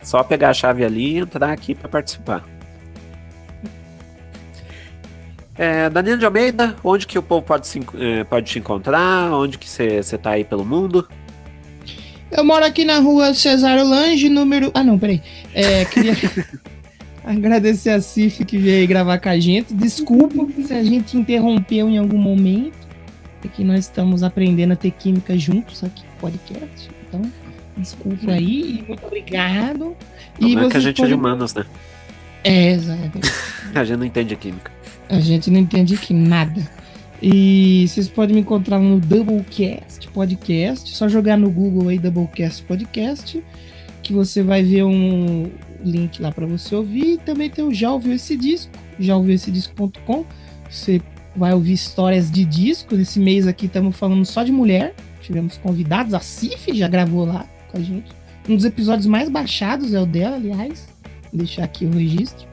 [0.00, 2.42] só pegar a chave ali e entrar aqui para participar.
[5.58, 9.30] É, Danilo de Almeida, onde que o povo pode, se, eh, pode te encontrar?
[9.30, 11.06] Onde que você está aí pelo mundo?
[12.30, 14.70] Eu moro aqui na rua Cesário Lange, número.
[14.72, 15.20] Ah, não, peraí.
[15.52, 16.16] É, queria
[17.24, 19.74] agradecer a Cif que veio gravar com a gente.
[19.74, 22.78] Desculpa se a gente interrompeu em algum momento.
[23.44, 26.90] É que nós estamos aprendendo a ter química juntos aqui no podcast.
[27.08, 27.22] Então,
[27.76, 29.96] desculpa aí e muito obrigado.
[30.38, 31.12] Não e é que a gente podem...
[31.12, 31.64] é de humanos, né?
[32.44, 33.18] É, exato.
[33.74, 34.70] a gente não entende a química.
[35.08, 36.70] A gente não entende que nada.
[37.22, 40.88] E vocês podem me encontrar no Doublecast Podcast.
[40.96, 43.42] Só jogar no Google aí Doublecast Podcast,
[44.02, 45.50] que você vai ver um
[45.84, 47.14] link lá para você ouvir.
[47.14, 50.24] E também tem o Já Ouviu Esse Disco, já ouviu esse disco.com.
[50.68, 51.02] Você
[51.36, 52.96] vai ouvir histórias de disco.
[52.96, 54.94] Nesse mês aqui estamos falando só de mulher.
[55.20, 58.10] Tivemos convidados, a Cif já gravou lá com a gente.
[58.48, 60.88] Um dos episódios mais baixados é o dela, aliás.
[61.30, 62.49] Vou deixar aqui o registro.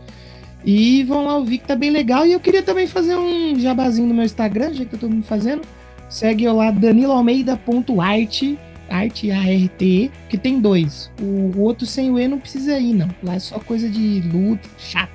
[0.67, 2.25] E vão lá ouvir que tá bem legal.
[2.27, 5.23] E eu queria também fazer um jabazinho no meu Instagram, já que eu tô me
[5.23, 5.61] fazendo.
[6.09, 8.43] Segue eu lá, daniloalmeida.art,
[8.89, 11.09] arte A-R-T, que tem dois.
[11.21, 13.07] O outro sem o E não precisa ir, não.
[13.23, 15.09] Lá é só coisa de luta, chato.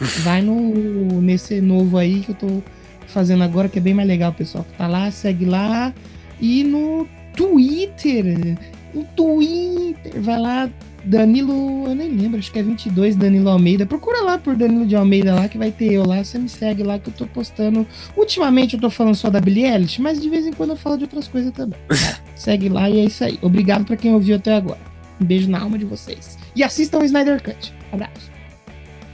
[0.24, 2.62] Vai no nesse novo aí que eu tô
[3.06, 4.64] fazendo agora, que é bem mais legal, pessoal.
[4.78, 5.92] Tá lá, segue lá.
[6.40, 7.06] E no
[7.36, 8.56] Twitter,
[8.94, 10.70] no Twitter, vai lá,
[11.04, 13.84] Danilo, eu nem lembro, acho que é 22 Danilo Almeida.
[13.84, 16.24] Procura lá por Danilo de Almeida lá que vai ter eu lá.
[16.24, 17.86] Você me segue lá que eu tô postando.
[18.16, 20.96] Ultimamente eu tô falando só da Billie Eilish, mas de vez em quando eu falo
[20.96, 21.78] de outras coisas também.
[22.34, 23.38] segue lá e é isso aí.
[23.42, 24.80] Obrigado para quem ouviu até agora.
[25.20, 26.38] Um beijo na alma de vocês.
[26.56, 27.72] E assistam o Snyder Cut.
[27.92, 28.32] Abraço.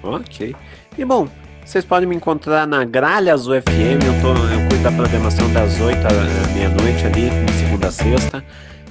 [0.02, 0.54] Ok.
[0.96, 1.28] E bom,
[1.64, 4.00] vocês podem me encontrar na Gralhas UFM.
[4.06, 8.44] Eu, tô, eu cuido da programação das 8 à meia-noite ali, de segunda a sexta.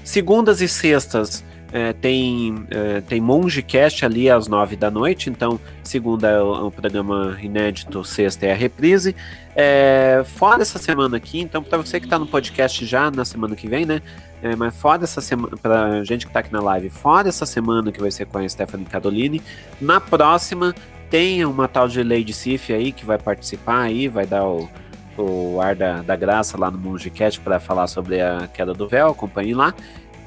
[0.03, 6.27] Segundas e sextas é, tem, é, tem Mongecast ali às nove da noite, então segunda
[6.27, 9.15] é o, o programa inédito, sexta é a reprise.
[9.55, 13.55] É, fora essa semana aqui, então para você que está no podcast já na semana
[13.55, 14.01] que vem, né?
[14.41, 17.91] É, mas fora essa semana, pra gente que está aqui na live, fora essa semana
[17.91, 19.41] que vai ser com a Stephanie Cadolini,
[19.79, 20.73] na próxima
[21.09, 24.69] tem uma tal de Lady Sif aí que vai participar aí, vai dar o,
[25.17, 29.09] o ar da, da graça lá no Mongecast para falar sobre a queda do véu,
[29.09, 29.73] acompanhe lá.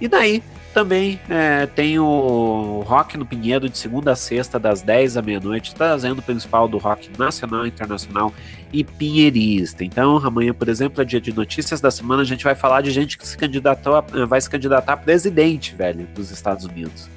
[0.03, 0.43] E daí,
[0.75, 5.73] também é, tem o Rock no Pinheiro de segunda a sexta, das 10 à meia-noite,
[5.77, 8.35] trazendo o principal do rock nacional, internacional
[8.73, 9.85] e pinheirista.
[9.85, 12.91] Então, amanhã, por exemplo, é dia de notícias da semana, a gente vai falar de
[12.91, 17.09] gente que se candidatou a, vai se candidatar a presidente, velho, dos Estados Unidos.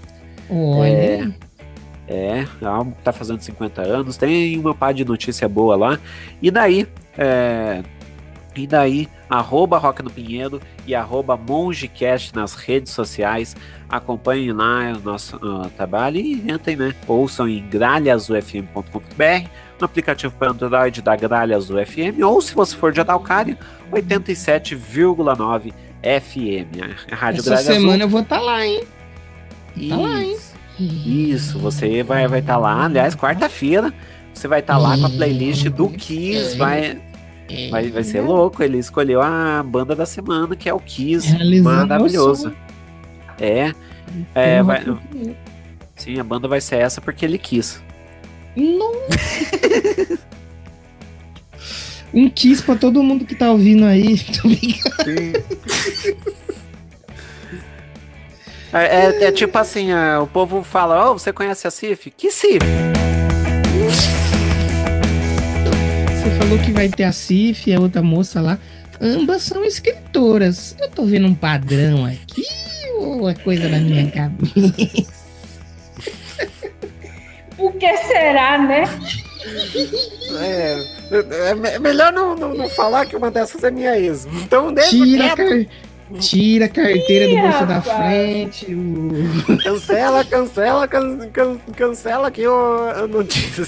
[0.47, 1.33] Olha.
[2.07, 5.99] É, é que tá fazendo 50 anos, tem uma par de notícia boa lá.
[6.39, 6.87] E daí,
[7.17, 7.81] é,
[8.61, 13.56] e daí, arroba Rock no Pinheiro e arroba Mongecast nas redes sociais.
[13.90, 16.95] Acompanhem lá o nosso uh, trabalho e entrem, né?
[17.07, 19.49] Ouçam em gralhasufm.com.br,
[19.80, 23.57] no aplicativo para Android da Gralhas UFM, ou se você for de Adalcária,
[23.91, 27.11] 87,9 FM.
[27.11, 28.84] A Rádio Essa Gralhas semana eu vou estar tá lá, hein?
[29.76, 30.38] Isso, Tá lá, hein?
[30.77, 33.94] isso, você vai estar vai tá lá, aliás, quarta-feira.
[34.34, 37.02] Você vai estar tá lá com a playlist do Kiss, vai,
[37.69, 41.27] Vai, vai ser louco, ele escolheu a banda da semana, que é o Kiss.
[41.31, 42.53] Realizando Maravilhoso.
[43.39, 43.72] É.
[44.34, 44.84] é vai-
[45.95, 47.84] sim, a banda vai ser essa porque ele quis.
[48.55, 50.19] Nossa.
[52.13, 54.17] Um kiss pra todo mundo que tá ouvindo aí.
[54.41, 54.47] Tô.
[58.77, 62.09] É, é- é tipo assim, é, o povo fala, oh, você conhece a Cif?
[62.11, 62.59] Que Cif?
[66.37, 68.57] Falou que vai ter a Cif e a outra moça lá.
[69.01, 70.75] Ambas são escritoras.
[70.79, 72.43] Eu tô vendo um padrão aqui
[72.97, 74.73] ou é coisa da minha cabeça?
[77.57, 78.83] Por que será, né?
[80.39, 80.77] É,
[81.73, 84.25] é melhor não, não, não falar que uma dessas é minha ex.
[84.43, 85.65] Então Tira a, car-
[86.19, 88.65] Tira a carteira do bolso da frente.
[88.73, 93.65] o- Cancela, cancela, can, can- cancela aqui o a notícia.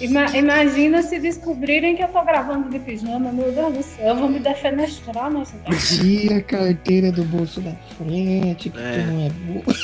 [0.00, 4.16] Ima- imagina se descobrirem que eu tô gravando de pijama, meu Deus do céu, eu
[4.16, 5.54] vou me defenestrar nessa
[5.98, 9.00] Tira a carteira do bolso da frente, que É.
[9.02, 9.76] tu não é boa.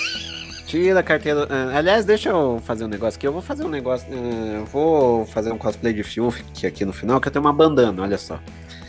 [0.66, 1.46] Tira a carteira.
[1.50, 3.26] ah, Aliás, deixa eu fazer um negócio aqui.
[3.26, 4.06] Eu vou fazer um negócio.
[4.10, 7.44] ah, eu vou fazer um cosplay de Fiuk aqui, aqui no final, que eu tenho
[7.44, 8.38] uma bandana, olha só.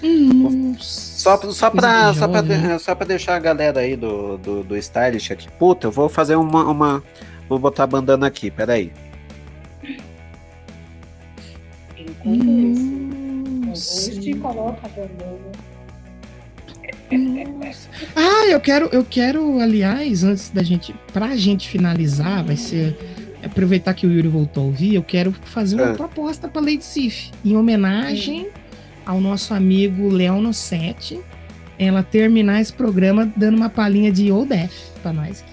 [0.04, 0.80] Nossa.
[0.80, 4.78] Só, só, pra, só, pra, de- só pra deixar a galera aí do, do, do
[4.78, 5.48] stylish aqui.
[5.58, 7.04] Puta, eu vou fazer uma, uma.
[7.50, 8.92] Vou botar a bandana aqui, peraí.
[12.26, 15.66] Isso, hoje coloca a bandana.
[17.12, 17.88] Nossa.
[18.16, 22.98] Ah, eu quero, eu quero, aliás, antes da gente, pra gente finalizar, vai ser
[23.44, 25.94] aproveitar que o Yuri voltou a ouvir, eu quero fazer uma É.
[25.94, 27.30] proposta pra Lady Sif.
[27.44, 28.48] Em homenagem
[29.06, 31.20] ao nosso amigo Léo Nossetti,
[31.78, 34.72] ela terminar esse programa dando uma palhinha de Old Death
[35.04, 35.44] pra nós.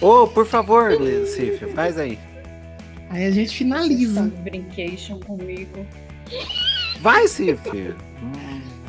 [0.00, 0.90] Ô, por favor,
[1.26, 2.18] Cif, faz aí.
[3.12, 4.22] Aí a gente finaliza.
[4.42, 5.86] Brincation comigo.
[7.00, 7.60] Vai, Cif.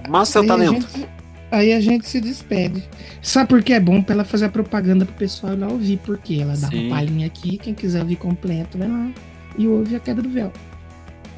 [0.08, 0.88] Mostra seu Aí a talento.
[0.98, 1.08] gente-
[1.52, 2.84] aí a gente se despede.
[3.22, 6.00] Sabe por que é bom pra ela fazer a propaganda pro pessoal ir lá ouvir?
[6.06, 6.88] Porque ela dá Sim.
[6.88, 9.12] uma palhinha aqui, quem quiser ouvir completo, vai lá
[9.58, 10.52] e ouve a queda do véu.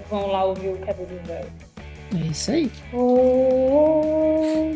[0.09, 1.45] Vão lá ouvir o quebra do véu.
[2.15, 2.71] É isso aí.
[2.93, 4.71] Oh,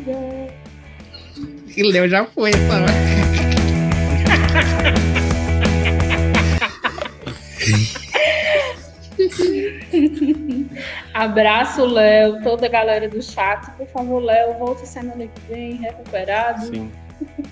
[1.77, 2.91] E o Léo já foi essa hora.
[11.13, 13.69] Abraço, Léo, toda a galera do chat.
[13.71, 16.65] Por favor, Léo, volte semana que vem, recuperado.
[16.67, 16.91] Sim.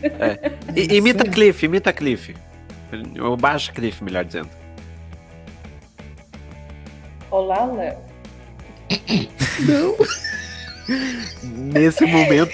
[0.02, 0.54] É.
[0.80, 2.34] I- imita Cliff, imita Cliff.
[3.22, 4.48] Ou baixa Cliff, melhor dizendo.
[7.30, 7.98] Olá, Léo.
[9.68, 9.94] Não.
[11.74, 12.50] Nesse momento.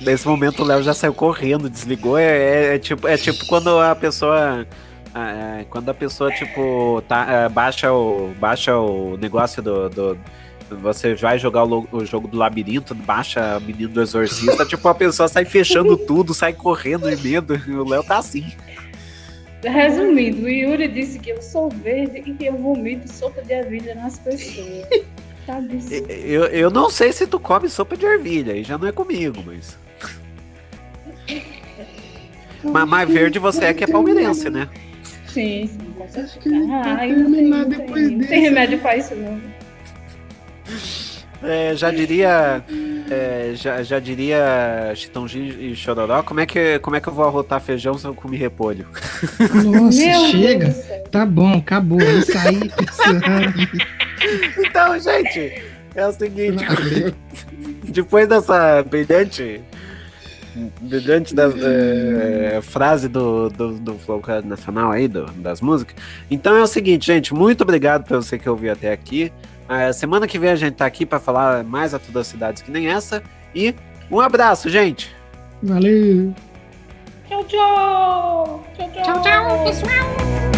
[0.00, 2.16] nesse momento o Léo já saiu correndo, desligou.
[2.16, 4.66] É, é- é tipo, é tipo quando a pessoa.
[5.14, 9.88] Ah, é, quando a pessoa, tipo, tá, ah, baixa, o, baixa o negócio do.
[9.88, 10.18] do-
[10.70, 15.26] você vai jogar o, o jogo do labirinto, baixa menino do exorcista, tipo, a pessoa
[15.26, 17.54] sai fechando tudo, sai correndo de medo.
[17.68, 18.52] O Léo tá assim.
[19.64, 23.94] Resumindo, o Yuri disse que eu sou verde e que eu vomito sopa de ervilha
[23.94, 24.86] nas pessoas.
[25.46, 25.58] Tá.
[26.06, 29.42] Eu, eu não sei se tu come sopa de ervilha, aí já não é comigo,
[29.46, 29.78] mas.
[32.62, 34.68] Mas mais verde você é que é palmeirense, né?
[35.28, 36.26] Sim, sim, com certeza.
[36.26, 38.34] Acho que Ai, tem, terminar não tem, depois não tem desse.
[38.38, 39.40] remédio pra isso, não.
[41.40, 42.64] É, já diria.
[43.10, 47.24] é, já, já diria Chitãozinho e Chororó, como é, que, como é que eu vou
[47.24, 48.86] arrotar feijão se eu comer repolho?
[49.64, 50.70] Nossa, Meu chega.
[51.12, 52.00] Tá bom, acabou.
[52.00, 53.68] Isso aí, pensando.
[54.58, 55.62] Então, gente,
[55.94, 56.64] é o seguinte,
[57.84, 59.60] depois dessa brilhante.
[60.80, 65.96] Brilhante da, é, frase do, do, do Flow Nacional aí, do- das músicas.
[66.30, 69.32] Então é o seguinte, gente, muito obrigado por você que ouviu até aqui.
[69.68, 72.62] É, semana que vem a gente tá aqui para falar mais a todas as cidades
[72.62, 73.22] que nem essa.
[73.54, 73.74] E
[74.10, 75.14] um abraço, gente!
[75.62, 76.34] Valeu.
[77.28, 78.64] Tchau, tchau!
[78.76, 80.57] Tchau, tchau, Tchau, tchau, pessoal.